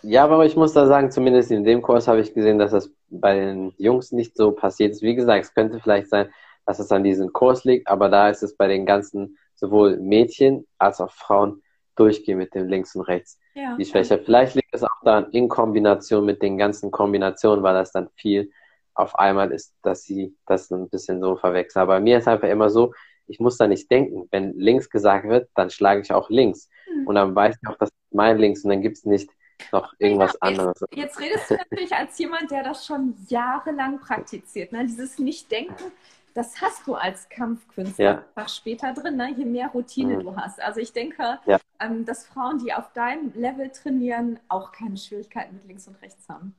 Ja, 0.03 0.23
aber 0.23 0.47
ich 0.47 0.55
muss 0.55 0.73
da 0.73 0.87
sagen, 0.87 1.11
zumindest 1.11 1.51
in 1.51 1.65
dem 1.65 1.83
Kurs 1.83 2.07
habe 2.07 2.21
ich 2.21 2.33
gesehen, 2.33 2.61
dass 2.61 2.71
das 2.71 2.93
bei 3.11 3.35
den 3.35 3.75
Jungs 3.77 4.13
nicht 4.13 4.37
so 4.37 4.53
passiert 4.53 4.93
ist. 4.93 5.03
Wie 5.03 5.17
gesagt, 5.17 5.47
es 5.47 5.53
könnte 5.53 5.81
vielleicht 5.81 6.11
sein, 6.11 6.33
dass 6.67 6.79
es 6.79 6.91
an 6.93 7.05
diesem 7.05 7.33
Kurs 7.33 7.65
liegt, 7.65 7.89
aber 7.89 8.09
da 8.09 8.29
ist 8.29 8.43
es 8.43 8.57
bei 8.57 8.69
den 8.69 8.87
ganzen 8.87 9.39
sowohl 9.55 9.99
Mädchen 9.99 10.67
als 10.79 11.01
auch 11.01 11.13
Frauen 11.13 11.63
durchgehen 11.97 12.39
mit 12.39 12.55
dem 12.55 12.69
links 12.69 12.95
und 12.95 13.03
rechts 13.03 13.39
ja. 13.55 13.77
die 13.77 13.85
Schwäche. 13.85 14.19
Vielleicht 14.19 14.55
liegt 14.55 14.75
es 14.75 14.83
auch 14.83 15.03
dann 15.05 15.31
in 15.31 15.49
Kombination 15.49 16.25
mit 16.25 16.43
den 16.43 16.59
ganzen 16.59 16.91
Kombinationen, 16.91 17.63
weil 17.63 17.75
das 17.75 17.93
dann 17.93 18.09
viel 18.17 18.51
auf 18.95 19.15
einmal 19.17 19.53
ist, 19.53 19.75
dass 19.83 20.03
sie 20.03 20.37
das 20.47 20.71
ein 20.71 20.89
bisschen 20.89 21.21
so 21.21 21.37
verwechseln. 21.37 21.83
Aber 21.83 22.01
mir 22.01 22.19
ist 22.19 22.29
einfach 22.29 22.49
immer 22.49 22.71
so, 22.71 22.93
ich 23.27 23.41
muss 23.41 23.57
da 23.57 23.67
nicht 23.67 23.91
denken. 23.91 24.29
Wenn 24.31 24.59
links 24.59 24.91
gesagt 24.91 25.29
wird, 25.29 25.49
dann 25.55 25.71
schlage 25.71 26.01
ich 26.01 26.13
auch 26.13 26.31
links. 26.31 26.69
Mhm. 26.89 27.07
Und 27.07 27.15
dann 27.17 27.35
weiß 27.35 27.57
ich 27.61 27.69
auch, 27.69 27.77
das 27.79 27.89
ist 27.89 28.15
mein 28.15 28.39
links 28.39 28.65
und 28.65 28.71
dann 28.71 28.83
gibt 28.83 28.99
es 28.99 29.05
nicht 29.05 29.31
noch 29.73 29.93
irgendwas 29.99 30.37
ja, 30.43 30.49
jetzt, 30.51 30.61
anderes. 30.61 30.85
Jetzt 30.93 31.21
redest 31.21 31.51
du 31.51 31.55
natürlich 31.55 31.93
als 31.93 32.19
jemand, 32.19 32.51
der 32.51 32.65
das 32.65 32.85
schon 32.85 33.15
jahrelang 33.29 33.99
praktiziert. 34.01 34.73
Ne? 34.73 34.85
Dieses 34.85 35.19
Nicht-Denken, 35.19 35.93
das 36.35 36.61
hast 36.61 36.87
du 36.87 36.95
als 36.95 37.29
Kampfkünstler 37.29 38.25
ja. 38.37 38.49
später 38.49 38.93
drin, 38.93 39.17
ne? 39.17 39.33
je 39.37 39.45
mehr 39.45 39.69
Routine 39.69 40.17
mhm. 40.17 40.21
du 40.21 40.37
hast. 40.37 40.61
Also 40.61 40.81
ich 40.81 40.93
denke, 40.93 41.39
ja. 41.47 41.59
ähm, 41.81 42.05
dass 42.05 42.27
Frauen, 42.27 42.59
die 42.59 42.75
auf 42.75 42.93
deinem 42.93 43.33
Level 43.35 43.71
trainieren, 43.71 44.41
auch 44.49 44.73
keine 44.73 44.97
Schwierigkeiten 44.97 45.55
mit 45.55 45.67
links 45.67 45.87
und 45.87 46.01
rechts 46.03 46.29
haben. 46.29 46.55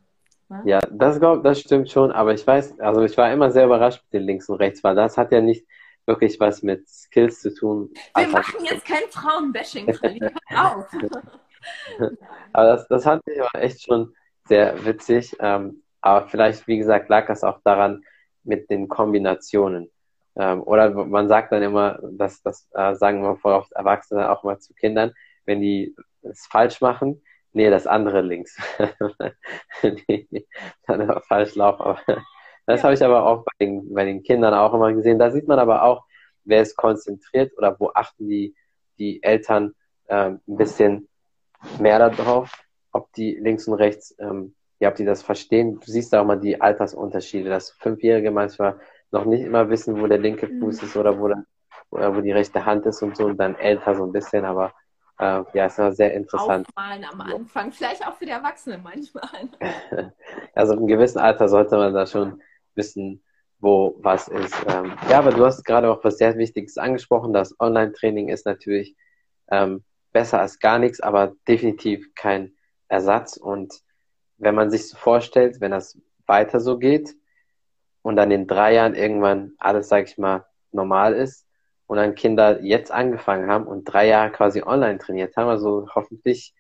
Ne? 0.48 0.62
Ja, 0.66 0.80
das, 0.90 1.20
glaub, 1.20 1.44
das 1.44 1.60
stimmt 1.60 1.90
schon, 1.90 2.12
aber 2.12 2.34
ich 2.34 2.48
weiß, 2.48 2.80
also 2.80 3.02
ich 3.04 3.18
war 3.18 3.32
immer 3.32 3.52
sehr 3.52 3.66
überrascht 3.66 4.02
mit 4.06 4.14
den 4.14 4.24
links 4.28 4.48
und 4.48 4.58
rechts, 4.58 4.84
weil 4.84 4.96
das 4.96 5.18
hat 5.18 5.32
ja 5.32 5.42
nicht 5.42 5.66
wirklich 6.06 6.40
was 6.40 6.62
mit 6.62 6.88
Skills 6.88 7.42
zu 7.42 7.54
tun. 7.54 7.90
Wir 8.16 8.28
machen 8.28 8.64
jetzt 8.64 8.86
kein 8.86 9.04
Frauenbashing, 9.10 9.90
auf. 10.56 10.88
aber 12.54 12.66
das, 12.68 12.88
das 12.88 13.04
fand 13.04 13.24
ich 13.26 13.42
aber 13.42 13.62
echt 13.62 13.84
schon 13.84 14.14
sehr 14.48 14.86
witzig. 14.86 15.36
Ähm, 15.40 15.82
aber 16.02 16.28
vielleicht, 16.28 16.68
wie 16.68 16.78
gesagt, 16.78 17.10
lag 17.10 17.28
das 17.28 17.44
auch 17.44 17.60
daran, 17.64 18.04
mit 18.46 18.70
den 18.70 18.88
Kombinationen. 18.88 19.92
Ähm, 20.36 20.62
oder 20.64 20.90
man 20.90 21.28
sagt 21.28 21.52
dann 21.52 21.64
immer, 21.64 22.00
dass 22.12 22.42
das 22.42 22.68
äh, 22.74 22.96
sagen 22.96 23.22
wir 23.22 23.38
voll 23.38 23.54
oft 23.54 23.72
Erwachsene 23.72 24.30
auch 24.30 24.44
mal 24.44 24.60
zu 24.60 24.74
Kindern, 24.74 25.14
wenn 25.46 25.62
die 25.62 25.96
es 26.22 26.46
falsch 26.48 26.82
machen, 26.82 27.22
nee, 27.54 27.70
das 27.70 27.88
andere 27.88 28.22
links. 28.22 28.58
nee, 30.08 30.28
dann 30.86 31.22
falsch 31.28 31.56
laufen. 31.56 31.82
Aber 31.82 32.00
das 32.66 32.82
ja. 32.82 32.84
habe 32.84 32.94
ich 32.94 33.04
aber 33.04 33.26
auch 33.26 33.46
bei 33.46 33.66
den, 33.66 33.94
bei 33.94 34.06
den 34.06 34.24
Kindern 34.24 34.54
auch 34.54 34.74
immer 34.74 34.94
gesehen. 34.94 35.20
Da 35.20 35.32
sieht 35.32 35.48
man 35.48 35.60
aber 35.60 35.84
auch, 35.84 36.06
wer 36.44 36.62
ist 36.62 36.76
konzentriert 36.76 37.54
oder 37.58 37.80
wo 37.80 37.92
achten 37.94 38.28
die, 38.28 38.56
die 39.00 39.24
Eltern 39.24 39.74
ähm, 40.10 40.42
ein 40.48 40.58
bisschen 40.58 41.08
mehr 41.80 41.98
darauf, 41.98 42.52
ob 42.92 43.12
die 43.14 43.36
links 43.36 43.68
und 43.68 43.76
rechts 43.76 44.16
ähm, 44.20 44.56
ja, 44.80 44.90
ob 44.90 44.96
die 44.96 45.06
das 45.06 45.24
verstehen. 45.24 45.80
Du 45.80 45.92
siehst 45.92 46.14
auch 46.16 46.26
mal 46.26 46.40
die 46.40 46.60
Altersunterschiede, 46.60 47.50
dass 47.50 47.72
Fünfjährige 47.72 48.32
manchmal 48.32 48.80
noch 49.12 49.26
nicht 49.26 49.44
immer 49.44 49.70
wissen, 49.70 50.00
wo 50.02 50.08
der 50.08 50.18
linke 50.18 50.48
mhm. 50.48 50.60
Fuß 50.60 50.84
ist 50.84 50.98
oder 50.98 51.20
wo 51.20 51.28
der 51.28 51.46
wo 51.92 52.22
die 52.22 52.32
rechte 52.32 52.66
Hand 52.66 52.86
ist 52.86 53.02
und 53.02 53.16
so 53.16 53.26
und 53.26 53.38
dann 53.38 53.56
älter 53.56 53.96
so 53.96 54.04
ein 54.04 54.12
bisschen, 54.12 54.46
aber 54.46 54.74
äh, 55.20 55.44
ja, 55.54 55.66
es 55.66 55.78
war 55.78 55.94
sehr 55.94 56.14
interessant. 56.14 56.68
Aufmalen 56.68 57.06
am 57.06 57.22
Anfang, 57.22 57.72
vielleicht 57.72 58.06
auch 58.06 58.16
für 58.16 58.26
die 58.26 58.32
Erwachsenen 58.32 58.84
manchmal. 58.84 59.50
also 60.54 60.74
im 60.74 60.88
gewissen 60.88 61.20
Alter 61.20 61.48
sollte 61.48 61.78
man 61.78 61.94
da 61.94 62.06
schon 62.06 62.42
wissen, 62.76 63.24
wo 63.60 63.96
was 64.00 64.28
ist. 64.28 64.56
Ähm, 64.68 64.94
ja, 65.10 65.20
aber 65.20 65.32
du 65.32 65.46
hast 65.46 65.64
gerade 65.64 65.90
auch 65.90 66.04
was 66.04 66.18
sehr 66.18 66.38
Wichtiges 66.38 66.78
angesprochen. 66.78 67.32
Das 67.32 67.58
Online-Training 67.60 68.28
ist 68.28 68.46
natürlich 68.46 68.96
ähm, 69.50 69.86
besser 70.12 70.42
als 70.42 70.60
gar 70.60 70.80
nichts, 70.80 71.00
aber 71.00 71.34
definitiv 71.48 72.14
kein 72.16 72.54
Ersatz. 72.90 73.38
Und 73.38 73.74
wenn 74.38 74.56
man 74.56 74.70
sich 74.70 74.90
so 74.90 74.98
vorstellt, 74.98 75.62
wenn 75.62 75.72
das 75.72 75.98
weiter 76.28 76.60
so 76.60 76.78
geht 76.78 77.16
und 78.02 78.16
dann 78.16 78.32
in 78.32 78.48
drei 78.48 78.74
Jahren 78.74 78.96
irgendwann 78.96 79.54
alles, 79.58 79.90
sag 79.90 80.06
ich 80.06 80.18
mal, 80.18 80.46
normal 80.72 81.14
ist 81.14 81.46
und 81.88 81.98
dann 81.98 82.16
Kinder 82.16 82.62
jetzt 82.62 82.92
angefangen 82.92 83.50
haben 83.50 83.68
und 83.68 83.86
drei 83.86 84.08
Jahre 84.08 84.32
quasi 84.32 84.62
online 84.64 85.00
trainiert 85.00 85.36
haben, 85.38 85.50
also 85.50 85.88
hoffentlich 85.94 86.54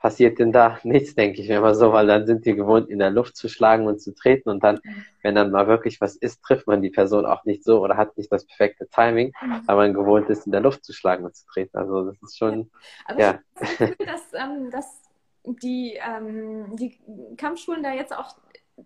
passiert 0.00 0.38
denn 0.38 0.52
da 0.52 0.78
nichts, 0.84 1.14
denke 1.14 1.42
ich 1.42 1.48
mir 1.48 1.58
immer 1.58 1.74
so, 1.74 1.92
weil 1.92 2.06
dann 2.06 2.26
sind 2.26 2.46
die 2.46 2.54
gewohnt, 2.54 2.88
in 2.88 2.98
der 2.98 3.10
Luft 3.10 3.36
zu 3.36 3.48
schlagen 3.48 3.86
und 3.86 4.00
zu 4.00 4.14
treten 4.14 4.48
und 4.48 4.62
dann, 4.62 4.80
wenn 5.22 5.34
dann 5.34 5.50
mal 5.50 5.66
wirklich 5.66 6.00
was 6.00 6.16
ist, 6.16 6.42
trifft 6.42 6.66
man 6.66 6.82
die 6.82 6.90
Person 6.90 7.26
auch 7.26 7.44
nicht 7.44 7.64
so 7.64 7.82
oder 7.82 7.96
hat 7.96 8.16
nicht 8.16 8.30
das 8.30 8.46
perfekte 8.46 8.88
Timing, 8.88 9.32
mhm. 9.42 9.62
weil 9.66 9.76
man 9.76 9.94
gewohnt 9.94 10.30
ist, 10.30 10.46
in 10.46 10.52
der 10.52 10.60
Luft 10.60 10.84
zu 10.84 10.92
schlagen 10.92 11.24
und 11.24 11.34
zu 11.34 11.46
treten. 11.46 11.76
Also 11.76 12.04
das 12.04 12.22
ist 12.22 12.38
schon, 12.38 12.70
Aber 13.06 13.20
ja. 13.20 13.38
Ich 13.60 13.78
dass, 14.06 14.32
ähm, 14.34 14.70
dass 14.70 15.07
die, 15.44 15.98
ähm, 16.00 16.76
die 16.76 16.98
Kampfschulen 17.36 17.82
da 17.82 17.92
jetzt 17.92 18.16
auch 18.16 18.36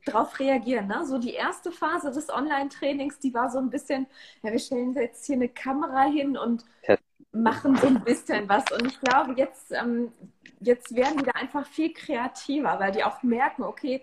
drauf 0.06 0.38
reagieren. 0.38 0.86
Ne? 0.86 1.04
So 1.06 1.18
die 1.18 1.34
erste 1.34 1.70
Phase 1.70 2.10
des 2.10 2.30
Online-Trainings, 2.30 3.18
die 3.18 3.34
war 3.34 3.50
so 3.50 3.58
ein 3.58 3.70
bisschen, 3.70 4.06
ja, 4.42 4.52
wir 4.52 4.58
stellen 4.58 4.94
jetzt 4.94 5.26
hier 5.26 5.36
eine 5.36 5.48
Kamera 5.48 6.04
hin 6.04 6.36
und 6.36 6.64
machen 7.32 7.76
so 7.76 7.86
ein 7.86 8.02
bisschen 8.04 8.48
was. 8.48 8.64
Und 8.72 8.86
ich 8.86 9.00
glaube, 9.00 9.34
jetzt, 9.36 9.72
ähm, 9.72 10.12
jetzt 10.60 10.94
werden 10.94 11.18
die 11.18 11.24
da 11.24 11.32
einfach 11.32 11.66
viel 11.66 11.92
kreativer, 11.92 12.78
weil 12.78 12.92
die 12.92 13.04
auch 13.04 13.22
merken, 13.22 13.62
okay, 13.62 14.02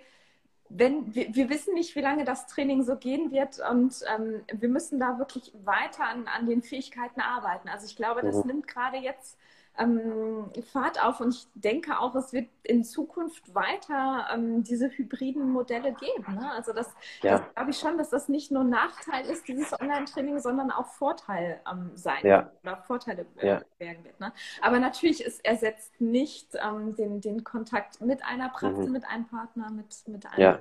wenn 0.69 1.13
wir, 1.15 1.33
wir 1.33 1.49
wissen 1.49 1.73
nicht, 1.73 1.95
wie 1.95 2.01
lange 2.01 2.25
das 2.25 2.45
Training 2.45 2.83
so 2.83 2.95
gehen 2.95 3.31
wird 3.31 3.59
und 3.71 3.95
ähm, 4.15 4.41
wir 4.51 4.69
müssen 4.69 4.99
da 4.99 5.17
wirklich 5.17 5.51
weiter 5.63 6.05
an, 6.05 6.27
an 6.27 6.45
den 6.45 6.61
Fähigkeiten 6.61 7.21
arbeiten. 7.21 7.69
Also 7.69 7.87
ich 7.87 7.95
glaube, 7.95 8.21
das 8.21 8.35
mhm. 8.37 8.47
nimmt 8.47 8.67
gerade 8.67 8.97
jetzt 8.97 9.37
ähm, 9.77 10.51
Fahrt 10.71 11.01
auf 11.03 11.19
und 11.21 11.33
ich 11.33 11.47
denke 11.53 11.99
auch, 11.99 12.15
es 12.15 12.33
wird 12.33 12.49
in 12.63 12.83
Zukunft 12.83 13.53
weiter 13.55 14.27
ähm, 14.33 14.63
diese 14.63 14.89
hybriden 14.89 15.49
Modelle 15.49 15.93
geben. 15.93 16.35
Ne? 16.35 16.51
Also 16.51 16.73
das, 16.73 16.93
ja. 17.21 17.39
das 17.39 17.53
glaube 17.53 17.71
ich 17.71 17.79
schon, 17.79 17.97
dass 17.97 18.09
das 18.09 18.29
nicht 18.29 18.51
nur 18.51 18.63
Nachteil 18.63 19.25
ist, 19.25 19.47
dieses 19.47 19.79
Online-Training, 19.79 20.39
sondern 20.39 20.71
auch 20.71 20.87
Vorteil 20.87 21.61
ähm, 21.71 21.91
sein 21.95 22.25
ja. 22.25 22.51
oder 22.63 22.77
Vorteile 22.77 23.25
äh, 23.37 23.47
ja. 23.47 23.61
werden 23.77 24.03
wird. 24.03 24.19
Ne? 24.19 24.33
Aber 24.61 24.79
natürlich, 24.79 25.25
es 25.25 25.39
ersetzt 25.39 25.99
nicht 25.99 26.49
ähm, 26.55 26.95
den, 26.95 27.21
den 27.21 27.43
Kontakt 27.43 28.01
mit 28.01 28.23
einer 28.23 28.49
Praxis, 28.49 28.85
mhm. 28.85 28.91
mit 28.91 29.05
einem 29.05 29.27
Partner, 29.27 29.71
mit, 29.71 29.95
mit 30.07 30.25
einem. 30.25 30.59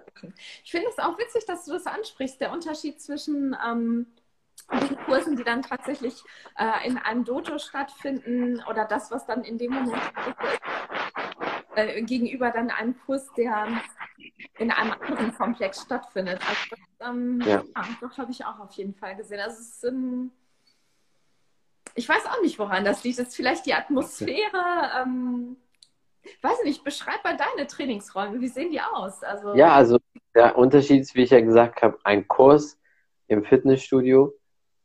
Ich 0.64 0.70
finde 0.70 0.88
es 0.88 0.98
auch 0.98 1.18
witzig, 1.18 1.44
dass 1.46 1.64
du 1.64 1.72
das 1.72 1.86
ansprichst, 1.86 2.40
der 2.40 2.52
Unterschied 2.52 3.00
zwischen 3.00 3.56
ähm, 3.66 4.06
den 4.72 4.96
Kursen, 5.04 5.36
die 5.36 5.44
dann 5.44 5.62
tatsächlich 5.62 6.22
äh, 6.58 6.86
in 6.86 6.98
einem 6.98 7.24
Dojo 7.24 7.58
stattfinden 7.58 8.62
oder 8.70 8.84
das, 8.84 9.10
was 9.10 9.26
dann 9.26 9.42
in 9.44 9.58
dem 9.58 9.72
Moment 9.72 10.02
äh, 11.74 12.02
gegenüber 12.02 12.50
dann 12.50 12.70
einem 12.70 12.98
Kurs, 13.06 13.32
der 13.36 13.68
in 14.58 14.70
einem 14.70 14.92
anderen 14.92 15.34
Komplex 15.34 15.82
stattfindet. 15.82 16.40
Also 16.46 16.60
das, 16.70 17.08
ähm, 17.08 17.40
ja. 17.44 17.62
ja, 17.76 17.84
das 18.00 18.18
habe 18.18 18.30
ich 18.30 18.44
auch 18.44 18.58
auf 18.58 18.72
jeden 18.72 18.94
Fall 18.94 19.16
gesehen. 19.16 19.40
Also 19.40 19.60
es 19.60 19.76
ist 19.76 19.84
ein, 19.84 20.30
ich 21.94 22.08
weiß 22.08 22.26
auch 22.26 22.42
nicht, 22.42 22.58
woran 22.58 22.84
das 22.84 23.04
liegt. 23.04 23.18
Das 23.18 23.28
ist 23.28 23.36
vielleicht 23.36 23.66
die 23.66 23.74
Atmosphäre. 23.74 24.90
Ähm, 25.00 25.56
weiß 26.42 26.64
nicht, 26.64 26.84
beschreib 26.84 27.24
mal 27.24 27.36
deine 27.36 27.66
Trainingsräume. 27.66 28.40
Wie 28.40 28.48
sehen 28.48 28.70
die 28.70 28.80
aus? 28.80 29.22
Also, 29.22 29.54
ja, 29.54 29.72
also 29.72 29.98
der 30.34 30.58
Unterschied 30.58 31.00
ist, 31.00 31.14
wie 31.14 31.22
ich 31.22 31.30
ja 31.30 31.40
gesagt 31.40 31.82
habe, 31.82 31.98
ein 32.04 32.28
Kurs 32.28 32.78
im 33.28 33.44
Fitnessstudio 33.44 34.34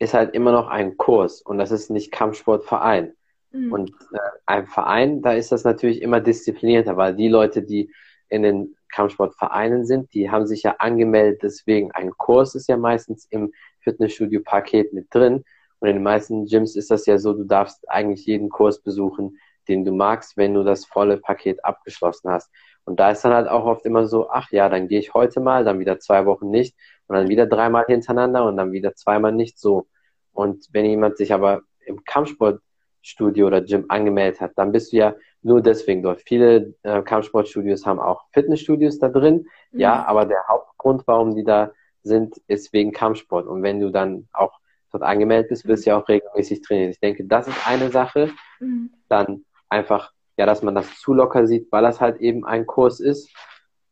ist 0.04 0.14
halt 0.14 0.34
immer 0.34 0.52
noch 0.52 0.68
ein 0.68 0.98
Kurs 0.98 1.42
und 1.42 1.58
das 1.58 1.72
ist 1.72 1.90
nicht 1.90 2.12
Kampfsportverein. 2.12 3.14
Mhm. 3.52 3.72
Und 3.72 3.90
äh, 4.14 4.20
ein 4.46 4.68
Verein, 4.68 5.22
da 5.22 5.34
ist 5.34 5.52
das 5.52 5.64
natürlich 5.64 6.02
immer 6.02 6.20
disziplinierter, 6.20 6.98
weil 6.98 7.16
die 7.16 7.30
Leute, 7.30 7.64
die 7.64 7.92
in 8.30 8.44
den 8.44 8.76
Kampfsportvereinen 8.90 9.86
sind, 9.86 10.14
die 10.14 10.30
haben 10.30 10.48
sich 10.48 10.64
ja 10.64 10.76
angemeldet, 10.80 11.42
deswegen 11.44 11.92
ein 11.92 12.12
Kurs 12.12 12.56
ist 12.56 12.68
ja 12.68 12.78
meistens 12.78 13.26
im 13.30 13.52
Fitnessstudio-Paket 13.82 14.94
mit 14.94 15.08
drin. 15.14 15.44
Und 15.80 15.90
in 15.90 15.96
den 15.96 16.04
meisten 16.04 16.46
Gyms 16.46 16.76
ist 16.76 16.92
das 16.92 17.06
ja 17.06 17.18
so, 17.18 17.34
du 17.34 17.44
darfst 17.44 17.90
eigentlich 17.90 18.26
jeden 18.26 18.50
Kurs 18.50 18.82
besuchen, 18.82 19.38
den 19.68 19.86
du 19.86 19.92
magst, 19.92 20.38
wenn 20.38 20.54
du 20.54 20.64
das 20.64 20.86
volle 20.86 21.18
Paket 21.18 21.64
abgeschlossen 21.66 22.30
hast. 22.30 22.52
Und 22.86 23.00
da 23.00 23.12
ist 23.12 23.24
dann 23.24 23.34
halt 23.34 23.48
auch 23.48 23.66
oft 23.66 23.86
immer 23.86 24.08
so, 24.08 24.30
ach 24.30 24.52
ja, 24.52 24.70
dann 24.70 24.88
gehe 24.88 25.00
ich 25.00 25.14
heute 25.14 25.40
mal, 25.40 25.64
dann 25.64 25.80
wieder 25.80 26.00
zwei 26.00 26.26
Wochen 26.26 26.50
nicht 26.50 26.76
und 27.08 27.16
dann 27.16 27.30
wieder 27.30 27.46
dreimal 27.46 27.86
hintereinander 27.88 28.46
und 28.46 28.58
dann 28.58 28.72
wieder 28.72 28.96
zweimal 28.96 29.32
nicht 29.32 29.60
so. 29.60 29.88
Und 30.34 30.68
wenn 30.72 30.86
jemand 30.86 31.18
sich 31.18 31.34
aber 31.34 31.62
im 31.86 32.04
Kampfsportstudio 32.04 33.48
oder 33.48 33.62
Gym 33.62 33.86
angemeldet 33.90 34.42
hat, 34.42 34.52
dann 34.56 34.72
bist 34.72 34.92
du 34.92 34.98
ja 34.98 35.16
nur 35.42 35.62
deswegen 35.62 36.04
dort. 36.04 36.22
Viele 36.22 36.74
äh, 36.84 37.02
Kampfsportstudios 37.02 37.86
haben 37.86 38.00
auch 38.00 38.24
Fitnessstudios 38.32 39.00
da 39.00 39.10
drin, 39.10 39.48
mhm. 39.72 39.80
ja, 39.80 40.06
aber 40.06 40.26
der 40.26 40.48
Hauptgrund, 40.48 41.04
warum 41.06 41.36
die 41.36 41.44
da 41.44 41.72
sind, 42.04 42.42
ist 42.48 42.74
wegen 42.74 42.92
Kampfsport. 42.92 43.48
Und 43.48 43.64
wenn 43.64 43.80
du 43.80 43.90
dann 43.90 44.28
auch 44.34 44.60
dort 44.92 45.04
angemeldet 45.04 45.50
bist, 45.50 45.68
wirst 45.68 45.86
du 45.86 45.92
ja 45.92 45.98
auch 46.00 46.08
regelmäßig 46.08 46.62
trainieren. 46.62 46.92
Ich 46.92 47.00
denke, 47.00 47.26
das 47.26 47.48
ist 47.48 47.68
eine 47.68 47.90
Sache. 47.90 48.32
Mhm. 48.60 48.92
Dann 49.10 49.46
einfach, 49.70 50.12
ja, 50.38 50.46
dass 50.46 50.62
man 50.64 50.76
das 50.76 51.00
zu 51.00 51.14
locker 51.14 51.48
sieht, 51.48 51.72
weil 51.72 51.84
das 51.84 52.00
halt 52.00 52.18
eben 52.22 52.46
ein 52.46 52.66
Kurs 52.66 53.00
ist. 53.00 53.30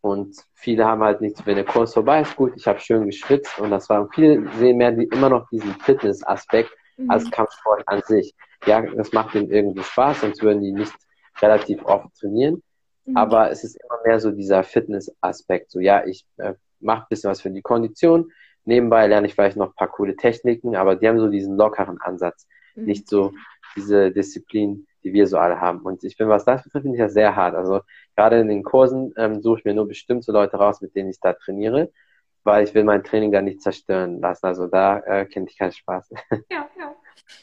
Und 0.01 0.35
viele 0.55 0.85
haben 0.85 1.03
halt 1.03 1.21
nichts, 1.21 1.45
wenn 1.45 1.55
der 1.55 1.65
Kurs 1.65 1.93
vorbei 1.93 2.21
ist, 2.21 2.35
gut, 2.35 2.53
ich 2.55 2.67
habe 2.67 2.79
schön 2.79 3.05
geschwitzt 3.05 3.59
und 3.59 3.69
das 3.69 3.87
war, 3.87 4.09
viele 4.13 4.51
sehen 4.53 4.77
mehr 4.77 4.91
die, 4.91 5.05
immer 5.05 5.29
noch 5.29 5.47
diesen 5.49 5.73
Fitness-Aspekt 5.75 6.71
mhm. 6.97 7.09
als 7.11 7.29
Kampfsport 7.29 7.83
an 7.85 8.01
sich. 8.07 8.33
Ja, 8.65 8.81
das 8.81 9.11
macht 9.13 9.35
ihnen 9.35 9.51
irgendwie 9.51 9.83
Spaß, 9.83 10.21
sonst 10.21 10.41
würden 10.41 10.61
die 10.61 10.71
nicht 10.71 10.93
relativ 11.39 11.85
oft 11.85 12.15
trainieren. 12.19 12.63
Mhm. 13.05 13.17
Aber 13.17 13.51
es 13.51 13.63
ist 13.63 13.75
immer 13.75 13.99
mehr 14.03 14.19
so 14.19 14.31
dieser 14.31 14.63
Fitness-Aspekt. 14.63 15.69
So, 15.71 15.79
ja, 15.79 16.05
ich 16.05 16.25
äh, 16.37 16.55
mache 16.79 17.03
ein 17.03 17.07
bisschen 17.09 17.29
was 17.29 17.41
für 17.41 17.51
die 17.51 17.61
Kondition. 17.61 18.31
Nebenbei 18.65 19.07
lerne 19.07 19.27
ich 19.27 19.35
vielleicht 19.35 19.57
noch 19.57 19.69
ein 19.69 19.75
paar 19.75 19.89
coole 19.89 20.15
Techniken, 20.15 20.75
aber 20.75 20.95
die 20.95 21.07
haben 21.07 21.19
so 21.19 21.27
diesen 21.27 21.57
lockeren 21.57 21.99
Ansatz. 22.01 22.47
Mhm. 22.75 22.85
Nicht 22.85 23.07
so 23.07 23.33
diese 23.75 24.11
Disziplin, 24.11 24.87
die 25.03 25.13
wir 25.13 25.27
so 25.27 25.37
alle 25.37 25.59
haben. 25.59 25.79
Und 25.79 26.03
ich 26.03 26.17
bin, 26.17 26.27
was 26.27 26.45
das 26.45 26.63
betrifft, 26.63 26.83
finde 26.83 26.97
ich 26.97 27.03
das 27.03 27.13
sehr 27.13 27.35
hart. 27.35 27.55
Also 27.55 27.81
gerade 28.15 28.39
in 28.39 28.47
den 28.47 28.63
Kursen 28.63 29.13
ähm, 29.17 29.41
suche 29.41 29.59
ich 29.59 29.65
mir 29.65 29.73
nur 29.73 29.87
bestimmte 29.87 30.31
Leute 30.31 30.57
raus, 30.57 30.81
mit 30.81 30.95
denen 30.95 31.09
ich 31.09 31.19
da 31.19 31.33
trainiere, 31.33 31.91
weil 32.43 32.63
ich 32.63 32.73
will 32.73 32.83
mein 32.83 33.03
Training 33.03 33.31
da 33.31 33.41
nicht 33.41 33.61
zerstören 33.61 34.19
lassen. 34.21 34.45
Also 34.45 34.67
da 34.67 34.99
äh, 34.99 35.25
kenne 35.25 35.47
ich 35.49 35.57
keinen 35.57 35.71
Spaß. 35.73 36.11
Ja, 36.51 36.69
ja. 36.77 36.95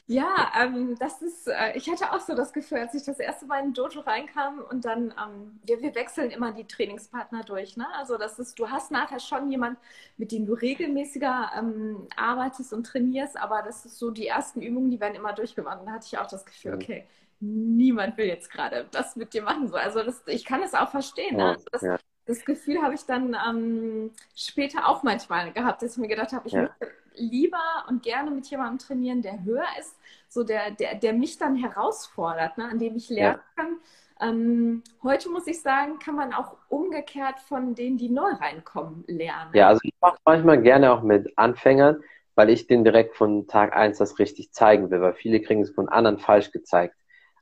Ja, 0.07 0.53
ähm, 0.61 0.97
das 0.99 1.23
ist, 1.23 1.49
äh, 1.49 1.77
ich 1.77 1.89
hatte 1.91 2.13
auch 2.13 2.21
so 2.21 2.35
das 2.35 2.53
Gefühl, 2.53 2.79
als 2.79 2.95
ich 2.95 3.05
das 3.05 3.19
erste 3.19 3.47
Mal 3.47 3.65
in 3.65 3.75
Dojo 3.75 4.01
reinkam 4.01 4.61
und 4.71 4.85
dann, 4.85 5.15
ähm, 5.23 5.61
wir, 5.65 5.81
wir 5.81 5.95
wechseln 5.95 6.31
immer 6.31 6.53
die 6.53 6.67
Trainingspartner 6.67 7.45
durch. 7.45 7.77
Ne? 7.77 7.87
Also 7.95 8.17
das 8.19 8.39
ist, 8.39 8.59
du 8.59 8.71
hast 8.71 8.91
nachher 8.91 9.21
schon 9.21 9.51
jemand, 9.51 9.79
mit 10.17 10.33
dem 10.33 10.47
du 10.47 10.55
regelmäßiger 10.55 11.51
ähm, 11.59 12.09
arbeitest 12.17 12.73
und 12.73 12.85
trainierst, 12.87 13.39
aber 13.39 13.63
das 13.63 13.85
ist 13.85 13.99
so, 13.99 14.11
die 14.11 14.27
ersten 14.27 14.63
Übungen, 14.63 14.91
die 14.91 15.01
werden 15.01 15.15
immer 15.15 15.33
durchgemacht. 15.33 15.81
Und 15.81 15.87
da 15.87 15.93
hatte 15.93 16.07
ich 16.07 16.19
auch 16.19 16.27
das 16.27 16.45
Gefühl, 16.45 16.75
okay, 16.75 17.07
niemand 17.41 18.17
will 18.17 18.27
jetzt 18.27 18.51
gerade 18.51 18.87
das 18.91 19.17
mit 19.17 19.33
dir 19.35 19.43
machen. 19.43 19.69
So. 19.69 19.77
Also 19.77 20.03
das, 20.03 20.23
ich 20.27 20.45
kann 20.45 20.63
es 20.63 20.75
auch 20.75 20.91
verstehen. 20.91 21.37
Ne? 21.37 21.51
Also 21.51 21.65
das, 21.71 21.83
ja. 21.83 21.97
das, 22.27 22.45
Gefühl 22.45 22.83
habe 22.83 22.95
ich 22.95 23.05
dann 23.05 23.37
ähm, 23.49 24.11
später 24.35 24.89
auch 24.89 25.03
manchmal 25.03 25.53
gehabt, 25.53 25.83
dass 25.83 25.93
ich 25.93 25.99
mir 25.99 26.09
gedacht 26.09 26.33
habe, 26.33 26.47
ich 26.47 26.55
ja. 26.55 26.63
möchte 26.63 26.89
lieber 27.15 27.85
und 27.89 28.03
gerne 28.03 28.31
mit 28.31 28.47
jemandem 28.47 28.79
trainieren, 28.79 29.23
der 29.23 29.45
höher 29.45 29.67
ist, 29.79 29.97
so 30.29 30.45
der, 30.45 30.71
der, 30.73 30.95
der 30.95 31.13
mich 31.13 31.39
dann 31.39 31.57
herausfordert, 31.57 32.59
ne? 32.59 32.65
an 32.65 32.79
dem 32.79 32.97
ich 32.97 33.09
lernen 33.09 33.41
ja. 33.41 33.63
kann. 33.63 33.77
Ähm, 34.21 34.83
heute 35.03 35.29
muss 35.31 35.47
ich 35.47 35.63
sagen, 35.63 36.01
kann 36.01 36.17
man 36.17 36.33
auch 36.33 36.57
umgekehrt 36.69 37.39
von 37.39 37.75
denen, 37.75 37.99
die 37.99 38.09
neu 38.09 38.33
reinkommen, 38.33 39.05
lernen. 39.07 39.53
Ja, 39.55 39.69
also 39.69 39.81
ich 39.85 39.95
mache 40.01 40.19
manchmal 40.25 40.61
gerne 40.61 40.93
auch 40.93 41.03
mit 41.03 41.33
Anfängern, 41.39 42.03
weil 42.35 42.51
ich 42.51 42.67
denen 42.67 42.85
direkt 42.85 43.17
von 43.17 43.47
Tag 43.47 43.77
1 43.77 43.99
das 43.99 44.19
richtig 44.19 44.53
zeigen 44.53 44.91
will, 44.91 45.01
weil 45.01 45.15
viele 45.15 45.41
kriegen 45.41 45.63
es 45.63 45.71
von 45.71 45.89
anderen 45.89 46.19
falsch 46.19 46.51
gezeigt. 46.51 46.97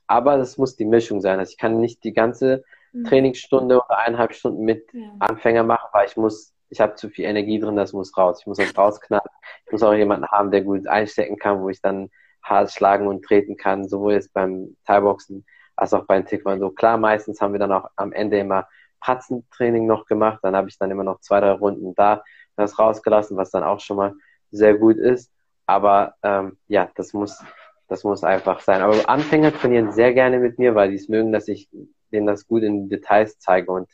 Aber 0.07 0.37
das 0.37 0.57
muss 0.57 0.75
die 0.75 0.85
Mischung 0.85 1.21
sein. 1.21 1.39
Also 1.39 1.51
ich 1.51 1.57
kann 1.57 1.79
nicht 1.79 2.03
die 2.03 2.13
ganze 2.13 2.63
mhm. 2.93 3.05
Trainingsstunde 3.05 3.77
oder 3.77 3.99
eineinhalb 3.99 4.33
Stunden 4.33 4.63
mit 4.63 4.87
ja. 4.93 5.01
Anfänger 5.19 5.63
machen, 5.63 5.89
weil 5.91 6.07
ich 6.07 6.17
muss, 6.17 6.53
ich 6.69 6.79
habe 6.79 6.95
zu 6.95 7.09
viel 7.09 7.25
Energie 7.25 7.59
drin, 7.59 7.75
das 7.75 7.93
muss 7.93 8.15
raus. 8.17 8.39
Ich 8.41 8.47
muss 8.47 8.57
das 8.57 8.77
rausknallen. 8.77 9.29
Ich 9.65 9.71
muss 9.71 9.83
auch 9.83 9.93
jemanden 9.93 10.27
haben, 10.27 10.51
der 10.51 10.61
gut 10.61 10.87
einstecken 10.87 11.37
kann, 11.37 11.61
wo 11.61 11.69
ich 11.69 11.81
dann 11.81 12.09
hart 12.41 12.71
schlagen 12.71 13.07
und 13.07 13.23
treten 13.23 13.57
kann, 13.57 13.87
sowohl 13.87 14.13
jetzt 14.13 14.33
beim 14.33 14.75
Thai-Boxen 14.85 15.45
als 15.75 15.93
auch 15.93 16.05
beim 16.05 16.25
Taekwondo. 16.25 16.71
Klar, 16.71 16.97
meistens 16.97 17.39
haben 17.41 17.53
wir 17.53 17.59
dann 17.59 17.71
auch 17.71 17.89
am 17.95 18.11
Ende 18.11 18.39
immer 18.39 18.67
Patzentraining 18.99 19.85
noch 19.85 20.05
gemacht. 20.05 20.39
Dann 20.41 20.55
habe 20.55 20.69
ich 20.69 20.77
dann 20.77 20.91
immer 20.91 21.03
noch 21.03 21.19
zwei, 21.19 21.39
drei 21.39 21.51
Runden 21.51 21.93
da 21.95 22.23
das 22.55 22.79
rausgelassen, 22.79 23.37
was 23.37 23.51
dann 23.51 23.63
auch 23.63 23.79
schon 23.79 23.97
mal 23.97 24.13
sehr 24.51 24.75
gut 24.75 24.97
ist. 24.97 25.31
Aber 25.67 26.15
ähm, 26.23 26.57
ja, 26.67 26.89
das 26.95 27.13
muss, 27.13 27.43
das 27.87 28.03
muss 28.03 28.23
einfach 28.23 28.59
sein. 28.59 28.81
Aber 28.81 29.09
Anfänger 29.09 29.53
trainieren 29.53 29.91
sehr 29.91 30.13
gerne 30.13 30.39
mit 30.39 30.59
mir, 30.59 30.75
weil 30.75 30.89
die 30.89 30.95
es 30.95 31.09
mögen, 31.09 31.31
dass 31.31 31.47
ich 31.47 31.69
denen 32.11 32.27
das 32.27 32.47
gut 32.47 32.63
in 32.63 32.89
Details 32.89 33.39
zeige 33.39 33.71
und 33.71 33.89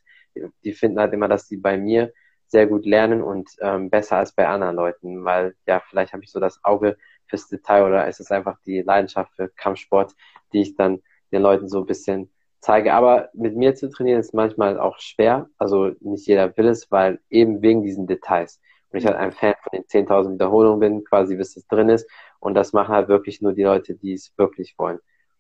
die 0.64 0.74
finden 0.74 1.00
halt 1.00 1.14
immer, 1.14 1.28
dass 1.28 1.48
sie 1.48 1.58
bei 1.58 1.78
mir 1.78 2.12
sehr 2.48 2.68
gut 2.68 2.86
lernen 2.86 3.22
und 3.22 3.50
ähm, 3.62 3.90
besser 3.90 4.18
als 4.18 4.34
bei 4.34 4.48
anderen 4.48 4.76
Leuten, 4.76 5.26
weil 5.26 5.56
ja, 5.66 5.82
vielleicht 5.90 6.14
habe 6.14 6.24
ich 6.24 6.32
so 6.32 6.40
das 6.40 6.64
Auge 6.64 6.98
fürs 7.28 7.48
Detail 7.48 7.84
oder 7.86 8.08
es 8.08 8.20
ist 8.20 8.32
einfach 8.32 8.58
die 8.66 8.82
Leidenschaft 8.82 9.32
für 9.36 9.50
Kampfsport, 9.50 10.14
die 10.54 10.62
ich 10.62 10.76
dann 10.76 11.02
den 11.32 11.42
Leuten 11.42 11.68
so 11.68 11.80
ein 11.80 11.86
bisschen 11.86 12.32
zeige. 12.60 12.94
Aber 12.94 13.30
mit 13.34 13.56
mir 13.56 13.74
zu 13.76 13.90
trainieren 13.90 14.20
ist 14.20 14.34
manchmal 14.34 14.80
auch 14.80 15.00
schwer. 15.00 15.50
Also 15.58 15.92
nicht 16.00 16.28
jeder 16.28 16.56
will 16.56 16.68
es, 16.68 16.92
weil 16.92 17.20
eben 17.30 17.62
wegen 17.62 17.82
diesen 17.82 18.06
Details. 18.06 18.62
Und 18.94 19.00
ich 19.00 19.08
halt 19.08 19.18
ein 19.18 19.32
Fan 19.32 19.56
von 19.62 19.72
den 19.74 19.86
10.000 19.86 20.36
Wiederholungen 20.36 20.80
bin, 20.80 21.04
quasi 21.04 21.36
bis 21.36 21.58
es 21.58 21.66
drin 21.66 21.90
ist. 21.90 22.08
Und 22.40 22.54
das 22.54 22.74
machen 22.74 22.94
halt 22.94 23.08
wirklich 23.08 23.42
nur 23.42 23.54
die 23.54 23.64
Leute, 23.64 23.96
die 23.96 24.14
es 24.14 24.32
wirklich 24.38 24.76
wollen. 24.78 25.00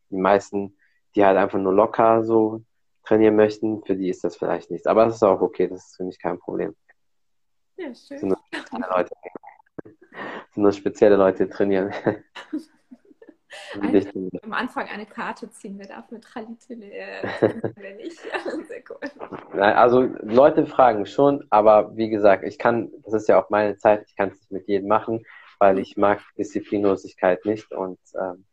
Die 0.10 0.18
meisten, 0.18 0.76
die 1.16 1.24
halt 1.24 1.38
einfach 1.38 1.60
nur 1.60 1.72
locker 1.72 2.24
so 2.24 2.64
trainieren 3.04 3.36
möchten, 3.36 3.84
für 3.84 3.95
die 3.95 4.10
ist 4.10 4.24
das 4.24 4.36
vielleicht 4.36 4.72
nichts. 4.72 4.88
Aber 4.88 5.06
das 5.06 5.16
ist 5.16 5.24
auch 5.24 5.41
okay, 5.41 5.68
das 5.68 5.86
ist 5.86 5.97
für 5.97 6.04
mich 6.04 6.20
kein 6.20 6.39
Problem. 6.39 6.76
Ja, 7.78 7.93
schön. 7.93 8.18
Sind 8.18 8.30
nur 8.30 8.39
spezielle 8.47 8.88
Leute, 8.89 9.16
sind 9.84 10.64
nur 10.64 10.72
spezielle 10.72 11.16
Leute 11.16 11.49
trainieren. 11.49 11.93
Eine, 13.80 14.32
am 14.41 14.54
Anfang 14.54 14.88
eine 14.88 15.06
Karte 15.06 15.49
ziehen, 15.51 15.76
wer 15.78 15.88
darf 15.88 16.10
mit 16.12 16.24
Tralite, 16.24 16.74
äh, 16.74 17.24
wenn 17.76 17.99
ich. 17.99 18.20
Sehr 18.68 18.84
cool. 18.89 19.60
Also 19.60 20.01
Leute 20.22 20.66
fragen 20.66 21.06
schon, 21.06 21.45
aber 21.49 21.95
wie 21.95 22.10
gesagt, 22.10 22.43
ich 22.43 22.58
kann, 22.58 22.91
das 23.04 23.14
ist 23.14 23.28
ja 23.28 23.41
auch 23.41 23.49
meine 23.49 23.78
Zeit, 23.78 24.06
ich 24.08 24.16
kann 24.16 24.30
es 24.30 24.39
nicht 24.39 24.51
mit 24.51 24.68
jedem 24.68 24.88
machen, 24.88 25.26
weil 25.60 25.80
ich 25.80 25.97
mag 25.97 26.22
Disziplinlosigkeit 26.38 27.45
nicht 27.45 27.72
und 27.72 27.99
ähm, 28.20 28.45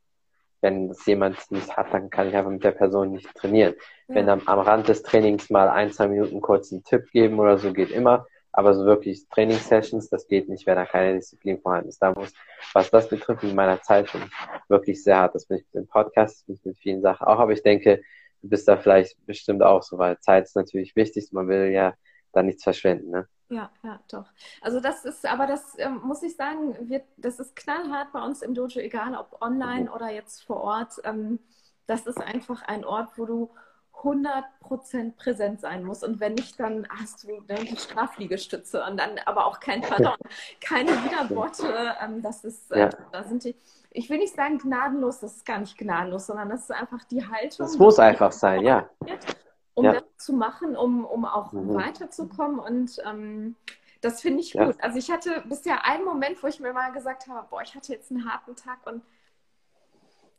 wenn 0.61 0.89
das 0.89 1.07
jemand 1.07 1.51
nicht 1.51 1.77
hat, 1.77 1.93
dann 1.93 2.11
kann 2.11 2.29
ich 2.29 2.37
einfach 2.37 2.51
mit 2.51 2.65
der 2.65 2.73
Person 2.73 3.13
nicht 3.13 3.35
trainieren. 3.35 3.75
Ja. 4.09 4.15
Wenn 4.17 4.29
am, 4.29 4.43
am 4.47 4.59
Rand 4.59 4.89
des 4.89 5.03
Trainings 5.03 5.51
mal 5.51 5.69
ein, 5.69 5.91
zwei 5.91 6.09
Minuten 6.09 6.41
kurz 6.41 6.73
einen 6.73 6.85
Tipp 6.85 7.11
geben 7.13 7.39
oder 7.39 7.59
so, 7.59 7.73
geht 7.73 7.91
immer. 7.91 8.27
Aber 8.53 8.75
so 8.75 8.85
wirklich 8.85 9.29
Trainingssessions, 9.29 10.09
das 10.09 10.27
geht 10.27 10.49
nicht, 10.49 10.67
wenn 10.67 10.77
da 10.77 10.85
keine 10.85 11.15
Disziplin 11.15 11.61
vorhanden 11.61 11.89
ist. 11.89 12.03
Da 12.03 12.13
muss, 12.13 12.33
was 12.73 12.91
das 12.91 13.09
betrifft, 13.09 13.45
in 13.45 13.55
meiner 13.55 13.81
Zeit 13.83 14.09
schon 14.09 14.23
wirklich 14.69 15.03
sehr 15.03 15.19
hart. 15.19 15.35
Das 15.35 15.47
bin 15.47 15.59
ich 15.59 15.65
mit 15.73 15.85
dem 15.85 15.87
Podcast, 15.87 16.47
bin 16.47 16.57
ich 16.57 16.65
mit 16.65 16.79
vielen 16.79 17.01
Sachen 17.01 17.27
auch. 17.27 17.39
Aber 17.39 17.53
ich 17.53 17.63
denke, 17.63 18.03
du 18.43 18.49
bist 18.49 18.67
da 18.67 18.77
vielleicht 18.77 19.25
bestimmt 19.27 19.63
auch 19.63 19.83
so, 19.83 19.99
weil 19.99 20.19
Zeit 20.19 20.45
ist 20.45 20.57
natürlich 20.57 20.97
wichtig. 20.97 21.33
Man 21.33 21.49
will 21.49 21.71
ja 21.71 21.95
da 22.33 22.43
nichts 22.43 22.63
verschwenden, 22.63 23.11
ne? 23.11 23.29
Ja, 23.51 23.69
ja, 23.83 24.01
doch. 24.09 24.27
Also 24.61 24.79
das 24.79 25.05
ist, 25.05 25.27
aber 25.27 25.49
das 25.49 25.77
ähm, 25.79 26.01
muss 26.05 26.23
ich 26.23 26.37
sagen, 26.37 26.89
wird, 26.89 27.03
das 27.17 27.41
ist 27.41 27.57
knallhart 27.57 28.13
bei 28.13 28.23
uns 28.23 28.43
im 28.43 28.55
Dojo, 28.55 28.79
egal 28.79 29.17
ob 29.17 29.43
online 29.43 29.89
mhm. 29.89 29.93
oder 29.93 30.09
jetzt 30.09 30.45
vor 30.45 30.61
Ort. 30.61 31.01
Ähm, 31.03 31.41
das 31.87 32.07
ist 32.07 32.19
einfach 32.19 32.63
ein 32.63 32.85
Ort, 32.85 33.11
wo 33.17 33.27
du 33.27 33.51
100% 34.03 35.17
präsent 35.17 35.61
sein 35.61 35.85
muss. 35.85 36.03
Und 36.03 36.21
wenn 36.21 36.35
nicht, 36.35 36.59
dann 36.59 36.87
hast 36.89 37.25
du 37.25 37.41
dann 37.47 37.65
die 37.65 37.77
Strafliegestütze 37.77 38.85
und 38.85 38.97
dann 38.99 39.19
aber 39.27 39.47
auch 39.47 39.61
kein 39.61 39.81
Pardon, 39.81 40.15
keine 40.61 40.91
Widerworte. 41.05 41.95
Ähm, 42.03 42.23
das 42.23 42.45
ist, 42.45 42.71
äh, 42.73 42.81
ja. 42.81 42.91
da 43.13 43.25
sind 43.25 43.45
die, 43.45 43.55
ich 43.91 44.09
will 44.11 44.19
nicht 44.19 44.35
sagen 44.35 44.59
gnadenlos, 44.59 45.21
das 45.21 45.37
ist 45.37 45.47
gar 45.47 45.59
nicht 45.59 45.77
gnadenlos, 45.77 46.27
sondern 46.27 46.49
das 46.49 46.63
ist 46.63 46.73
einfach 46.73 47.05
die 47.05 47.27
Haltung. 47.27 47.67
Das 47.67 47.79
muss 47.79 47.99
einfach 47.99 48.33
sein, 48.33 48.63
ja. 48.63 48.89
Um 49.75 49.85
ja. 49.85 49.93
das 49.95 50.05
zu 50.17 50.33
machen, 50.33 50.77
um, 50.77 51.05
um 51.05 51.25
auch 51.25 51.53
mhm. 51.53 51.75
weiterzukommen. 51.75 52.59
Und 52.59 53.01
ähm, 53.07 53.57
das 54.01 54.21
finde 54.21 54.41
ich 54.41 54.53
gut. 54.53 54.77
Ja. 54.77 54.83
Also 54.83 54.99
ich 54.99 55.11
hatte 55.11 55.43
bisher 55.47 55.85
einen 55.85 56.05
Moment, 56.05 56.43
wo 56.43 56.47
ich 56.47 56.61
mir 56.61 56.73
mal 56.73 56.93
gesagt 56.93 57.29
habe, 57.29 57.47
boah, 57.51 57.63
ich 57.63 57.75
hatte 57.75 57.93
jetzt 57.93 58.11
einen 58.11 58.31
harten 58.31 58.57
Tag 58.57 58.79
und 58.87 59.03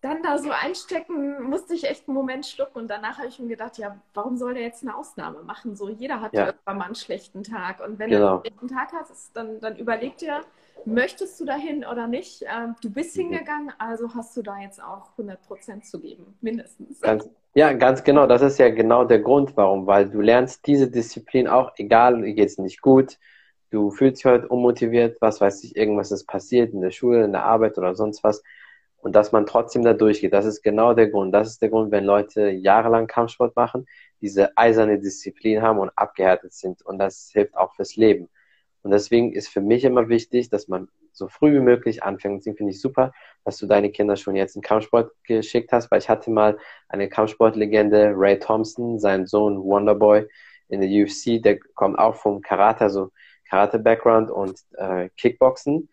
dann 0.01 0.23
da 0.23 0.39
so 0.39 0.49
einstecken, 0.49 1.43
musste 1.43 1.75
ich 1.75 1.83
echt 1.87 2.07
einen 2.07 2.15
Moment 2.15 2.45
schlucken 2.45 2.79
und 2.79 2.87
danach 2.89 3.19
habe 3.19 3.27
ich 3.27 3.39
mir 3.39 3.49
gedacht, 3.49 3.77
ja, 3.77 3.95
warum 4.15 4.35
soll 4.35 4.55
der 4.55 4.63
jetzt 4.63 4.81
eine 4.81 4.95
Ausnahme 4.95 5.43
machen? 5.43 5.75
So, 5.75 5.89
jeder 5.89 6.21
hat 6.21 6.33
ja. 6.33 6.47
irgendwann 6.47 6.77
mal 6.79 6.85
einen 6.85 6.95
schlechten 6.95 7.43
Tag 7.43 7.85
und 7.85 7.99
wenn 7.99 8.09
genau. 8.09 8.19
du 8.19 8.31
einen 8.31 8.41
schlechten 8.41 8.67
Tag 8.67 8.93
hast, 8.93 9.35
dann, 9.35 9.59
dann 9.59 9.77
überleg 9.77 10.17
dir, 10.17 10.41
möchtest 10.85 11.39
du 11.39 11.45
dahin 11.45 11.85
oder 11.85 12.07
nicht? 12.07 12.43
Ähm, 12.43 12.75
du 12.81 12.89
bist 12.89 13.15
mhm. 13.15 13.21
hingegangen, 13.21 13.73
also 13.77 14.13
hast 14.15 14.35
du 14.35 14.41
da 14.41 14.59
jetzt 14.59 14.81
auch 14.81 15.11
100 15.11 15.39
Prozent 15.43 15.85
zu 15.85 15.99
geben, 15.99 16.35
mindestens. 16.41 16.99
Ganz, 17.01 17.29
ja, 17.53 17.71
ganz 17.73 18.03
genau. 18.03 18.25
Das 18.25 18.41
ist 18.41 18.57
ja 18.57 18.69
genau 18.69 19.05
der 19.05 19.19
Grund, 19.19 19.55
warum, 19.55 19.85
weil 19.85 20.09
du 20.09 20.19
lernst 20.19 20.65
diese 20.65 20.89
Disziplin 20.89 21.47
auch, 21.47 21.73
egal, 21.77 22.21
geht 22.33 22.49
es 22.49 22.57
nicht 22.57 22.81
gut, 22.81 23.19
du 23.69 23.91
fühlst 23.91 24.17
dich 24.17 24.25
heute 24.25 24.47
unmotiviert, 24.47 25.17
was 25.21 25.39
weiß 25.39 25.63
ich, 25.63 25.75
irgendwas 25.75 26.11
ist 26.11 26.25
passiert 26.25 26.73
in 26.73 26.81
der 26.81 26.91
Schule, 26.91 27.23
in 27.23 27.33
der 27.33 27.45
Arbeit 27.45 27.77
oder 27.77 27.93
sonst 27.93 28.23
was 28.23 28.41
und 29.01 29.15
dass 29.15 29.31
man 29.31 29.45
trotzdem 29.45 29.83
da 29.83 29.93
durchgeht. 29.93 30.33
Das 30.33 30.45
ist 30.45 30.61
genau 30.61 30.93
der 30.93 31.09
Grund. 31.09 31.33
Das 31.33 31.49
ist 31.49 31.61
der 31.61 31.69
Grund, 31.69 31.91
wenn 31.91 32.05
Leute 32.05 32.49
jahrelang 32.49 33.07
Kampfsport 33.07 33.55
machen, 33.55 33.87
diese 34.21 34.55
eiserne 34.57 34.99
Disziplin 34.99 35.61
haben 35.61 35.79
und 35.79 35.91
abgehärtet 35.95 36.53
sind. 36.53 36.81
Und 36.83 36.99
das 36.99 37.29
hilft 37.33 37.55
auch 37.55 37.73
fürs 37.75 37.95
Leben. 37.95 38.29
Und 38.83 38.91
deswegen 38.91 39.33
ist 39.33 39.49
für 39.49 39.61
mich 39.61 39.83
immer 39.83 40.09
wichtig, 40.09 40.49
dass 40.49 40.67
man 40.67 40.87
so 41.11 41.27
früh 41.27 41.53
wie 41.53 41.59
möglich 41.59 42.03
anfängt. 42.03 42.39
Deswegen 42.39 42.57
finde 42.57 42.71
ich 42.71 42.81
super, 42.81 43.11
dass 43.43 43.57
du 43.57 43.67
deine 43.67 43.91
Kinder 43.91 44.15
schon 44.15 44.35
jetzt 44.35 44.55
in 44.55 44.61
Kampfsport 44.61 45.11
geschickt 45.23 45.71
hast, 45.71 45.91
weil 45.91 45.99
ich 45.99 46.09
hatte 46.09 46.31
mal 46.31 46.57
eine 46.87 47.09
Kampfsportlegende, 47.09 48.13
Ray 48.15 48.39
Thompson, 48.39 48.99
sein 48.99 49.25
Sohn 49.25 49.61
Wonderboy 49.63 50.27
in 50.69 50.81
der 50.81 50.89
UFC, 50.89 51.41
der 51.41 51.59
kommt 51.59 51.99
auch 51.99 52.15
vom 52.15 52.41
Karate, 52.41 52.81
also 52.81 53.11
Karate-Background 53.49 54.31
und 54.31 54.59
äh, 54.77 55.09
Kickboxen. 55.17 55.89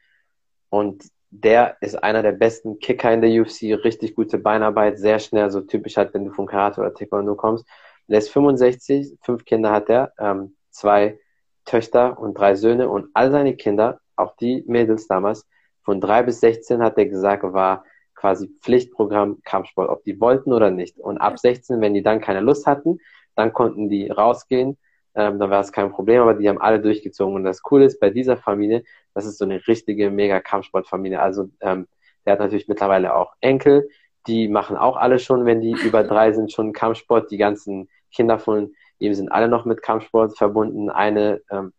Und 0.71 1.03
der 1.31 1.77
ist 1.81 2.03
einer 2.03 2.23
der 2.23 2.33
besten 2.33 2.79
Kicker 2.79 3.13
in 3.13 3.21
der 3.21 3.31
UFC, 3.31 3.75
richtig 3.85 4.15
gute 4.15 4.39
Beinarbeit, 4.39 4.99
sehr 4.99 5.19
schnell, 5.19 5.51
so 5.51 5.61
typisch 5.61 5.97
halt, 5.97 6.15
wenn 6.15 6.25
du 6.25 6.33
vom 6.33 6.47
Karate 6.47 6.81
oder 6.81 6.95
Taekwondo 6.95 7.35
kommst. 7.35 7.67
Der 8.09 8.19
ist 8.19 8.31
65, 8.31 9.19
fünf 9.21 9.45
Kinder 9.45 9.71
hat 9.71 9.91
er, 9.91 10.13
ähm, 10.19 10.57
zwei 10.71 11.19
Töchter 11.67 12.19
und 12.19 12.39
drei 12.39 12.55
Söhne 12.55 12.89
und 12.89 13.11
all 13.13 13.31
seine 13.31 13.57
Kinder, 13.57 14.01
auch 14.17 14.37
die 14.37 14.65
Mädels 14.67 15.07
damals, 15.07 15.47
von 15.83 16.01
drei 16.01 16.23
bis 16.23 16.41
16 16.41 16.83
hat 16.83 16.97
er 16.97 17.07
gesagt, 17.07 17.43
war 17.43 17.85
quasi 18.15 18.49
Pflichtprogramm 18.61 19.43
Kampfsport, 19.45 19.91
ob 19.91 20.03
die 20.05 20.21
wollten 20.21 20.53
oder 20.53 20.71
nicht. 20.71 20.99
Und 20.99 21.19
ab 21.19 21.39
16, 21.39 21.81
wenn 21.81 21.95
die 21.95 22.03
dann 22.03 22.21
keine 22.21 22.41
Lust 22.41 22.67
hatten, 22.67 22.99
dann 23.35 23.53
konnten 23.53 23.89
die 23.89 24.11
rausgehen 24.11 24.79
ähm, 25.19 25.41
dann 25.41 25.51
war 25.51 25.61
es 25.61 25.73
kein 25.73 25.91
Problem, 25.91 26.23
aber 26.23 26.35
die 26.35 26.49
haben 26.49 26.61
alle 26.61 26.81
durchgezogen. 26.81 27.35
Und 27.35 27.43
das 27.43 27.61
Coole 27.61 27.87
ist 27.87 27.99
bei 27.99 28.09
dieser 28.09 28.37
Familie, 28.37 28.85
das 29.19 29.27
ist 29.27 29.39
so 29.39 29.45
eine 29.45 29.67
richtige 29.67 30.11
mega 30.11 30.41
Kampfsportfamilie. 30.41 31.21
Also 31.21 31.51
ähm, 31.61 31.89
der 32.25 32.35
hat 32.35 32.41
natürlich 32.41 32.69
mittlerweile 32.69 33.15
auch 33.15 33.33
Enkel, 33.41 33.89
die 34.27 34.49
machen 34.49 34.77
auch 34.77 34.97
alle 34.97 35.19
schon, 35.19 35.45
wenn 35.45 35.61
die 35.61 35.73
über 35.73 36.05
drei 36.05 36.33
sind, 36.35 36.53
schon 36.53 36.73
Kampfsport. 36.73 37.31
Die 37.31 37.37
ganzen 37.37 37.89
Kinder 38.13 38.39
von 38.39 38.75
ihm 38.99 39.15
sind 39.15 39.31
alle 39.31 39.49
noch 39.49 39.65
mit 39.65 39.83
Kampfsport 39.83 40.37
verbunden. 40.39 40.89
Eine 40.89 41.41
ähm, 41.51 41.73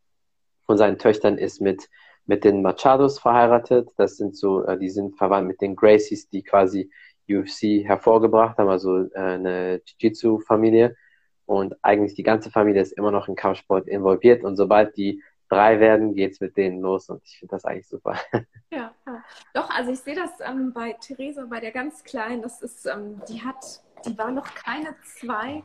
von 0.65 0.77
seinen 0.77 0.97
Töchtern 0.97 1.37
ist 1.37 1.61
mit 1.61 1.87
mit 2.29 2.43
den 2.43 2.61
Machados 2.61 3.17
verheiratet. 3.19 3.89
Das 3.97 4.17
sind 4.17 4.37
so, 4.37 4.63
äh, 4.63 4.77
die 4.77 4.89
sind 4.89 5.17
verwandt 5.17 5.47
mit 5.47 5.61
den 5.61 5.75
Gracies, 5.75 6.29
die 6.29 6.43
quasi 6.43 6.91
UFC 7.27 7.85
hervorgebracht 7.87 8.57
haben, 8.57 8.69
also 8.69 8.97
äh, 8.97 9.19
eine 9.19 9.81
Jiu-Jitsu-Familie. 9.85 10.95
Und 11.47 11.75
eigentlich 11.81 12.13
die 12.13 12.23
ganze 12.23 12.51
Familie 12.51 12.83
ist 12.83 12.91
immer 12.91 13.09
noch 13.09 13.27
in 13.27 13.35
Kampfsport 13.35 13.87
involviert. 13.87 14.43
Und 14.43 14.57
sobald 14.57 14.95
die 14.95 15.23
drei 15.49 15.79
werden, 15.79 16.15
geht's 16.15 16.39
mit 16.39 16.55
denen 16.57 16.79
los. 16.79 17.09
Und 17.09 17.21
ich 17.25 17.39
finde 17.39 17.55
das 17.55 17.65
eigentlich 17.65 17.87
super. 17.87 18.17
Ja, 18.71 18.93
ja. 19.07 19.23
Doch, 19.53 19.69
also 19.71 19.91
ich 19.91 19.99
sehe 19.99 20.15
das 20.15 20.31
ähm, 20.41 20.73
bei 20.73 20.93
Theresa, 20.93 21.45
bei 21.49 21.59
der 21.59 21.71
ganz 21.71 22.03
Kleinen, 22.03 22.43
das 22.43 22.61
ist, 22.61 22.85
ähm, 22.85 23.19
die 23.27 23.41
hat, 23.41 23.81
die 24.05 24.15
war 24.15 24.31
noch 24.31 24.53
keine 24.53 24.95
zwei 25.01 25.63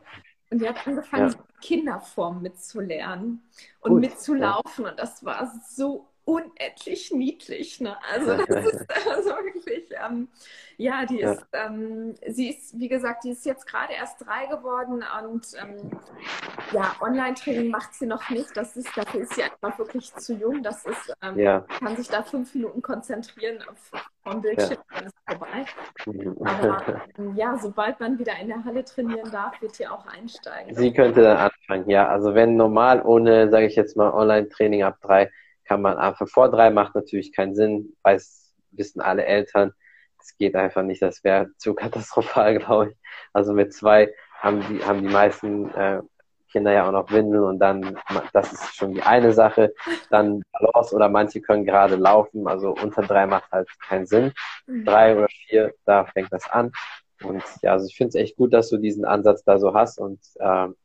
und 0.50 0.62
die 0.62 0.68
hat 0.68 0.86
angefangen, 0.86 1.30
ja. 1.30 1.38
Kinderform 1.60 2.40
mitzulernen 2.40 3.42
und 3.80 3.92
Gut, 3.92 4.00
mitzulaufen. 4.00 4.84
Ja. 4.84 4.90
Und 4.90 4.98
das 4.98 5.22
war 5.24 5.52
so 5.68 6.08
unendlich 6.24 7.12
niedlich. 7.12 7.80
Ne? 7.80 7.96
Also 8.12 8.36
das 8.46 8.66
ist 8.66 8.86
also 9.10 9.30
wirklich, 9.30 9.90
ähm, 10.04 10.28
ja, 10.76 11.04
die 11.06 11.20
ist, 11.20 11.44
ja. 11.52 11.66
ähm, 11.66 12.14
sie 12.26 12.50
ist, 12.50 12.78
wie 12.78 12.88
gesagt, 12.88 13.24
die 13.24 13.30
ist 13.30 13.44
jetzt 13.46 13.66
gerade 13.66 13.92
erst 13.92 14.24
drei 14.24 14.46
geworden 14.46 15.04
und 15.28 15.46
ähm, 15.60 15.90
ja, 16.72 16.96
Online-Training 17.00 17.70
macht 17.70 17.94
sie 17.94 18.06
noch 18.06 18.28
nicht. 18.30 18.56
Das 18.56 18.76
ist, 18.76 18.88
dafür 18.96 19.20
ist 19.20 19.34
sie 19.34 19.42
einfach 19.42 19.78
wirklich 19.78 20.12
zu 20.14 20.34
jung. 20.34 20.62
Das 20.62 20.84
ist, 20.84 21.14
ähm, 21.22 21.38
ja. 21.38 21.60
kann 21.60 21.96
sich 21.96 22.08
da 22.08 22.22
fünf 22.22 22.54
Minuten 22.54 22.82
konzentrieren 22.82 23.58
auf, 23.68 24.02
vom 24.24 24.40
Bildschirm, 24.40 24.78
ja. 24.92 25.00
dann 25.00 25.06
ist 25.06 25.14
vorbei. 25.28 25.64
Aber 26.44 27.02
ähm, 27.18 27.36
ja, 27.36 27.56
sobald 27.58 28.00
man 28.00 28.18
wieder 28.18 28.36
in 28.40 28.48
der 28.48 28.64
Halle 28.64 28.84
trainieren 28.84 29.30
darf, 29.30 29.60
wird 29.60 29.76
sie 29.76 29.86
auch 29.86 30.06
einsteigen. 30.06 30.74
Sie 30.74 30.92
könnte 30.92 31.22
dann 31.22 31.36
anfangen, 31.36 31.88
ja. 31.88 32.08
Also 32.08 32.34
wenn 32.34 32.56
normal 32.56 33.02
ohne, 33.02 33.50
sage 33.50 33.66
ich 33.66 33.76
jetzt 33.76 33.96
mal, 33.96 34.10
Online-Training 34.12 34.82
ab 34.82 34.98
drei 35.00 35.30
kann 35.64 35.82
man 35.82 35.96
einfach 35.98 36.28
vor 36.28 36.50
drei 36.50 36.70
macht 36.70 36.94
natürlich 36.94 37.32
keinen 37.32 37.54
Sinn, 37.54 37.96
weiß, 38.02 38.54
wissen 38.72 39.00
alle 39.00 39.24
Eltern. 39.24 39.72
Das 40.18 40.36
geht 40.36 40.54
einfach 40.56 40.82
nicht, 40.82 41.02
das 41.02 41.22
wäre 41.24 41.48
zu 41.58 41.74
katastrophal, 41.74 42.58
glaube 42.58 42.90
ich. 42.90 42.96
Also 43.32 43.52
mit 43.52 43.72
zwei 43.72 44.12
haben 44.38 44.60
die, 44.68 44.84
haben 44.84 45.02
die 45.02 45.12
meisten 45.12 45.70
äh, 45.74 46.00
Kinder 46.50 46.72
ja 46.72 46.86
auch 46.86 46.92
noch 46.92 47.10
Windeln 47.10 47.42
und 47.42 47.58
dann, 47.58 47.98
das 48.32 48.52
ist 48.52 48.76
schon 48.76 48.94
die 48.94 49.02
eine 49.02 49.32
Sache. 49.32 49.74
Dann 50.10 50.42
Balance 50.52 50.94
oder 50.94 51.08
manche 51.08 51.40
können 51.40 51.64
gerade 51.64 51.96
laufen, 51.96 52.46
also 52.46 52.74
unter 52.80 53.02
drei 53.02 53.26
macht 53.26 53.50
halt 53.50 53.68
keinen 53.80 54.06
Sinn. 54.06 54.32
Mhm. 54.66 54.84
Drei 54.84 55.16
oder 55.16 55.28
vier, 55.28 55.74
da 55.84 56.04
fängt 56.04 56.32
das 56.32 56.48
an. 56.48 56.70
Und 57.22 57.42
ja, 57.62 57.72
also 57.72 57.86
ich 57.86 57.96
finde 57.96 58.10
es 58.10 58.14
echt 58.14 58.36
gut, 58.36 58.52
dass 58.52 58.68
du 58.68 58.76
diesen 58.76 59.04
Ansatz 59.04 59.42
da 59.44 59.58
so 59.58 59.74
hast 59.74 59.98
und 59.98 60.20
ähm, 60.38 60.76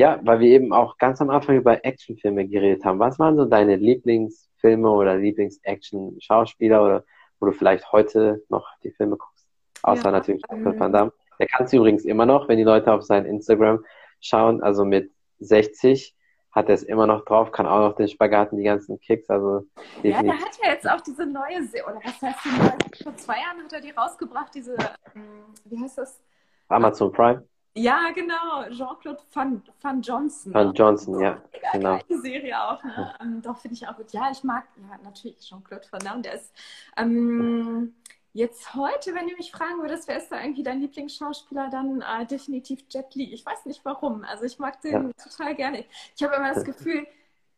ja, 0.00 0.18
weil 0.22 0.40
wir 0.40 0.48
eben 0.48 0.72
auch 0.72 0.96
ganz 0.96 1.20
am 1.20 1.28
Anfang 1.28 1.56
über 1.56 1.84
Actionfilme 1.84 2.48
geredet 2.48 2.86
haben. 2.86 2.98
Was 2.98 3.18
waren 3.18 3.36
so 3.36 3.44
deine 3.44 3.76
Lieblingsfilme 3.76 4.88
oder 4.88 5.16
Lieblings-Action-Schauspieler 5.16 6.82
oder 6.82 7.04
wo 7.38 7.44
du 7.44 7.52
vielleicht 7.52 7.92
heute 7.92 8.42
noch 8.48 8.66
die 8.82 8.92
Filme 8.92 9.18
guckst? 9.18 9.46
Außer 9.82 10.06
ja, 10.06 10.10
natürlich 10.10 10.42
ähm, 10.50 10.64
Van 10.80 10.90
Damme. 10.90 11.12
Der 11.38 11.48
kann 11.48 11.66
es 11.66 11.74
übrigens 11.74 12.06
immer 12.06 12.24
noch, 12.24 12.48
wenn 12.48 12.56
die 12.56 12.64
Leute 12.64 12.90
auf 12.90 13.02
sein 13.02 13.26
Instagram 13.26 13.84
schauen. 14.22 14.62
Also 14.62 14.86
mit 14.86 15.12
60 15.40 16.16
hat 16.50 16.70
er 16.70 16.76
es 16.76 16.82
immer 16.82 17.06
noch 17.06 17.26
drauf, 17.26 17.52
kann 17.52 17.66
auch 17.66 17.80
noch 17.80 17.94
den 17.94 18.08
Spagaten, 18.08 18.56
die 18.56 18.64
ganzen 18.64 18.98
Kicks. 19.00 19.28
Also 19.28 19.66
ja, 20.02 20.22
der 20.22 20.32
hat 20.32 20.58
ja 20.64 20.70
jetzt 20.70 20.88
auch 20.88 21.02
diese 21.02 21.26
neue, 21.26 21.62
Se 21.64 21.84
oder 21.84 22.00
was 22.02 22.22
heißt 22.22 22.38
die 22.46 22.58
neue? 22.58 23.02
Vor 23.02 23.16
zwei 23.16 23.34
Jahren 23.34 23.62
hat 23.64 23.72
er 23.74 23.82
die 23.82 23.90
rausgebracht, 23.90 24.54
diese, 24.54 24.76
ähm, 25.14 25.52
wie 25.66 25.78
heißt 25.78 25.98
das? 25.98 26.22
Amazon 26.68 27.12
Prime. 27.12 27.44
Ja, 27.74 28.10
genau, 28.14 28.68
Jean-Claude 28.70 29.22
Van, 29.32 29.62
Van 29.80 30.02
Johnson. 30.02 30.52
Van 30.52 30.72
Johnson, 30.72 31.20
ja. 31.20 31.40
Genau. 31.72 31.98
Die 32.08 32.16
Serie 32.16 32.60
auch, 32.60 32.82
ne? 32.82 33.14
Ähm, 33.20 33.40
doch, 33.42 33.56
finde 33.58 33.74
ich 33.76 33.86
auch 33.86 33.96
gut. 33.96 34.12
Ja, 34.12 34.28
ich 34.32 34.42
mag, 34.42 34.64
ja, 34.76 34.98
natürlich 35.04 35.38
Jean-Claude 35.38 35.86
Van 35.90 36.00
Damme, 36.00 36.22
der 36.22 36.34
ist, 36.34 36.52
ähm, 36.96 37.94
Jetzt 38.32 38.74
heute, 38.74 39.12
wenn 39.14 39.26
du 39.26 39.34
mich 39.34 39.50
fragen 39.50 39.80
würdest, 39.80 40.06
wer 40.06 40.18
ist 40.18 40.30
da 40.30 40.40
irgendwie 40.40 40.62
dein 40.62 40.80
Lieblingsschauspieler, 40.80 41.68
dann 41.68 42.00
äh, 42.00 42.24
definitiv 42.26 42.84
Jet 42.88 43.12
Li. 43.16 43.32
Ich 43.34 43.44
weiß 43.44 43.66
nicht 43.66 43.84
warum. 43.84 44.22
Also 44.22 44.44
ich 44.44 44.60
mag 44.60 44.80
den 44.82 44.92
ja. 44.92 45.10
total 45.20 45.56
gerne. 45.56 45.84
Ich 46.14 46.22
habe 46.22 46.36
immer 46.36 46.54
das 46.54 46.64
Gefühl, 46.64 47.08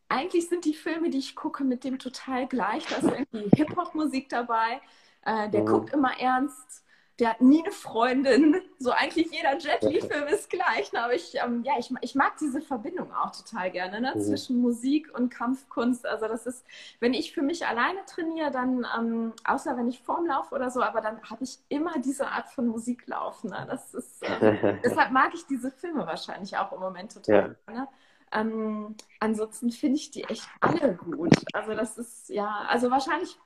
eigentlich 0.09 0.49
sind 0.49 0.65
die 0.65 0.73
Filme, 0.73 1.11
die 1.11 1.19
ich 1.19 1.35
gucke, 1.35 1.63
mit 1.63 1.83
dem 1.83 1.99
total 1.99 2.47
gleich. 2.47 2.87
Da 2.87 2.95
ist 2.95 3.03
irgendwie 3.03 3.49
Hip-Hop-Musik 3.55 4.29
dabei. 4.29 4.81
Äh, 5.21 5.49
der 5.49 5.61
mhm. 5.61 5.65
guckt 5.67 5.93
immer 5.93 6.19
ernst 6.19 6.82
der 7.19 7.29
hat 7.29 7.41
nie 7.41 7.61
eine 7.63 7.71
Freundin. 7.71 8.61
So 8.79 8.91
eigentlich 8.91 9.31
jeder 9.31 9.57
Jet 9.57 9.81
Li-Film 9.83 10.27
ist 10.27 10.49
gleich. 10.49 10.91
Ne? 10.93 11.03
Aber 11.03 11.13
ich, 11.13 11.35
ähm, 11.35 11.63
ja, 11.63 11.73
ich, 11.77 11.93
ich 12.01 12.15
mag 12.15 12.37
diese 12.39 12.59
Verbindung 12.59 13.13
auch 13.13 13.31
total 13.31 13.71
gerne 13.71 14.01
ne? 14.01 14.13
Mhm. 14.15 14.21
zwischen 14.21 14.61
Musik 14.61 15.13
und 15.17 15.29
Kampfkunst. 15.29 16.05
Also 16.05 16.27
das 16.27 16.45
ist, 16.47 16.65
wenn 16.99 17.13
ich 17.13 17.33
für 17.33 17.43
mich 17.43 17.67
alleine 17.67 18.03
trainiere, 18.05 18.51
dann, 18.51 18.85
ähm, 18.97 19.33
außer 19.43 19.77
wenn 19.77 19.87
ich 19.87 20.01
Form 20.01 20.25
laufe 20.25 20.55
oder 20.55 20.71
so, 20.71 20.81
aber 20.81 21.01
dann 21.01 21.21
habe 21.29 21.43
ich 21.43 21.59
immer 21.69 21.99
diese 21.99 22.27
Art 22.27 22.49
von 22.49 22.67
Musik 22.67 23.07
laufen. 23.07 23.51
Ne? 23.51 23.65
Das 23.69 23.93
ist, 23.93 24.23
äh, 24.23 24.79
deshalb 24.83 25.11
mag 25.11 25.33
ich 25.35 25.45
diese 25.45 25.71
Filme 25.71 26.07
wahrscheinlich 26.07 26.57
auch 26.57 26.71
im 26.71 26.79
Moment 26.79 27.13
total. 27.13 27.55
Ja. 27.67 27.73
Ne? 27.73 27.87
Ähm, 28.31 28.95
ansonsten 29.19 29.69
finde 29.69 29.97
ich 29.97 30.09
die 30.09 30.23
echt 30.23 30.47
alle 30.59 30.95
gut. 30.95 31.35
Also 31.53 31.75
das 31.75 31.97
ist, 31.99 32.29
ja, 32.29 32.65
also 32.67 32.89
wahrscheinlich 32.89 33.37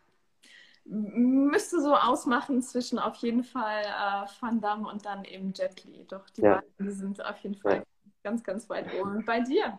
müsste 0.89 1.81
so 1.81 1.95
ausmachen 1.95 2.61
zwischen 2.61 2.99
auf 2.99 3.15
jeden 3.17 3.43
Fall 3.43 3.81
äh, 3.83 4.25
Van 4.39 4.61
Damme 4.61 4.87
und 4.87 5.05
dann 5.05 5.25
eben 5.25 5.53
Jet 5.53 5.83
Li. 5.85 6.05
Doch 6.09 6.29
die 6.29 6.41
ja. 6.41 6.61
beiden 6.77 6.91
sind 6.91 7.25
auf 7.25 7.37
jeden 7.39 7.55
Fall 7.55 7.75
ja. 7.75 7.83
ganz, 8.23 8.43
ganz 8.43 8.69
weit 8.69 8.87
oben. 8.99 9.17
Und 9.17 9.25
bei 9.25 9.41
dir? 9.41 9.77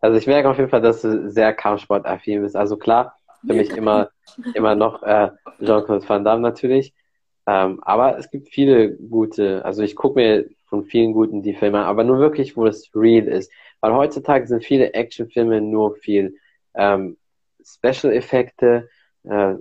Also 0.00 0.18
ich 0.18 0.26
merke 0.26 0.50
auf 0.50 0.58
jeden 0.58 0.68
Fall, 0.68 0.82
dass 0.82 1.02
du 1.02 1.30
sehr 1.30 1.54
Kampfsport-affin 1.54 2.42
bist. 2.42 2.56
Also 2.56 2.76
klar, 2.76 3.16
für 3.46 3.54
mich 3.54 3.70
immer, 3.70 4.10
immer 4.54 4.74
noch 4.74 5.02
äh, 5.02 5.30
Jean-Claude 5.60 6.08
Van 6.08 6.24
Damme 6.24 6.42
natürlich. 6.42 6.92
Ähm, 7.46 7.80
aber 7.82 8.18
es 8.18 8.30
gibt 8.30 8.48
viele 8.48 8.96
gute, 8.96 9.64
also 9.64 9.82
ich 9.82 9.96
gucke 9.96 10.20
mir 10.20 10.48
von 10.66 10.84
vielen 10.84 11.12
guten 11.12 11.42
die 11.42 11.54
Filme 11.54 11.80
an, 11.80 11.84
aber 11.84 12.04
nur 12.04 12.18
wirklich, 12.18 12.56
wo 12.56 12.66
es 12.66 12.90
real 12.94 13.26
ist. 13.26 13.50
Weil 13.80 13.92
heutzutage 13.94 14.46
sind 14.46 14.64
viele 14.64 14.94
Actionfilme 14.94 15.60
nur 15.60 15.96
viel 15.96 16.36
ähm, 16.74 17.16
Special-Effekte, 17.64 18.88
äh, 19.24 19.54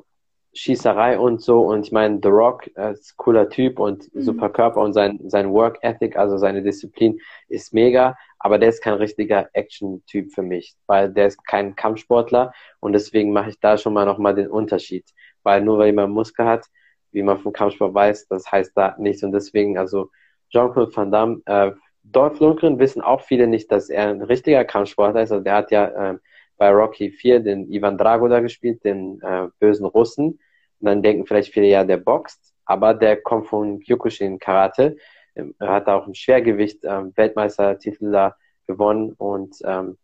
Schießerei 0.53 1.17
und 1.17 1.41
so. 1.41 1.61
Und 1.61 1.85
ich 1.85 1.91
meine, 1.91 2.19
The 2.21 2.29
Rock 2.29 2.69
äh, 2.75 2.91
ist 2.91 3.15
cooler 3.17 3.49
Typ 3.49 3.79
und 3.79 4.13
mhm. 4.13 4.21
super 4.21 4.49
Körper 4.49 4.81
und 4.81 4.93
sein, 4.93 5.19
sein 5.27 5.51
Work 5.51 5.79
Ethic, 5.81 6.17
also 6.17 6.37
seine 6.37 6.61
Disziplin 6.61 7.19
ist 7.47 7.73
mega. 7.73 8.17
Aber 8.39 8.57
der 8.57 8.69
ist 8.69 8.81
kein 8.81 8.95
richtiger 8.95 9.49
Action-Typ 9.53 10.31
für 10.33 10.41
mich, 10.41 10.75
weil 10.87 11.11
der 11.13 11.27
ist 11.27 11.45
kein 11.45 11.75
Kampfsportler 11.75 12.53
und 12.79 12.93
deswegen 12.93 13.31
mache 13.31 13.49
ich 13.49 13.59
da 13.59 13.77
schon 13.77 13.93
mal 13.93 14.05
nochmal 14.05 14.35
den 14.35 14.47
Unterschied. 14.47 15.05
Weil 15.43 15.61
nur 15.61 15.77
weil 15.77 15.87
jemand 15.87 16.13
Muskel 16.13 16.45
hat, 16.45 16.65
wie 17.11 17.23
man 17.23 17.37
vom 17.39 17.53
Kampfsport 17.53 17.93
weiß, 17.93 18.27
das 18.27 18.51
heißt 18.51 18.71
da 18.75 18.95
nichts. 18.97 19.23
Und 19.23 19.31
deswegen, 19.31 19.77
also 19.77 20.09
Jean-Claude 20.49 20.95
Van 20.95 21.11
Damme, 21.11 21.41
äh, 21.45 21.71
Dolph 22.03 22.39
Lundgren 22.39 22.79
wissen 22.79 23.01
auch 23.01 23.21
viele 23.21 23.47
nicht, 23.47 23.71
dass 23.71 23.89
er 23.89 24.09
ein 24.09 24.21
richtiger 24.21 24.65
Kampfsportler 24.65 25.21
ist. 25.21 25.31
Also 25.31 25.43
der 25.43 25.55
hat 25.55 25.71
ja 25.71 25.85
äh, 25.85 26.17
bei 26.61 26.69
Rocky 26.69 27.09
4 27.09 27.39
den 27.39 27.71
Ivan 27.71 27.97
Drago 27.97 28.27
da 28.27 28.39
gespielt, 28.39 28.83
den 28.83 29.19
äh, 29.23 29.47
bösen 29.59 29.87
Russen. 29.87 30.27
Und 30.27 30.85
dann 30.85 31.01
denken 31.01 31.25
vielleicht 31.25 31.51
viele, 31.51 31.65
ja, 31.65 31.83
der 31.83 31.97
boxt, 31.97 32.53
aber 32.65 32.93
der 32.93 33.19
kommt 33.19 33.47
von 33.47 33.79
Kyokushin 33.79 34.37
Karate. 34.37 34.95
Ähm, 35.35 35.55
er 35.57 35.69
hat 35.69 35.87
auch 35.87 36.05
im 36.05 36.13
Schwergewicht 36.13 36.81
ähm, 36.83 37.13
Weltmeistertitel 37.15 38.11
da 38.11 38.35
gewonnen 38.67 39.13
und 39.17 39.55
ähm, 39.63 39.97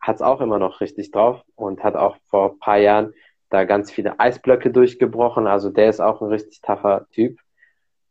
hat 0.00 0.16
es 0.16 0.22
auch 0.22 0.40
immer 0.40 0.58
noch 0.58 0.80
richtig 0.80 1.12
drauf 1.12 1.40
und 1.54 1.84
hat 1.84 1.94
auch 1.94 2.16
vor 2.26 2.58
paar 2.58 2.78
Jahren 2.78 3.14
da 3.48 3.62
ganz 3.62 3.92
viele 3.92 4.18
Eisblöcke 4.18 4.72
durchgebrochen. 4.72 5.46
Also 5.46 5.70
der 5.70 5.88
ist 5.88 6.00
auch 6.00 6.20
ein 6.20 6.30
richtig 6.30 6.62
taffer 6.62 7.06
Typ. 7.12 7.38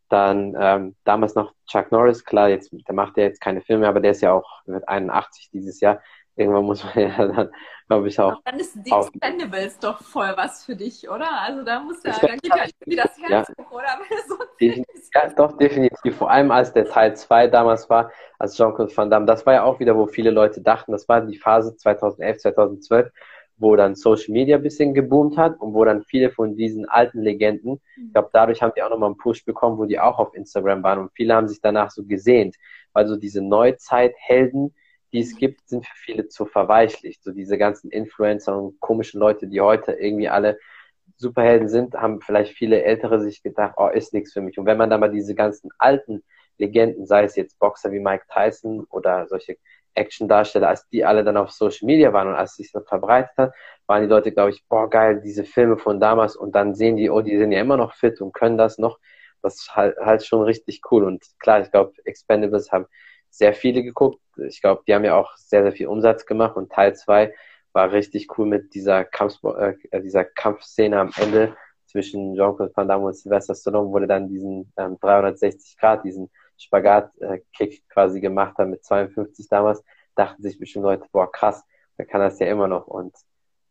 Dann 0.08 0.56
ähm, 0.58 0.96
damals 1.04 1.36
noch 1.36 1.54
Chuck 1.68 1.92
Norris, 1.92 2.24
klar, 2.24 2.48
jetzt 2.48 2.72
der 2.72 2.96
macht 2.96 3.18
ja 3.18 3.24
jetzt 3.24 3.42
keine 3.42 3.60
Filme, 3.60 3.90
aber 3.90 4.00
der 4.00 4.12
ist 4.12 4.22
ja 4.22 4.32
auch 4.32 4.62
wird 4.66 4.88
81 4.88 5.50
dieses 5.52 5.82
Jahr 5.82 6.00
irgendwann 6.36 6.66
muss 6.66 6.84
man 6.84 6.94
ja 7.10 7.28
dann, 7.28 7.52
glaube 7.92 8.08
ich, 8.08 8.20
auch. 8.20 8.42
dann 8.46 8.58
ist 8.58 8.74
die 8.86 8.90
Expendables 8.90 9.78
doch 9.80 10.02
voll 10.02 10.32
was 10.38 10.64
für 10.64 10.78
dich, 10.78 11.10
oder? 11.10 11.28
Also 11.42 11.64
da 11.64 11.82
muss 11.82 12.02
ja, 12.04 12.16
dann 12.22 12.38
geht 12.38 12.56
ja 12.56 12.64
irgendwie 12.64 12.96
das 12.96 13.18
Herz 13.18 13.50
ja. 13.50 13.66
hoch, 13.66 13.72
oder? 13.72 14.00
So 14.28 14.36
ja, 14.60 15.30
doch, 15.36 15.58
definitiv. 15.58 16.16
Vor 16.16 16.32
allem 16.32 16.52
als 16.52 16.72
der 16.72 16.86
Teil 16.86 17.16
2 17.16 17.48
damals 17.48 17.90
war, 17.90 18.12
als 18.40 18.56
Jean-Claude 18.56 18.96
Van 18.96 19.10
Damme, 19.10 19.26
das 19.26 19.46
war 19.46 19.56
ja 19.56 19.64
auch 19.64 19.80
wieder, 19.82 19.98
wo 19.98 20.06
viele 20.06 20.32
Leute 20.32 20.62
dachten, 20.62 20.94
das 20.94 21.10
war 21.10 21.20
die 21.22 21.38
Phase 21.38 21.76
2011, 21.76 22.38
2012, 22.38 23.12
wo 23.58 23.76
dann 23.76 23.96
Social 23.96 24.32
Media 24.32 24.56
ein 24.56 24.64
bisschen 24.64 24.94
geboomt 24.94 25.36
hat 25.36 25.60
und 25.60 25.74
wo 25.74 25.84
dann 25.84 26.04
viele 26.04 26.32
von 26.32 26.56
diesen 26.56 26.88
alten 26.88 27.22
Legenden, 27.22 27.82
mhm. 27.98 28.06
ich 28.06 28.14
glaube, 28.14 28.30
dadurch 28.32 28.62
haben 28.62 28.72
die 28.76 28.84
auch 28.84 28.90
nochmal 28.90 29.08
einen 29.08 29.18
Push 29.18 29.44
bekommen, 29.44 29.78
wo 29.78 29.86
die 29.86 30.00
auch 30.00 30.18
auf 30.18 30.34
Instagram 30.34 30.82
waren 30.82 31.00
und 31.00 31.12
viele 31.14 31.36
haben 31.36 31.50
sich 31.50 31.60
danach 31.60 31.92
so 31.92 32.06
gesehnt, 32.06 32.56
weil 32.94 33.06
so 33.08 33.18
diese 33.18 33.42
Neuzeit-Helden, 33.42 34.74
die 35.14 35.20
es 35.20 35.36
gibt, 35.36 35.68
sind 35.68 35.86
für 35.86 35.96
viele 35.96 36.28
zu 36.28 36.46
verweichlicht. 36.46 37.24
So 37.24 37.32
diese 37.32 37.58
ganzen 37.58 37.92
Influencer 37.92 38.58
und 38.58 38.80
komischen 38.80 39.20
Leute, 39.20 39.48
die 39.48 39.62
heute 39.62 39.94
irgendwie 39.94 40.30
alle 40.30 40.58
Superhelden 41.18 41.70
sind, 41.70 41.94
haben 41.96 42.22
vielleicht 42.22 42.54
viele 42.54 42.84
Ältere 42.84 43.20
sich 43.20 43.44
gedacht, 43.44 43.76
oh, 43.78 43.88
ist 43.88 44.14
nichts 44.14 44.34
für 44.34 44.42
mich. 44.42 44.58
Und 44.58 44.66
wenn 44.66 44.78
man 44.78 44.90
dann 44.90 45.00
mal 45.00 45.12
diese 45.12 45.36
ganzen 45.36 45.70
alten 45.78 46.24
Legenden, 46.58 47.06
sei 47.06 47.24
es 47.24 47.36
jetzt 47.36 47.60
Boxer 47.60 47.92
wie 47.92 48.00
Mike 48.00 48.26
Tyson 48.32 48.86
oder 48.90 49.28
solche 49.28 49.58
Action-Darsteller, 49.94 50.70
als 50.70 50.88
die 50.90 51.04
alle 51.04 51.24
dann 51.24 51.38
auf 51.38 51.52
Social 51.52 51.86
Media 51.86 52.14
waren 52.14 52.30
und 52.30 52.36
als 52.36 52.56
sich 52.56 52.72
das 52.72 52.88
verbreitet 52.88 53.36
hat, 53.38 53.54
waren 53.88 54.02
die 54.04 54.08
Leute, 54.08 54.32
glaube 54.32 54.52
ich, 54.52 54.66
boah, 54.68 54.90
geil, 54.90 55.22
diese 55.24 55.44
Filme 55.44 55.78
von 55.78 56.00
damals 56.00 56.36
und 56.36 56.56
dann 56.56 56.76
sehen 56.76 56.96
die, 56.96 57.10
oh, 57.10 57.22
die 57.22 57.38
sind 57.38 57.52
ja 57.52 57.60
immer 57.60 57.78
noch 57.78 57.94
fit 57.94 58.22
und 58.22 58.34
können 58.34 58.58
das 58.58 58.78
noch. 58.78 59.00
Das 59.42 59.56
ist 59.56 59.76
halt, 59.76 59.98
halt 59.98 60.26
schon 60.26 60.44
richtig 60.44 60.82
cool. 60.92 61.04
Und 61.04 61.26
klar, 61.40 61.62
ich 61.62 61.72
glaube, 61.72 61.94
Expendables 62.06 62.72
haben 62.72 62.86
sehr 63.30 63.54
viele 63.54 63.84
geguckt. 63.84 64.20
Ich 64.48 64.62
glaube, 64.62 64.84
die 64.88 64.94
haben 64.94 65.06
ja 65.06 65.16
auch 65.16 65.36
sehr, 65.38 65.64
sehr 65.64 65.72
viel 65.72 65.88
Umsatz 65.88 66.26
gemacht 66.26 66.56
und 66.56 66.72
Teil 66.72 66.96
2 66.96 67.34
war 67.74 67.92
richtig 67.92 68.38
cool 68.38 68.48
mit 68.48 68.74
dieser, 68.74 69.06
Kampf, 69.06 69.44
äh, 69.44 70.02
dieser 70.02 70.26
Kampfszene 70.26 71.00
am 71.00 71.12
Ende 71.16 71.56
zwischen 71.86 72.36
Jean-Claude 72.36 72.72
Van 72.76 72.88
Damme 72.88 73.06
und 73.06 73.16
Sylvester 73.16 73.56
Stallone, 73.56 73.90
wo 73.90 74.00
der 74.00 74.08
dann 74.08 74.28
diesen 74.28 74.72
ähm, 74.78 74.98
360 75.00 75.78
Grad, 75.78 76.04
diesen 76.04 76.30
Spagat-Kick 76.58 77.74
äh, 77.74 77.82
quasi 77.90 78.22
gemacht 78.22 78.58
hat 78.58 78.68
mit 78.68 78.84
52 78.84 79.48
damals, 79.50 79.84
dachten 80.16 80.42
sich 80.42 80.60
bestimmt 80.60 80.84
Leute, 80.84 81.06
boah, 81.12 81.32
krass, 81.32 81.64
der 81.98 82.06
kann 82.06 82.22
das 82.22 82.40
ja 82.40 82.48
immer 82.48 82.68
noch 82.68 82.88
und 82.88 83.14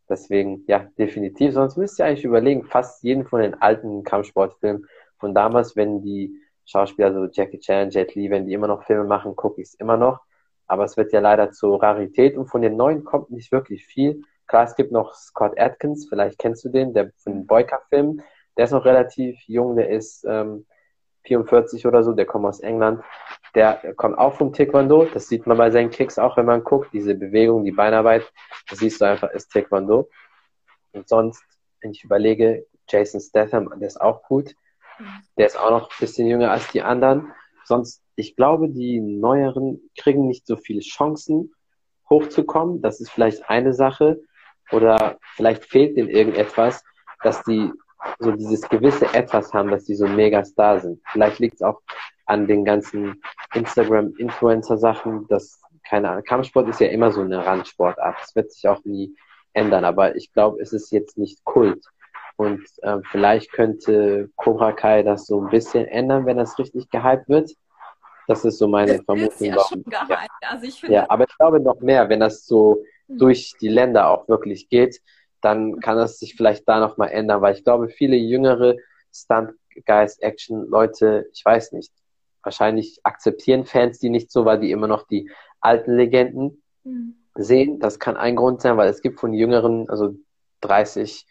deswegen, 0.09 0.65
ja, 0.67 0.87
definitiv. 0.99 1.55
Sonst 1.55 1.77
müsst 1.77 1.99
ihr 1.99 2.07
eigentlich 2.07 2.25
überlegen, 2.25 2.65
fast 2.65 3.03
jeden 3.03 3.27
von 3.27 3.41
den 3.41 3.55
alten 3.55 4.03
Kampfsportfilmen 4.03 4.87
von 5.19 5.35
damals, 5.35 5.77
wenn 5.77 6.03
die 6.03 6.35
Schauspieler, 6.65 7.13
so 7.13 7.27
Jackie 7.31 7.59
Chan, 7.59 7.91
Jet 7.91 8.15
Li, 8.15 8.31
wenn 8.31 8.47
die 8.47 8.53
immer 8.53 8.67
noch 8.67 8.85
Filme 8.85 9.05
machen, 9.05 9.37
gucke 9.37 9.61
ich 9.61 9.69
es 9.69 9.75
immer 9.75 9.97
noch. 9.97 10.21
Aber 10.71 10.85
es 10.85 10.97
wird 10.97 11.13
ja 11.13 11.19
leider 11.19 11.51
zur 11.51 11.83
Rarität 11.83 12.37
und 12.37 12.47
von 12.47 12.63
den 12.63 12.77
neuen 12.77 13.03
kommt 13.03 13.33
nicht 13.33 13.51
wirklich 13.51 13.85
viel. 13.87 14.23
Klar, 14.47 14.63
es 14.63 14.77
gibt 14.77 14.93
noch 14.93 15.15
Scott 15.15 15.59
Atkins, 15.59 16.09
vielleicht 16.09 16.39
kennst 16.39 16.65
du 16.65 16.69
den, 16.69 16.95
der 16.95 17.11
von 17.17 17.33
den 17.33 17.47
Boyka-Filmen. 17.49 18.23
Der 18.57 18.67
ist 18.67 18.71
noch 18.71 18.85
relativ 18.85 19.37
jung, 19.49 19.75
der 19.75 19.89
ist 19.91 20.25
ähm, 20.29 20.67
44 21.25 21.87
oder 21.87 22.05
so, 22.05 22.13
der 22.13 22.25
kommt 22.25 22.47
aus 22.47 22.61
England. 22.61 23.03
Der 23.57 23.95
kommt 23.97 24.17
auch 24.17 24.35
vom 24.35 24.53
Taekwondo, 24.53 25.07
das 25.13 25.27
sieht 25.27 25.45
man 25.45 25.59
bei 25.59 25.73
seinen 25.73 25.91
Kicks 25.91 26.21
auch, 26.21 26.37
wenn 26.37 26.47
man 26.47 26.63
guckt, 26.63 26.93
diese 26.93 27.17
Bewegung, 27.17 27.65
die 27.65 27.73
Beinarbeit, 27.73 28.33
das 28.69 28.79
siehst 28.79 29.01
du 29.01 29.07
einfach, 29.07 29.31
ist 29.33 29.51
Taekwondo. 29.51 30.09
Und 30.93 31.09
sonst, 31.09 31.43
wenn 31.81 31.91
ich 31.91 32.05
überlege, 32.05 32.65
Jason 32.89 33.21
Statham, 33.21 33.73
der 33.81 33.89
ist 33.89 34.01
auch 34.01 34.23
gut. 34.23 34.55
Der 35.37 35.47
ist 35.47 35.59
auch 35.59 35.71
noch 35.71 35.91
ein 35.91 35.97
bisschen 35.99 36.29
jünger 36.29 36.53
als 36.53 36.69
die 36.69 36.83
anderen. 36.83 37.33
Sonst, 37.65 38.05
ich 38.21 38.37
glaube, 38.37 38.69
die 38.69 39.01
Neueren 39.01 39.81
kriegen 39.97 40.29
nicht 40.29 40.47
so 40.47 40.57
viele 40.57 40.81
Chancen, 40.81 41.53
hochzukommen. 42.11 42.83
Das 42.83 43.01
ist 43.01 43.11
vielleicht 43.11 43.49
eine 43.49 43.73
Sache. 43.73 44.21
Oder 44.71 45.19
vielleicht 45.35 45.65
fehlt 45.65 45.97
ihnen 45.97 46.09
irgendetwas, 46.09 46.85
dass 47.23 47.43
die 47.45 47.73
so 48.19 48.33
dieses 48.33 48.69
gewisse 48.69 49.13
Etwas 49.15 49.53
haben, 49.53 49.71
dass 49.71 49.85
die 49.85 49.95
so 49.95 50.07
mega 50.07 50.45
Star 50.45 50.81
sind. 50.81 51.01
Vielleicht 51.11 51.39
liegt 51.39 51.55
es 51.55 51.63
auch 51.63 51.81
an 52.27 52.47
den 52.47 52.65
ganzen 52.65 53.21
Instagram-Influencer-Sachen, 53.55 55.27
dass, 55.29 55.61
keine 55.89 56.11
Ahnung, 56.11 56.25
Kampfsport 56.25 56.69
ist 56.69 56.81
ja 56.81 56.89
immer 56.89 57.11
so 57.11 57.23
eine 57.23 57.45
Randsportart. 57.45 58.17
Das 58.21 58.37
wird 58.37 58.53
sich 58.53 58.69
auch 58.69 58.85
nie 58.85 59.15
ändern, 59.53 59.85
aber 59.85 60.15
ich 60.15 60.33
glaube, 60.33 60.61
es 60.61 60.73
ist 60.73 60.93
jetzt 60.93 61.19
nicht 61.19 61.45
Kult. 61.45 61.85
Und 62.37 62.63
äh, 62.83 62.99
vielleicht 63.11 63.53
könnte 63.53 64.31
Cobra 64.37 64.73
Kai 64.73 65.03
das 65.03 65.27
so 65.27 65.41
ein 65.41 65.51
bisschen 65.51 65.87
ändern, 65.87 66.25
wenn 66.27 66.39
das 66.39 66.59
richtig 66.59 66.89
gehypt 66.91 67.29
wird. 67.29 67.51
Das 68.31 68.45
ist 68.45 68.59
so 68.59 68.69
meine 68.69 68.99
das 68.99 69.05
Vermutung. 69.05 69.45
Ja, 69.45 69.57
gehypt. 69.57 69.93
Ja. 69.93 70.29
Also 70.51 70.65
ich 70.65 70.81
ja, 70.83 71.11
aber 71.11 71.25
ich 71.29 71.37
glaube 71.37 71.59
noch 71.59 71.81
mehr, 71.81 72.09
wenn 72.09 72.21
das 72.21 72.47
so 72.47 72.85
hm. 73.09 73.19
durch 73.19 73.55
die 73.61 73.67
Länder 73.67 74.09
auch 74.09 74.29
wirklich 74.29 74.69
geht, 74.69 75.01
dann 75.41 75.81
kann 75.81 75.97
das 75.97 76.21
sich 76.21 76.37
vielleicht 76.37 76.69
da 76.69 76.79
nochmal 76.79 77.11
ändern, 77.11 77.43
weil 77.43 77.57
ich 77.57 77.65
glaube, 77.65 77.89
viele 77.89 78.15
jüngere 78.15 78.77
Stunt 79.13 79.55
Guys, 79.85 80.19
Action 80.19 80.65
Leute, 80.69 81.29
ich 81.33 81.45
weiß 81.45 81.73
nicht, 81.73 81.93
wahrscheinlich 82.45 83.01
akzeptieren 83.03 83.65
Fans 83.65 83.99
die 83.99 84.11
nicht 84.11 84.31
so, 84.31 84.45
weil 84.45 84.61
die 84.61 84.71
immer 84.71 84.87
noch 84.87 85.09
die 85.09 85.29
alten 85.61 85.97
Legenden 85.97 86.63
mhm. 86.85 87.17
sehen. 87.35 87.81
Das 87.81 87.99
kann 87.99 88.17
ein 88.17 88.37
Grund 88.37 88.61
sein, 88.61 88.77
weil 88.77 88.91
es 88.91 89.03
gibt 89.03 89.19
von 89.19 89.35
jüngeren, 89.35 89.91
also 89.91 90.15
30 90.61 91.27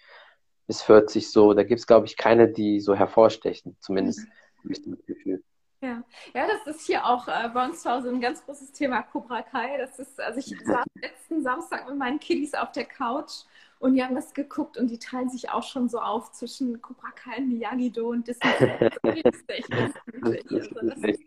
bis 0.68 0.82
40 0.82 1.32
so, 1.32 1.54
da 1.54 1.64
gibt 1.64 1.80
es, 1.80 1.88
glaube 1.88 2.08
ich, 2.08 2.18
keine, 2.18 2.50
die 2.50 2.82
so 2.82 2.94
hervorstechen, 2.94 3.78
zumindest 3.80 4.28
mhm. 4.64 4.72
ich 4.72 4.82
das 4.84 5.06
Gefühl. 5.06 5.42
Ja. 5.82 6.04
ja, 6.34 6.48
das 6.48 6.76
ist 6.76 6.86
hier 6.86 7.06
auch 7.06 7.28
äh, 7.30 7.50
bei 7.54 7.66
uns 7.66 7.84
zu 7.84 7.90
Hause 7.90 8.10
ein 8.10 8.20
ganz 8.20 8.46
großes 8.46 8.74
Thema 8.74 9.02
Cobra 9.02 9.42
Kai. 9.42 9.78
Das 9.78 9.98
ist, 9.98 10.20
also 10.20 10.40
ich 10.40 10.48
saß 10.66 10.86
letzten 11.02 11.42
Samstag 11.42 11.88
mit 11.88 11.98
meinen 11.98 12.20
Kiddies 12.20 12.54
auf 12.54 12.74
der 12.74 12.84
Couch 12.84 13.44
und 13.80 13.94
die 13.94 14.04
haben 14.04 14.16
das 14.16 14.34
geguckt 14.34 14.78
und 14.78 14.90
die 14.90 15.00
teilen 15.00 15.30
sich 15.30 15.50
auch 15.50 15.64
schon 15.64 15.88
so 15.88 16.00
auf 16.00 16.34
zwischen 16.34 16.82
Cobra 16.82 17.12
Kai, 17.12 17.40
Miyagi-Do 17.40 18.10
und 18.10 18.28
Disney. 18.28 18.50
das 19.04 19.16
ist 19.16 19.50
echt 19.50 19.70
lustig. 19.74 20.16
Also 20.22 20.82
das, 20.82 21.20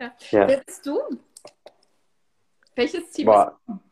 ja. 0.00 0.12
Ja. 0.30 0.48
Wer 0.48 0.62
bist 0.66 0.86
du? 0.86 1.00
Welches 2.74 3.10
Team 3.10 3.26
Boah. 3.26 3.58
bist 3.66 3.68
du? 3.68 3.88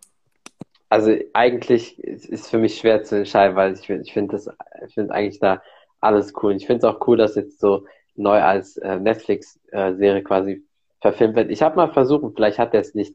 Also 0.89 1.17
eigentlich 1.33 1.99
ist 1.99 2.31
es 2.31 2.49
für 2.49 2.59
mich 2.59 2.79
schwer 2.79 3.03
zu 3.03 3.17
entscheiden, 3.17 3.57
weil 3.57 3.73
ich, 3.73 3.89
ich 3.89 4.13
finde 4.13 4.33
das, 4.33 4.49
ich 4.87 4.95
finde 4.95 5.15
eigentlich 5.15 5.41
da 5.41 5.63
alles 6.01 6.33
cool. 6.43 6.55
Ich 6.55 6.67
finde 6.67 6.87
es 6.87 6.95
auch 6.95 7.07
cool, 7.09 7.17
dass 7.17 7.35
jetzt 7.35 7.59
so 7.59 7.87
neu 8.19 8.41
als 8.41 8.77
äh, 8.79 8.99
Netflix-Serie 8.99 10.19
äh, 10.19 10.23
quasi 10.23 10.65
verfilmt 11.01 11.37
wird. 11.37 11.51
Ich 11.51 11.63
habe 11.63 11.77
mal 11.77 11.93
versucht, 11.93 12.35
vielleicht 12.35 12.59
hat 12.59 12.75
er 12.75 12.81
es 12.81 12.95
nicht 12.95 13.15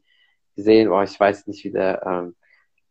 gesehen, 0.56 0.88
oh, 0.88 1.02
ich 1.02 1.18
weiß 1.18 1.46
nicht, 1.46 1.64
wie 1.64 1.72
der, 1.72 2.02
ähm, 2.06 2.36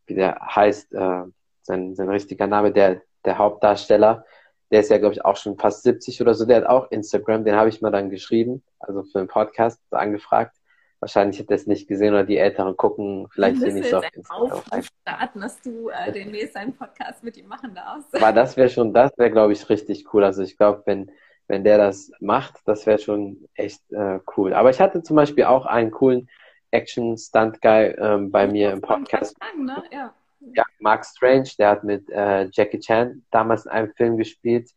wie 0.07 0.16
der 0.16 0.39
heißt, 0.55 0.93
äh, 0.93 1.24
sein, 1.62 1.95
sein 1.95 2.09
richtiger 2.09 2.47
Name, 2.47 2.72
der, 2.72 3.01
der 3.26 3.38
Hauptdarsteller, 3.38 4.26
der 4.72 4.80
ist 4.80 4.89
ja, 4.89 4.97
glaube 4.97 5.14
ich, 5.14 5.26
auch 5.26 5.36
schon 5.36 5.57
fast 5.57 5.84
70 5.84 6.22
oder 6.22 6.34
so, 6.34 6.45
der 6.45 6.57
hat 6.57 6.66
auch 6.66 6.89
Instagram, 6.91 7.43
den 7.43 7.55
habe 7.55 7.70
ich 7.70 7.82
mal 7.82 7.91
dann 7.91 8.09
geschrieben, 8.09 8.64
also 8.80 9.03
für 9.03 9.20
einen 9.20 9.28
Podcast 9.28 9.80
so 9.89 9.97
angefragt. 9.97 10.55
Wahrscheinlich 11.01 11.39
hat 11.39 11.49
er 11.49 11.55
es 11.55 11.66
nicht 11.66 11.88
gesehen 11.88 12.14
oder 12.14 12.24
die 12.24 12.38
Älteren 12.38 12.78
gucken 12.78 13.28
vielleicht 13.32 13.57
hier 13.57 13.74
nicht 13.74 13.89
so 13.89 13.97
auf 13.97 14.05
Instagram. 14.14 14.84
starten, 15.01 15.41
dass 15.41 15.59
du 15.62 15.89
äh, 15.89 16.12
demnächst 16.12 16.55
einen 16.55 16.74
Podcast 16.74 17.24
mit 17.24 17.38
ihm 17.38 17.47
machen 17.47 17.74
darfst. 17.74 18.16
Aber 18.16 18.32
das 18.32 18.55
wäre 18.55 18.70
schon, 18.70 18.93
das 18.93 19.12
wäre, 19.18 19.32
glaube 19.32 19.51
ich, 19.53 19.68
richtig 19.68 20.14
cool. 20.14 20.24
Also 20.24 20.43
ich 20.43 20.57
glaube, 20.57 20.84
wenn, 20.86 21.09
wenn 21.51 21.63
der 21.63 21.77
das 21.77 22.11
macht, 22.19 22.61
das 22.65 22.85
wäre 22.85 22.97
schon 22.99 23.47
echt 23.55 23.81
äh, 23.91 24.19
cool. 24.35 24.53
Aber 24.53 24.69
ich 24.69 24.79
hatte 24.79 25.03
zum 25.03 25.15
Beispiel 25.15 25.43
auch 25.43 25.65
einen 25.65 25.91
coolen 25.91 26.29
Action-Stunt-Guy 26.71 27.95
ähm, 27.97 28.31
bei 28.31 28.47
mir 28.47 28.71
im 28.71 28.81
Podcast. 28.81 29.35
Sagen, 29.39 29.65
ne? 29.65 29.83
ja 29.91 30.13
ja, 30.55 30.63
Mark 30.79 31.05
Strange, 31.05 31.49
der 31.57 31.69
hat 31.69 31.83
mit 31.83 32.09
äh, 32.09 32.49
Jackie 32.51 32.79
Chan 32.79 33.23
damals 33.31 33.65
in 33.65 33.71
einem 33.71 33.93
Film 33.93 34.17
gespielt. 34.17 34.71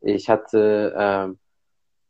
Ich 0.00 0.28
hatte 0.28 0.94
ähm, 0.96 1.38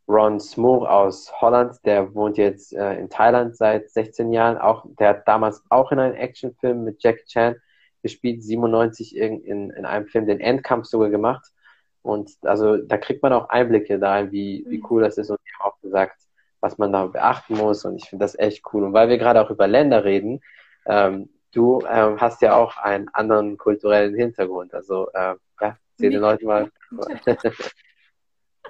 Ron 0.08 0.40
Smoor 0.40 0.90
aus 0.90 1.32
Holland, 1.40 1.76
der 1.84 2.14
wohnt 2.14 2.36
jetzt 2.36 2.72
äh, 2.72 2.98
in 2.98 3.08
Thailand 3.08 3.56
seit 3.56 3.90
16 3.90 4.32
Jahren. 4.32 4.58
Auch, 4.58 4.84
der 4.98 5.10
hat 5.10 5.28
damals 5.28 5.62
auch 5.70 5.92
in 5.92 5.98
einem 5.98 6.14
Actionfilm 6.14 6.84
mit 6.84 7.02
Jackie 7.02 7.24
Chan 7.26 7.56
gespielt, 8.02 8.42
97 8.42 9.16
in, 9.16 9.42
in, 9.42 9.70
in 9.70 9.84
einem 9.84 10.06
Film 10.06 10.26
den 10.26 10.40
Endkampf 10.40 10.86
sogar 10.86 11.10
gemacht. 11.10 11.46
Und 12.06 12.30
also 12.42 12.76
da 12.76 12.98
kriegt 12.98 13.22
man 13.22 13.32
auch 13.32 13.48
Einblicke 13.48 13.98
da, 13.98 14.30
wie, 14.30 14.64
wie 14.68 14.78
mhm. 14.78 14.86
cool 14.90 15.02
das 15.02 15.18
ist. 15.18 15.30
Und 15.30 15.38
ich 15.44 15.52
habe 15.58 15.72
auch 15.72 15.80
gesagt, 15.80 16.20
was 16.60 16.78
man 16.78 16.92
da 16.92 17.06
beachten 17.06 17.56
muss. 17.56 17.84
Und 17.84 17.96
ich 17.96 18.08
finde 18.08 18.24
das 18.24 18.38
echt 18.38 18.62
cool. 18.72 18.84
Und 18.84 18.92
weil 18.92 19.08
wir 19.08 19.18
gerade 19.18 19.40
auch 19.40 19.50
über 19.50 19.66
Länder 19.66 20.04
reden, 20.04 20.40
ähm, 20.86 21.28
du 21.52 21.80
ähm, 21.88 22.20
hast 22.20 22.42
ja 22.42 22.54
auch 22.54 22.76
einen 22.76 23.08
anderen 23.08 23.58
kulturellen 23.58 24.14
Hintergrund. 24.14 24.72
Also 24.72 25.08
äh, 25.14 25.34
ja, 25.60 25.78
erzähl 25.92 26.10
den 26.10 26.20
Leuten 26.20 26.46
mal. 26.46 26.70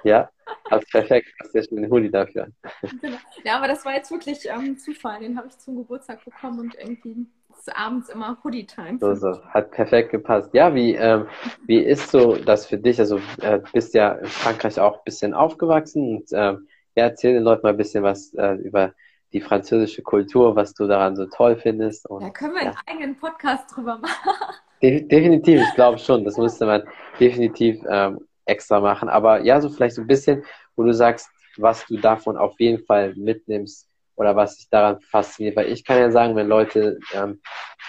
ja, 0.03 0.29
also 0.69 0.85
perfekt. 0.91 1.27
Hast 1.39 1.53
ja 1.53 1.63
schon 1.63 1.77
den 1.77 1.91
Hoodie 1.91 2.11
dafür. 2.11 2.47
Genau. 3.01 3.17
Ja, 3.43 3.57
aber 3.57 3.67
das 3.67 3.85
war 3.85 3.93
jetzt 3.93 4.09
wirklich 4.09 4.47
ähm, 4.49 4.79
Zufall. 4.79 5.19
Den 5.19 5.37
habe 5.37 5.47
ich 5.47 5.57
zum 5.59 5.75
Geburtstag 5.75 6.25
bekommen 6.25 6.59
und 6.59 6.75
irgendwie 6.75 7.27
ist 7.67 7.75
abends 7.75 8.09
immer 8.09 8.37
Hoodie-Time. 8.43 8.97
So, 8.99 9.13
so. 9.13 9.43
Hat 9.49 9.71
perfekt 9.71 10.11
gepasst. 10.11 10.49
Ja, 10.53 10.73
wie, 10.73 10.95
ähm, 10.95 11.27
wie 11.65 11.79
ist 11.79 12.09
so 12.11 12.35
das 12.35 12.65
für 12.65 12.77
dich? 12.77 12.99
Also 12.99 13.19
äh, 13.41 13.59
bist 13.73 13.93
ja 13.93 14.13
in 14.13 14.25
Frankreich 14.27 14.79
auch 14.79 14.95
ein 14.95 15.03
bisschen 15.05 15.33
aufgewachsen 15.33 16.17
und 16.17 16.25
ähm, 16.31 16.67
ja, 16.95 17.05
erzähl 17.05 17.33
den 17.33 17.43
Leuten 17.43 17.63
mal 17.63 17.71
ein 17.71 17.77
bisschen 17.77 18.03
was 18.03 18.33
äh, 18.33 18.53
über 18.55 18.93
die 19.33 19.41
französische 19.41 20.01
Kultur, 20.01 20.55
was 20.55 20.73
du 20.73 20.87
daran 20.87 21.15
so 21.15 21.25
toll 21.25 21.57
findest. 21.57 22.09
Und, 22.09 22.23
da 22.23 22.29
können 22.29 22.53
wir 22.53 22.63
ja. 22.63 22.69
einen 22.69 22.77
eigenen 22.87 23.15
Podcast 23.17 23.75
drüber 23.75 23.97
machen. 23.97 24.33
De 24.81 25.01
definitiv, 25.01 25.59
ich 25.61 25.75
glaube 25.75 25.97
schon. 25.97 26.23
Das 26.23 26.37
müsste 26.37 26.65
man 26.67 26.83
definitiv 27.19 27.81
ähm, 27.89 28.19
extra 28.45 28.79
machen. 28.79 29.09
Aber 29.09 29.41
ja, 29.41 29.59
so 29.59 29.69
vielleicht 29.69 29.95
so 29.95 30.01
ein 30.01 30.07
bisschen, 30.07 30.43
wo 30.75 30.83
du 30.83 30.93
sagst, 30.93 31.29
was 31.57 31.85
du 31.87 31.97
davon 31.97 32.37
auf 32.37 32.59
jeden 32.59 32.85
Fall 32.85 33.15
mitnimmst 33.15 33.89
oder 34.17 34.35
was 34.35 34.57
dich 34.57 34.69
daran 34.69 34.99
fasziniert. 34.99 35.55
Weil 35.55 35.71
ich 35.71 35.85
kann 35.85 35.99
ja 35.99 36.11
sagen, 36.11 36.35
wenn 36.35 36.47
Leute 36.47 36.99
ähm, 37.13 37.39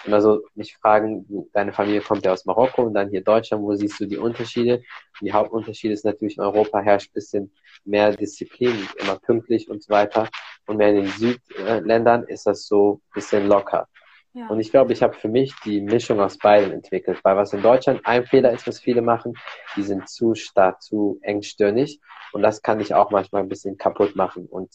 immer 0.04 0.20
so 0.20 0.42
mich 0.54 0.76
fragen, 0.76 1.26
deine 1.52 1.72
Familie 1.72 2.00
kommt 2.00 2.24
ja 2.24 2.32
aus 2.32 2.44
Marokko 2.44 2.82
und 2.82 2.94
dann 2.94 3.10
hier 3.10 3.24
Deutschland, 3.24 3.64
wo 3.64 3.74
siehst 3.74 3.98
du 3.98 4.06
die 4.06 4.18
Unterschiede? 4.18 4.82
die 5.20 5.32
Hauptunterschied 5.32 5.90
ist 5.90 6.04
natürlich, 6.04 6.36
in 6.36 6.44
Europa 6.44 6.80
herrscht 6.80 7.10
ein 7.10 7.14
bisschen 7.14 7.52
mehr 7.84 8.14
Disziplin, 8.14 8.86
immer 8.98 9.18
pünktlich 9.18 9.68
und 9.68 9.82
so 9.82 9.90
weiter. 9.90 10.28
Und 10.66 10.76
mehr 10.76 10.90
in 10.90 11.02
den 11.02 11.08
Südländern 11.08 12.24
ist 12.24 12.46
das 12.46 12.66
so 12.66 13.00
ein 13.08 13.14
bisschen 13.14 13.48
locker. 13.48 13.88
Ja. 14.34 14.46
Und 14.48 14.60
ich 14.60 14.70
glaube, 14.70 14.92
ich 14.92 15.02
habe 15.02 15.14
für 15.14 15.28
mich 15.28 15.54
die 15.64 15.80
Mischung 15.80 16.20
aus 16.20 16.38
beiden 16.38 16.70
entwickelt, 16.70 17.18
weil 17.24 17.36
was 17.36 17.52
in 17.52 17.62
Deutschland 17.62 18.02
ein 18.04 18.26
Fehler 18.26 18.52
ist, 18.52 18.66
was 18.66 18.78
viele 18.78 19.02
machen, 19.02 19.34
die 19.74 19.82
sind 19.82 20.08
zu 20.08 20.34
stark, 20.34 20.82
zu 20.82 21.18
engstirnig 21.22 22.00
und 22.32 22.42
das 22.42 22.62
kann 22.62 22.78
dich 22.78 22.94
auch 22.94 23.10
manchmal 23.10 23.42
ein 23.42 23.48
bisschen 23.48 23.78
kaputt 23.78 24.14
machen 24.16 24.46
und 24.46 24.70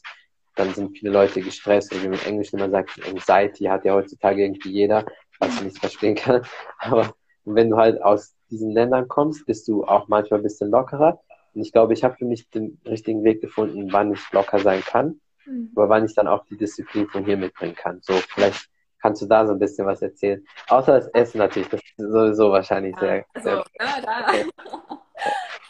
dann 0.56 0.74
sind 0.74 0.98
viele 0.98 1.12
Leute 1.12 1.42
gestresst 1.42 1.94
und 1.94 2.04
wie 2.04 2.10
man 2.10 2.20
in 2.20 2.26
Englisch 2.28 2.54
immer 2.54 2.70
sagt, 2.70 3.00
Anxiety 3.08 3.66
hat 3.66 3.86
ja 3.86 3.94
heutzutage 3.94 4.44
irgendwie 4.44 4.72
jeder, 4.72 5.06
was 5.40 5.56
ich 5.56 5.64
nicht 5.64 5.80
verstehen 5.80 6.16
kann. 6.16 6.42
Aber 6.80 7.14
wenn 7.46 7.70
du 7.70 7.78
halt 7.78 8.02
aus 8.02 8.36
diesen 8.50 8.72
Ländern 8.72 9.08
kommst, 9.08 9.46
bist 9.46 9.68
du 9.68 9.84
auch 9.84 10.08
manchmal 10.08 10.40
ein 10.40 10.44
bisschen 10.44 10.70
lockerer. 10.70 11.20
Und 11.54 11.62
ich 11.62 11.72
glaube, 11.72 11.94
ich 11.94 12.04
habe 12.04 12.16
für 12.16 12.26
mich 12.26 12.50
den 12.50 12.80
richtigen 12.86 13.24
Weg 13.24 13.42
gefunden, 13.42 13.92
wann 13.92 14.14
ich 14.14 14.32
locker 14.32 14.60
sein 14.60 14.82
kann, 14.82 15.20
mhm. 15.46 15.72
aber 15.76 15.90
wann 15.90 16.06
ich 16.06 16.16
dann 16.16 16.28
auch 16.28 16.46
die 16.46 16.58
Disziplin 16.58 17.08
von 17.08 17.26
hier 17.26 17.38
mitbringen 17.38 17.76
kann. 17.76 18.00
So, 18.02 18.14
vielleicht 18.14 18.70
kannst 19.02 19.22
du 19.22 19.26
da 19.26 19.46
so 19.46 19.54
ein 19.54 19.60
bisschen 19.60 19.86
was 19.86 20.02
erzählen. 20.02 20.44
Außer 20.70 20.94
das 20.94 21.08
Essen 21.10 21.40
natürlich, 21.40 21.70
das 21.70 21.82
ist 21.82 21.98
sowieso 21.98 22.52
wahrscheinlich 22.52 22.96
ja, 22.96 23.00
sehr. 23.02 23.26
Also, 23.34 23.50
sehr 23.50 23.64
ja, 23.80 24.02
da. 24.02 24.28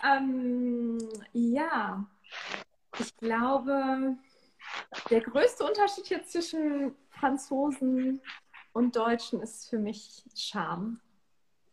Okay. 0.03 0.17
ähm, 0.17 0.97
ja, 1.33 2.05
ich 2.99 3.15
glaube, 3.17 4.15
der 5.09 5.21
größte 5.21 5.63
Unterschied 5.63 6.07
jetzt 6.09 6.31
zwischen 6.31 6.95
Franzosen 7.09 8.21
und 8.73 8.95
Deutschen 8.95 9.41
ist 9.41 9.69
für 9.69 9.79
mich 9.79 10.23
Charme. 10.35 10.99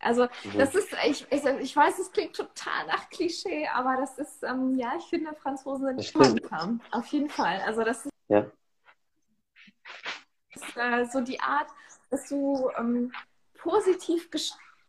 Also 0.00 0.24
mhm. 0.44 0.58
das 0.58 0.74
ist, 0.74 0.88
ich, 1.06 1.26
ich, 1.30 1.44
ich, 1.44 1.76
weiß, 1.76 1.98
es 1.98 2.10
klingt 2.10 2.34
total 2.34 2.86
nach 2.86 3.10
Klischee, 3.10 3.68
aber 3.68 3.96
das 3.98 4.18
ist, 4.18 4.42
ähm, 4.42 4.78
ja, 4.78 4.94
ich 4.98 5.04
finde, 5.04 5.34
Franzosen 5.34 5.86
sind 5.86 6.04
sparsam. 6.04 6.80
Auf 6.90 7.06
jeden 7.08 7.28
Fall. 7.28 7.60
Also 7.66 7.84
das 7.84 8.06
ist, 8.06 8.12
ja. 8.28 8.50
ist 10.54 10.76
äh, 10.76 11.04
so 11.04 11.20
die 11.20 11.38
Art, 11.40 11.68
dass 12.08 12.28
du 12.28 12.70
ähm, 12.78 13.12
positiv 13.58 14.30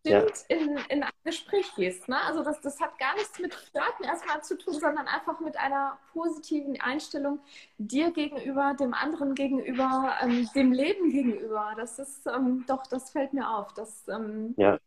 gestimmt 0.04 0.46
ja. 0.50 0.58
in, 0.58 0.78
in 0.90 1.04
ein 1.04 1.12
Gespräch 1.24 1.74
gehst. 1.76 2.08
Ne? 2.08 2.18
Also 2.28 2.44
das, 2.44 2.62
das 2.62 2.80
hat 2.80 2.98
gar 2.98 3.14
nichts 3.16 3.40
mit 3.40 3.54
Flirten 3.54 4.06
erstmal 4.06 4.44
zu 4.44 4.58
tun, 4.58 4.74
sondern 4.74 5.08
einfach 5.08 5.40
mit 5.40 5.58
einer 5.58 5.98
positiven 6.14 6.80
Einstellung 6.82 7.40
dir 7.78 8.12
gegenüber, 8.12 8.76
dem 8.80 8.94
anderen 8.94 9.36
gegenüber, 9.36 10.18
ähm, 10.22 10.50
dem 10.56 10.72
Leben 10.72 11.10
gegenüber. 11.10 11.74
Das 11.78 12.00
ist 12.00 12.26
ähm, 12.28 12.66
doch, 12.68 12.86
das 12.88 13.12
fällt 13.12 13.34
mir 13.34 13.50
auf. 13.50 13.74
Das, 13.74 14.08
ähm, 14.08 14.54
ja 14.58 14.80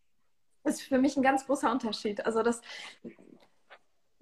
ist 0.65 0.83
für 0.83 0.99
mich 0.99 1.17
ein 1.17 1.23
ganz 1.23 1.47
großer 1.47 1.71
Unterschied. 1.71 2.25
Also 2.25 2.43
das, 2.43 2.63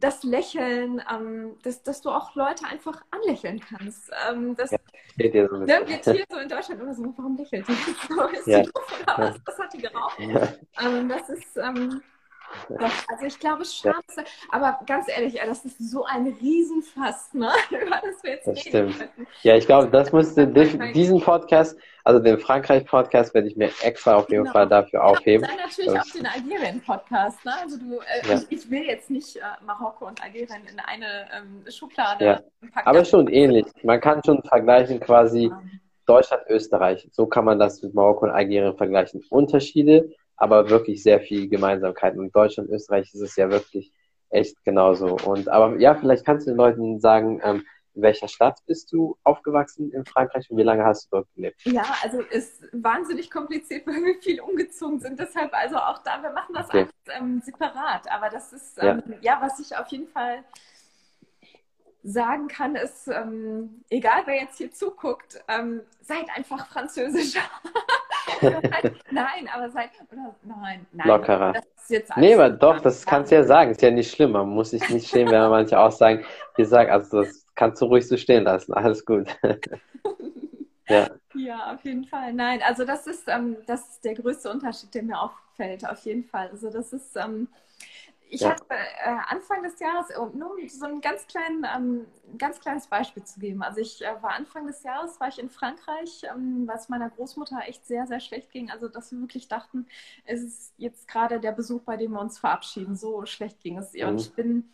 das 0.03 0.25
Lächeln, 0.25 1.01
ähm, 1.11 1.57
dass, 1.63 1.83
dass 1.83 2.01
du 2.01 2.11
auch 2.11 2.35
Leute 2.35 2.65
einfach 2.67 3.05
anlächeln 3.13 3.61
kannst. 3.61 4.11
Ähm, 4.29 4.57
das, 4.57 4.73
ja, 4.73 4.79
steht 5.15 5.35
dir 5.35 5.49
so 5.49 5.57
bisschen. 5.61 5.89
wird 5.89 6.05
hier 6.05 6.25
so 6.29 6.39
in 6.39 6.49
Deutschland 6.49 6.81
immer 6.81 6.95
so, 6.95 7.15
warum 7.17 7.37
lächelt 7.37 7.67
die? 7.69 7.73
So, 8.09 8.27
ist 8.27 8.47
ja. 8.47 8.63
die 8.63 8.71
doof 8.73 9.03
oder 9.03 9.19
was? 9.19 9.37
Das 9.45 9.59
hat 9.59 9.73
die 9.73 9.79
geraucht. 9.79 10.19
Ja. 10.19 10.53
Ähm, 10.81 11.09
das 11.09 11.29
ist, 11.29 11.57
ähm, 11.57 12.03
also 13.09 13.27
ich 13.27 13.39
glaube, 13.39 13.65
Scham 13.65 13.95
ja. 14.17 14.25
aber 14.51 14.81
ganz 14.87 15.09
ehrlich, 15.09 15.41
das 15.45 15.65
ist 15.65 15.91
so 15.91 16.05
ein 16.05 16.27
Riesenfass, 16.41 17.33
ne? 17.35 17.51
über 17.71 18.01
das 18.03 18.23
wir 18.23 18.31
jetzt 18.31 18.47
das 18.47 18.67
reden 18.67 18.93
stimmt. 18.93 19.11
Ja, 19.43 19.57
ich 19.57 19.67
glaube, 19.67 19.89
das 19.89 20.13
musste 20.13 20.47
diesen 20.47 21.21
Podcast, 21.21 21.77
also 22.05 22.21
den 22.21 22.39
Frankreich-Podcast, 22.39 23.35
werde 23.35 23.49
ich 23.49 23.57
mir 23.57 23.71
extra 23.83 24.17
auf 24.17 24.29
jeden 24.29 24.45
genau. 24.45 24.53
Fall 24.53 24.69
dafür 24.69 25.05
aufheben. 25.05 25.47
Dann 25.47 25.57
natürlich 25.57 26.01
auch 26.01 26.13
den 26.15 26.27
Algerien-Podcast, 26.27 27.45
ne? 27.45 27.53
Also 27.61 27.79
du, 27.79 28.01
äh, 28.01 28.29
ja. 28.29 28.35
ich, 28.35 28.59
ich, 28.59 28.71
will 28.71 28.83
jetzt 28.83 29.11
nicht 29.11 29.37
äh, 29.37 29.41
Marokko 29.65 30.07
und 30.07 30.23
Algerien 30.23 30.67
in 30.71 30.79
eine 30.81 31.29
ähm, 31.37 31.65
Schublade 31.71 32.25
ja. 32.25 32.41
packen. 32.73 32.89
Aber 32.89 33.05
schon 33.05 33.29
ähnlich. 33.29 33.67
Man 33.83 34.01
kann 34.01 34.23
schon 34.25 34.43
vergleichen 34.43 35.01
quasi 35.01 35.51
Deutschland, 36.07 36.43
Österreich. 36.49 37.09
So 37.13 37.27
kann 37.27 37.45
man 37.45 37.59
das 37.59 37.83
mit 37.83 37.95
Marokko 37.95 38.27
und 38.27 38.33
Algerien 38.33 38.77
vergleichen. 38.77 39.23
Unterschiede 39.31 40.11
aber 40.37 40.71
wirklich 40.71 41.03
sehr 41.03 41.21
viel 41.21 41.49
Gemeinsamkeiten. 41.49 42.21
Und 42.21 42.35
Deutschland 42.35 42.69
und 42.69 42.75
Österreich 42.75 43.13
ist 43.13 43.21
es 43.21 43.37
ja 43.37 43.51
wirklich 43.51 43.93
echt 44.31 44.63
genauso. 44.65 45.17
Und 45.25 45.49
aber 45.49 45.79
ja, 45.79 45.95
vielleicht 45.95 46.25
kannst 46.25 46.47
du 46.47 46.51
den 46.51 46.57
Leuten 46.57 47.01
sagen, 47.01 47.41
ähm, 47.45 47.65
in 47.95 48.03
welcher 48.03 48.29
Stadt 48.29 48.59
bist 48.67 48.91
du 48.93 49.19
aufgewachsen 49.23 49.93
in 49.93 50.05
Frankreich 50.07 50.51
und 50.51 50.57
wie 50.57 50.63
lange 50.63 50.85
hast 50.85 51.05
du 51.05 51.17
dort 51.17 51.29
gelebt? 51.35 51.61
Ja, 51.65 51.85
also 52.03 52.21
ist 52.21 52.65
wahnsinnig 52.73 53.31
kompliziert, 53.31 53.87
weil 53.87 54.03
wir 54.03 54.15
viel 54.21 54.41
umgezogen 54.41 54.99
sind. 54.99 55.19
Deshalb 55.19 55.53
also 55.53 55.77
auch 55.77 56.03
da, 56.03 56.23
wir 56.23 56.31
machen 56.31 56.55
das 56.55 56.69
okay. 56.69 56.87
alles 57.07 57.21
ähm, 57.21 57.43
separat. 57.45 58.11
Aber 58.11 58.31
das 58.31 58.53
ist 58.53 58.79
ähm, 58.79 59.03
ja. 59.21 59.35
ja. 59.35 59.39
was 59.43 59.59
ich 59.61 59.77
auf 59.77 59.89
jeden 59.89 60.09
Fall 60.09 60.45
sagen 62.05 62.49
kann, 62.49 62.75
ist, 62.75 63.09
ähm, 63.09 63.85
egal 63.89 64.23
wer 64.25 64.37
jetzt 64.37 64.59
hier 64.59 64.73
zuguckt, 64.73 65.41
ähm, 65.49 65.83
seid 66.01 66.27
einfach 66.35 66.67
französischer. 66.67 67.43
nein, 69.11 69.49
aber 69.55 69.71
seid, 69.71 69.91
oder, 70.11 70.35
nein, 70.43 70.87
nein. 70.93 71.07
Lockerer. 71.07 71.55
nee, 72.17 72.35
aber 72.35 72.51
doch, 72.51 72.81
das 72.81 73.05
kannst 73.05 73.31
du 73.31 73.37
ja 73.37 73.45
sagen. 73.45 73.71
Ist 73.71 73.83
ja 73.83 73.91
nicht 73.91 74.13
schlimm. 74.15 74.33
Man 74.33 74.49
muss 74.49 74.71
sich 74.71 74.89
nicht 74.91 75.09
schämen, 75.09 75.33
wenn 75.33 75.51
manche 75.51 75.79
auch 75.79 75.93
sagen, 75.93 76.25
wie 76.57 76.63
gesagt, 76.63 76.91
also 76.91 77.23
das 77.23 77.47
kannst 77.55 77.83
du 77.83 77.87
ruhig 77.87 78.07
so 78.07 78.17
stehen 78.17 78.45
lassen. 78.45 78.73
Alles 78.75 79.05
gut. 79.05 79.29
ja. 80.89 81.09
Ja, 81.35 81.75
auf 81.75 81.85
jeden 81.85 82.05
Fall. 82.05 82.33
Nein, 82.33 82.61
also 82.67 82.85
das 82.85 83.07
ist, 83.07 83.25
ähm, 83.29 83.57
das 83.67 83.89
ist 83.89 84.05
der 84.05 84.15
größte 84.15 84.51
Unterschied, 84.51 84.95
der 84.95 85.03
mir 85.03 85.19
auffällt, 85.19 85.89
auf 85.89 86.05
jeden 86.05 86.25
Fall. 86.25 86.49
Also 86.51 86.71
das 86.71 86.93
ist, 86.93 87.17
ähm, 87.17 87.49
ich 88.33 88.41
ja. 88.41 88.51
hatte 88.51 88.65
äh, 88.71 89.17
Anfang 89.29 89.63
des 89.63 89.79
Jahres, 89.79 90.09
nur 90.33 90.55
um 90.55 90.69
so 90.69 90.87
ein 90.87 91.03
ganz, 91.03 91.27
kleinen, 91.27 91.67
ähm, 91.77 92.07
ganz 92.39 92.61
kleines 92.61 92.87
Beispiel 92.87 93.23
zu 93.23 93.39
geben. 93.39 93.63
Also 93.63 93.81
ich 93.81 94.03
äh, 94.03 94.23
war 94.23 94.31
Anfang 94.31 94.67
des 94.67 94.83
Jahres, 94.83 95.21
war 95.21 95.29
ich 95.29 95.39
in 95.39 95.51
Frankreich, 95.51 96.23
ähm, 96.35 96.67
was 96.67 96.89
meiner 96.89 97.11
Großmutter 97.11 97.61
echt 97.67 97.85
sehr, 97.85 98.07
sehr 98.07 98.21
schlecht 98.21 98.51
ging. 98.51 98.71
Also 98.71 98.89
dass 98.89 99.13
wir 99.13 99.21
wirklich 99.21 99.49
dachten, 99.49 99.87
es 100.25 100.41
ist 100.41 100.73
jetzt 100.79 101.09
gerade 101.09 101.41
der 101.41 101.53
Besuch, 101.53 101.83
bei 101.83 101.99
dem 101.99 102.13
wir 102.13 102.21
uns 102.21 102.39
verabschieden. 102.39 102.97
So 102.97 103.27
schlecht 103.27 103.61
ging 103.61 103.77
es 103.77 103.93
ihr. 103.93 104.07
Mhm. 104.07 104.13
Und 104.13 104.21
ich 104.23 104.33
bin, 104.33 104.73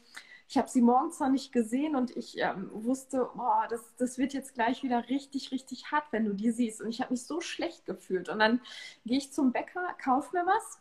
ich 0.49 0.57
habe 0.57 0.69
sie 0.69 0.81
morgens 0.81 1.19
noch 1.19 1.31
nicht 1.31 1.51
gesehen 1.51 1.97
und 1.97 2.17
ich 2.17 2.39
ähm, 2.39 2.71
wusste, 2.73 3.29
boah, 3.35 3.67
das, 3.69 3.93
das 3.97 4.19
wird 4.19 4.35
jetzt 4.35 4.55
gleich 4.55 4.85
wieder 4.85 5.09
richtig, 5.09 5.51
richtig 5.51 5.91
hart, 5.91 6.05
wenn 6.13 6.27
du 6.27 6.33
die 6.33 6.53
siehst. 6.53 6.81
Und 6.81 6.91
ich 6.91 7.01
habe 7.01 7.13
mich 7.13 7.27
so 7.27 7.41
schlecht 7.41 7.87
gefühlt. 7.87 8.29
Und 8.29 8.39
dann 8.39 8.61
gehe 9.05 9.19
ich 9.19 9.33
zum 9.33 9.51
Bäcker, 9.51 9.97
kaufe 10.01 10.37
mir 10.37 10.47
was 10.47 10.81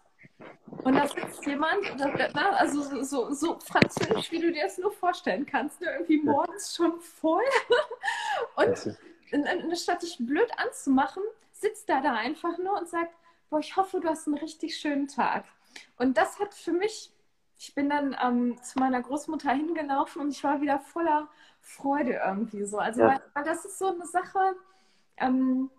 und 0.84 0.96
da 0.96 1.08
sitzt 1.08 1.46
jemand, 1.46 1.82
also 2.36 2.82
so, 2.82 3.04
so, 3.04 3.34
so, 3.34 3.60
französisch, 3.60 4.32
wie 4.32 4.40
du 4.40 4.52
dir 4.52 4.64
das 4.64 4.78
nur 4.78 4.92
vorstellen 4.92 5.46
kannst, 5.46 5.82
ne? 5.82 5.92
irgendwie 5.92 6.22
morgens 6.22 6.76
schon 6.76 7.00
voll. 7.00 7.44
Und 8.56 9.46
anstatt 9.46 10.04
dich 10.04 10.18
blöd 10.20 10.50
anzumachen, 10.58 11.24
sitzt 11.52 11.90
er 11.90 12.02
da 12.02 12.14
einfach 12.14 12.58
nur 12.58 12.78
und 12.80 12.88
sagt, 12.88 13.14
boah, 13.50 13.60
ich 13.60 13.76
hoffe, 13.76 14.00
du 14.00 14.08
hast 14.08 14.28
einen 14.28 14.38
richtig 14.38 14.78
schönen 14.78 15.08
Tag. 15.08 15.46
Und 15.98 16.18
das 16.18 16.40
hat 16.40 16.54
für 16.54 16.72
mich, 16.72 17.12
ich 17.60 17.76
bin 17.76 17.90
dann 17.90 18.16
ähm, 18.24 18.62
zu 18.64 18.80
meiner 18.80 19.02
Großmutter 19.02 19.52
hingelaufen 19.52 20.22
und 20.22 20.30
ich 20.30 20.44
war 20.44 20.62
wieder 20.62 20.80
voller 20.80 21.28
Freude 21.62 22.22
irgendwie 22.26 22.64
so. 22.64 22.78
Also 22.78 23.02
ja. 23.02 23.10
weil, 23.10 23.22
weil 23.34 23.44
das 23.44 23.66
ist 23.66 23.80
so 23.80 23.88
eine 23.88 24.06
Sache, 24.06 24.56
ähm, 25.18 25.70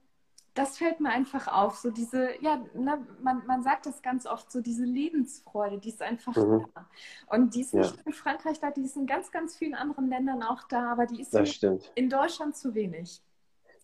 das 0.59 0.76
fällt 0.76 0.98
mir 0.98 1.11
einfach 1.11 1.46
auf. 1.46 1.76
So 1.76 1.90
diese, 1.90 2.30
ja, 2.40 2.61
ne, 2.74 2.98
man, 3.22 3.42
man 3.46 3.62
sagt 3.62 3.86
das 3.86 4.02
ganz 4.02 4.26
oft, 4.26 4.50
so 4.50 4.61
diese 4.61 4.84
Lebensfreude, 4.84 5.78
die 5.78 5.90
ist 5.90 6.02
einfach 6.02 6.34
mhm. 6.34 6.66
da. 6.74 6.86
Und 7.28 7.54
die 7.54 7.61
ist 7.61 7.74
nicht 7.74 7.94
ja. 7.94 8.02
in 8.04 8.12
Frankreich 8.12 8.59
da, 8.59 8.72
die 8.72 8.82
ist 8.82 8.96
in 8.96 9.06
ganz, 9.06 9.30
ganz 9.30 9.56
vielen 9.56 9.74
anderen 9.74 10.09
Ländern 10.09 10.42
auch 10.42 10.64
da, 10.68 10.90
aber 10.90 11.06
die 11.06 11.20
ist 11.20 11.32
in, 11.32 11.78
in, 11.94 12.11
Deutschland 12.11 12.56
zu 12.56 12.74
wenig. 12.74 13.22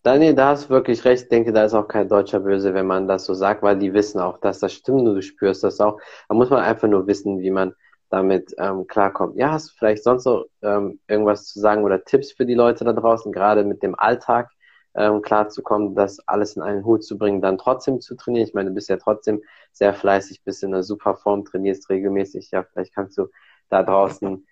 Daniel, 0.02 0.34
da 0.34 0.48
hast 0.48 0.64
du 0.64 0.70
wirklich 0.70 1.04
recht. 1.04 1.22
Ich 1.22 1.28
denke, 1.28 1.52
da 1.52 1.64
ist 1.64 1.74
auch 1.74 1.86
kein 1.86 2.08
Deutscher 2.08 2.40
böse, 2.40 2.74
wenn 2.74 2.86
man 2.86 3.06
das 3.06 3.24
so 3.24 3.34
sagt, 3.34 3.62
weil 3.62 3.78
die 3.78 3.94
wissen 3.94 4.20
auch, 4.20 4.38
dass 4.38 4.58
das 4.58 4.72
stimmt 4.72 5.02
und 5.02 5.14
du 5.14 5.22
spürst 5.22 5.62
das 5.62 5.80
auch. 5.80 6.00
Da 6.28 6.34
muss 6.34 6.50
man 6.50 6.64
einfach 6.64 6.88
nur 6.88 7.06
wissen, 7.06 7.38
wie 7.38 7.52
man 7.52 7.72
damit 8.10 8.52
ähm, 8.58 8.88
klarkommt. 8.88 9.36
Ja, 9.36 9.52
hast 9.52 9.70
du 9.70 9.74
vielleicht 9.78 10.02
sonst 10.02 10.24
noch 10.24 10.44
ähm, 10.62 10.98
irgendwas 11.06 11.46
zu 11.46 11.60
sagen 11.60 11.84
oder 11.84 12.04
Tipps 12.04 12.32
für 12.32 12.44
die 12.44 12.54
Leute 12.54 12.84
da 12.84 12.92
draußen, 12.92 13.30
gerade 13.30 13.62
mit 13.62 13.82
dem 13.82 13.94
Alltag? 13.96 14.50
Ähm, 14.94 15.22
klarzukommen, 15.22 15.94
das 15.94 16.20
alles 16.28 16.56
in 16.56 16.62
einen 16.62 16.84
Hut 16.84 17.04
zu 17.04 17.18
bringen, 17.18 17.40
dann 17.40 17.58
trotzdem 17.58 18.00
zu 18.00 18.14
trainieren. 18.14 18.46
Ich 18.46 18.54
meine, 18.54 18.70
du 18.70 18.74
bist 18.74 18.88
ja 18.88 18.96
trotzdem 18.96 19.42
sehr 19.72 19.94
fleißig, 19.94 20.42
bist 20.44 20.62
in 20.62 20.72
einer 20.72 20.82
super 20.82 21.16
Form, 21.16 21.44
trainierst 21.44 21.90
regelmäßig. 21.90 22.50
Ja, 22.50 22.62
vielleicht 22.62 22.94
kannst 22.94 23.18
du 23.18 23.28
da 23.68 23.82
draußen 23.82 24.46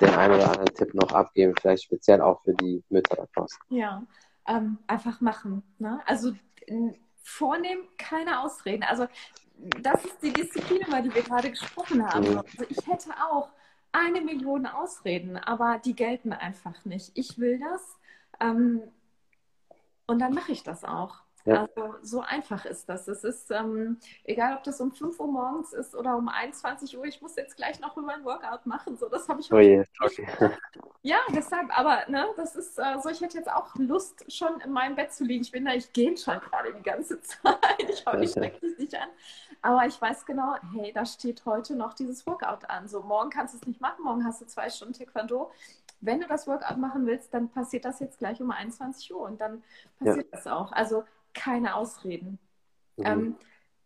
den 0.00 0.10
einen 0.10 0.34
oder 0.34 0.50
anderen 0.50 0.74
Tipp 0.74 0.94
noch 0.94 1.12
abgeben, 1.12 1.54
vielleicht 1.60 1.84
speziell 1.84 2.20
auch 2.20 2.42
für 2.42 2.54
die 2.54 2.82
Mütter 2.88 3.16
da 3.16 3.26
draußen. 3.34 3.58
Ja, 3.70 4.02
ähm, 4.46 4.78
einfach 4.86 5.20
machen. 5.20 5.62
Ne? 5.78 6.00
Also 6.06 6.32
vornehmen, 7.22 7.82
keine 7.98 8.40
Ausreden. 8.40 8.84
Also 8.84 9.06
das 9.82 10.04
ist 10.04 10.22
die 10.22 10.32
Disziplin, 10.32 10.82
über 10.86 11.02
die 11.02 11.14
wir 11.14 11.22
gerade 11.22 11.50
gesprochen 11.50 12.06
haben. 12.06 12.30
Mhm. 12.30 12.38
Also 12.38 12.64
ich 12.68 12.86
hätte 12.86 13.10
auch 13.30 13.48
eine 13.90 14.20
Million 14.20 14.66
Ausreden, 14.66 15.36
aber 15.36 15.80
die 15.84 15.94
gelten 15.94 16.32
einfach 16.32 16.84
nicht. 16.84 17.10
Ich 17.14 17.38
will 17.38 17.58
das. 17.58 17.96
Ähm, 18.40 18.82
und 20.08 20.18
dann 20.18 20.34
mache 20.34 20.52
ich 20.52 20.64
das 20.64 20.84
auch. 20.84 21.22
Ja. 21.44 21.62
Also 21.62 21.94
so 22.02 22.20
einfach 22.20 22.64
ist 22.64 22.88
das. 22.88 23.08
Es 23.08 23.24
ist 23.24 23.50
ähm, 23.50 23.98
egal, 24.24 24.56
ob 24.56 24.64
das 24.64 24.80
um 24.80 24.92
5 24.92 25.18
Uhr 25.18 25.28
morgens 25.28 25.72
ist 25.72 25.94
oder 25.94 26.16
um 26.16 26.28
21 26.28 26.98
Uhr. 26.98 27.04
Ich 27.04 27.22
muss 27.22 27.36
jetzt 27.36 27.56
gleich 27.56 27.80
noch 27.80 27.96
über 27.96 28.12
ein 28.12 28.24
Workout 28.24 28.66
machen. 28.66 28.96
So, 28.96 29.08
das 29.08 29.28
habe 29.28 29.40
ich. 29.40 29.52
Oh 29.52 29.58
je. 29.58 29.84
Okay. 30.00 30.26
Ja, 31.02 31.18
deshalb. 31.30 31.70
Aber 31.78 32.02
ne, 32.08 32.26
das 32.36 32.56
ist 32.56 32.76
äh, 32.76 32.98
so. 33.00 33.08
Ich 33.08 33.20
hätte 33.20 33.38
jetzt 33.38 33.50
auch 33.50 33.74
Lust, 33.76 34.30
schon 34.30 34.60
in 34.60 34.72
meinem 34.72 34.96
Bett 34.96 35.12
zu 35.12 35.24
liegen. 35.24 35.42
Ich 35.42 35.52
bin 35.52 35.64
da, 35.64 35.72
ich 35.72 35.92
gehe 35.92 36.16
schon 36.16 36.40
gerade 36.40 36.74
die 36.74 36.82
ganze 36.82 37.20
Zeit. 37.22 37.54
Ich 37.88 38.04
hoffe, 38.04 38.24
ich 38.24 38.32
schrecke 38.32 38.60
dich 38.60 38.78
nicht 38.78 38.94
an. 38.96 39.08
Aber 39.62 39.86
ich 39.86 39.98
weiß 39.98 40.26
genau, 40.26 40.56
hey, 40.74 40.92
da 40.92 41.06
steht 41.06 41.46
heute 41.46 41.76
noch 41.76 41.94
dieses 41.94 42.26
Workout 42.26 42.68
an. 42.68 42.88
So, 42.88 43.00
morgen 43.02 43.30
kannst 43.30 43.54
du 43.54 43.58
es 43.58 43.66
nicht 43.66 43.80
machen. 43.80 44.04
Morgen 44.04 44.24
hast 44.24 44.40
du 44.40 44.46
zwei 44.46 44.68
Stunden 44.68 44.94
Taekwondo 44.94 45.50
wenn 46.00 46.20
du 46.20 46.26
das 46.26 46.46
Workout 46.46 46.78
machen 46.78 47.06
willst, 47.06 47.34
dann 47.34 47.48
passiert 47.48 47.84
das 47.84 48.00
jetzt 48.00 48.18
gleich 48.18 48.40
um 48.40 48.50
21 48.50 49.12
Uhr 49.12 49.22
und 49.22 49.40
dann 49.40 49.62
passiert 49.98 50.28
ja. 50.30 50.36
das 50.36 50.46
auch. 50.46 50.72
Also 50.72 51.04
keine 51.34 51.74
Ausreden. 51.74 52.38
Mhm. 52.96 53.06
Ähm, 53.06 53.36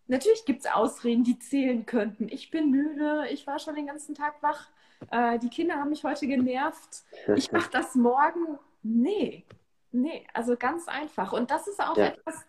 natürlich 0.06 0.44
gibt 0.44 0.60
es 0.60 0.70
Ausreden, 0.70 1.24
die 1.24 1.38
zählen 1.38 1.86
könnten. 1.86 2.28
Ich 2.28 2.50
bin 2.50 2.70
müde, 2.70 3.26
ich 3.30 3.46
war 3.46 3.58
schon 3.58 3.74
den 3.74 3.86
ganzen 3.86 4.14
Tag 4.14 4.42
wach, 4.42 4.68
äh, 5.10 5.38
die 5.38 5.48
Kinder 5.48 5.76
haben 5.76 5.90
mich 5.90 6.04
heute 6.04 6.26
genervt, 6.26 7.02
ich 7.36 7.52
mache 7.52 7.70
das 7.72 7.94
morgen. 7.94 8.58
Nee, 8.82 9.44
nee, 9.90 10.26
also 10.34 10.56
ganz 10.56 10.88
einfach. 10.88 11.32
Und 11.32 11.50
das 11.50 11.66
ist 11.66 11.80
auch 11.80 11.96
ja. 11.96 12.06
etwas, 12.06 12.44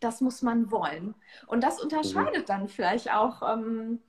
das 0.00 0.20
muss 0.20 0.42
man 0.42 0.70
wollen. 0.70 1.14
Und 1.46 1.62
das 1.62 1.82
unterscheidet 1.82 2.42
mhm. 2.42 2.46
dann 2.46 2.68
vielleicht 2.68 3.12
auch 3.12 3.42
ähm, 3.42 4.00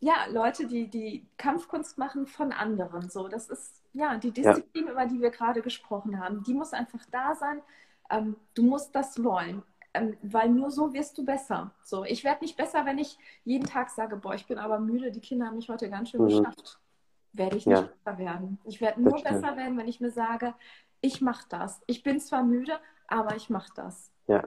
ja, 0.00 0.26
Leute, 0.30 0.66
die 0.66 0.88
die 0.88 1.26
Kampfkunst 1.36 1.98
machen 1.98 2.26
von 2.26 2.52
anderen. 2.52 3.10
So, 3.10 3.28
das 3.28 3.50
ist 3.50 3.79
ja, 3.92 4.16
die 4.16 4.30
Disziplin, 4.30 4.86
ja. 4.86 4.92
über 4.92 5.06
die 5.06 5.20
wir 5.20 5.30
gerade 5.30 5.62
gesprochen 5.62 6.20
haben, 6.20 6.42
die 6.44 6.54
muss 6.54 6.72
einfach 6.72 7.04
da 7.10 7.34
sein. 7.34 7.60
Ähm, 8.10 8.36
du 8.54 8.62
musst 8.62 8.94
das 8.94 9.22
wollen, 9.22 9.62
ähm, 9.94 10.16
weil 10.22 10.48
nur 10.48 10.70
so 10.70 10.92
wirst 10.92 11.18
du 11.18 11.24
besser. 11.24 11.72
So, 11.82 12.04
ich 12.04 12.24
werde 12.24 12.42
nicht 12.42 12.56
besser, 12.56 12.84
wenn 12.86 12.98
ich 12.98 13.18
jeden 13.44 13.66
Tag 13.66 13.90
sage, 13.90 14.16
boah, 14.16 14.34
ich 14.34 14.46
bin 14.46 14.58
aber 14.58 14.78
müde, 14.78 15.10
die 15.10 15.20
Kinder 15.20 15.46
haben 15.46 15.56
mich 15.56 15.68
heute 15.68 15.90
ganz 15.90 16.10
schön 16.10 16.22
mhm. 16.22 16.28
geschafft. 16.28 16.78
Werde 17.32 17.56
ich 17.56 17.66
nicht 17.66 17.78
ja. 17.78 17.88
besser 18.04 18.18
werden. 18.18 18.58
Ich 18.64 18.80
werde 18.80 19.00
nur 19.00 19.22
besser 19.22 19.56
werden, 19.56 19.76
wenn 19.78 19.88
ich 19.88 20.00
mir 20.00 20.10
sage, 20.10 20.54
ich 21.00 21.20
mache 21.20 21.44
das. 21.48 21.80
Ich 21.86 22.02
bin 22.02 22.18
zwar 22.20 22.42
müde, 22.42 22.72
aber 23.06 23.36
ich 23.36 23.50
mache 23.50 23.70
das. 23.74 24.10
Ja. 24.26 24.44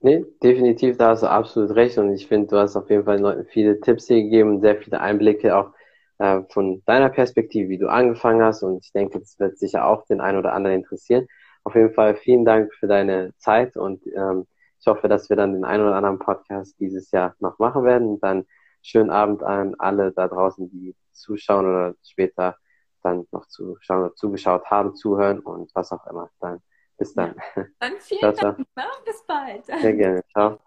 Nee, 0.00 0.24
definitiv, 0.42 0.98
da 0.98 1.10
hast 1.10 1.22
du 1.22 1.30
absolut 1.30 1.70
recht. 1.74 1.96
Und 1.98 2.12
ich 2.12 2.26
finde, 2.26 2.48
du 2.48 2.58
hast 2.58 2.76
auf 2.76 2.90
jeden 2.90 3.04
Fall 3.04 3.44
viele 3.46 3.80
Tipps 3.80 4.06
hier 4.08 4.22
gegeben, 4.22 4.60
sehr 4.60 4.76
viele 4.76 5.00
Einblicke 5.00 5.56
auch 5.56 5.72
äh, 6.18 6.42
von 6.50 6.82
deiner 6.86 7.08
Perspektive, 7.10 7.68
wie 7.68 7.78
du 7.78 7.88
angefangen 7.88 8.42
hast. 8.42 8.62
Und 8.62 8.84
ich 8.84 8.92
denke, 8.92 9.20
das 9.20 9.38
wird 9.38 9.58
sicher 9.58 9.86
auch 9.86 10.04
den 10.06 10.20
einen 10.20 10.38
oder 10.38 10.52
anderen 10.52 10.76
interessieren. 10.76 11.26
Auf 11.64 11.74
jeden 11.74 11.92
Fall 11.94 12.16
vielen 12.16 12.44
Dank 12.44 12.72
für 12.74 12.86
deine 12.86 13.32
Zeit 13.38 13.76
und 13.76 14.06
ähm, 14.14 14.46
ich 14.78 14.86
hoffe, 14.86 15.08
dass 15.08 15.28
wir 15.28 15.36
dann 15.36 15.52
den 15.52 15.64
einen 15.64 15.84
oder 15.84 15.96
anderen 15.96 16.18
Podcast 16.18 16.78
dieses 16.78 17.10
Jahr 17.10 17.34
noch 17.40 17.58
machen 17.58 17.84
werden. 17.84 18.08
Und 18.08 18.22
dann 18.22 18.46
schönen 18.82 19.10
Abend 19.10 19.42
an 19.42 19.74
alle 19.78 20.12
da 20.12 20.28
draußen, 20.28 20.70
die 20.70 20.94
zuschauen 21.12 21.66
oder 21.66 21.94
später 22.02 22.56
dann 23.02 23.26
noch 23.32 23.46
zuschauen 23.46 24.04
oder 24.04 24.14
zugeschaut 24.14 24.64
haben, 24.66 24.94
zuhören 24.94 25.40
und 25.40 25.74
was 25.74 25.92
auch 25.92 26.06
immer. 26.06 26.30
Dann 26.40 26.60
bis 26.98 27.14
dann. 27.14 27.34
Ja. 27.56 27.64
Dann 27.80 27.92
vielen 28.00 28.20
ciao, 28.20 28.32
Dank. 28.32 28.56
Ciao. 28.56 28.86
Ne? 28.86 28.92
Bis 29.04 29.24
bald. 29.26 29.66
Sehr 29.66 29.92
gerne. 29.94 30.24
Ciao. 30.30 30.58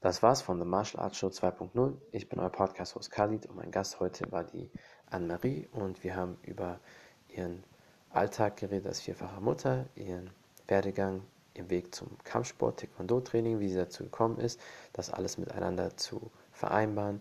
Das 0.00 0.22
war's 0.22 0.42
von 0.42 0.58
The 0.58 0.66
Martial 0.66 1.02
Arts 1.02 1.16
Show 1.16 1.28
2.0. 1.28 1.94
Ich 2.12 2.28
bin 2.28 2.38
euer 2.38 2.50
Podcast-Host 2.50 3.10
Khalid 3.10 3.46
und 3.46 3.56
mein 3.56 3.70
Gast 3.70 3.98
heute 3.98 4.30
war 4.30 4.44
die 4.44 4.70
Anne-Marie 5.10 5.68
und 5.72 6.04
wir 6.04 6.14
haben 6.14 6.38
über 6.42 6.78
ihren 7.28 7.64
Alltag 8.10 8.56
geredet 8.56 8.86
als 8.86 9.00
vierfache 9.00 9.40
Mutter, 9.40 9.86
ihren 9.94 10.30
Werdegang, 10.68 11.22
ihren 11.54 11.70
Weg 11.70 11.94
zum 11.94 12.08
Kampfsport, 12.24 12.80
Taekwondo-Training, 12.80 13.60
wie 13.60 13.68
sie 13.68 13.76
dazu 13.76 14.04
gekommen 14.04 14.38
ist, 14.38 14.60
das 14.92 15.10
alles 15.10 15.38
miteinander 15.38 15.96
zu 15.96 16.30
vereinbaren, 16.52 17.20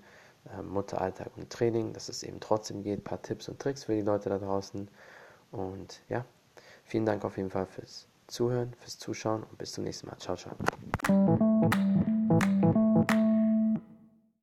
äh, 0.53 0.61
Mutteralltag 0.61 1.31
und 1.36 1.49
Training, 1.49 1.93
dass 1.93 2.09
es 2.09 2.23
eben 2.23 2.39
trotzdem 2.39 2.83
geht, 2.83 2.99
ein 2.99 3.03
paar 3.03 3.21
Tipps 3.21 3.49
und 3.49 3.59
Tricks 3.59 3.86
für 3.86 3.93
die 3.93 4.01
Leute 4.01 4.29
da 4.29 4.38
draußen. 4.38 4.88
Und 5.51 6.01
ja, 6.09 6.25
vielen 6.83 7.05
Dank 7.05 7.25
auf 7.25 7.38
jeden 7.38 7.49
Fall 7.49 7.65
fürs 7.65 8.07
Zuhören, 8.27 8.73
fürs 8.79 8.97
Zuschauen 8.97 9.43
und 9.43 9.57
bis 9.57 9.73
zum 9.73 9.83
nächsten 9.83 10.07
Mal. 10.07 10.17
Ciao, 10.17 10.36
ciao. 10.36 10.55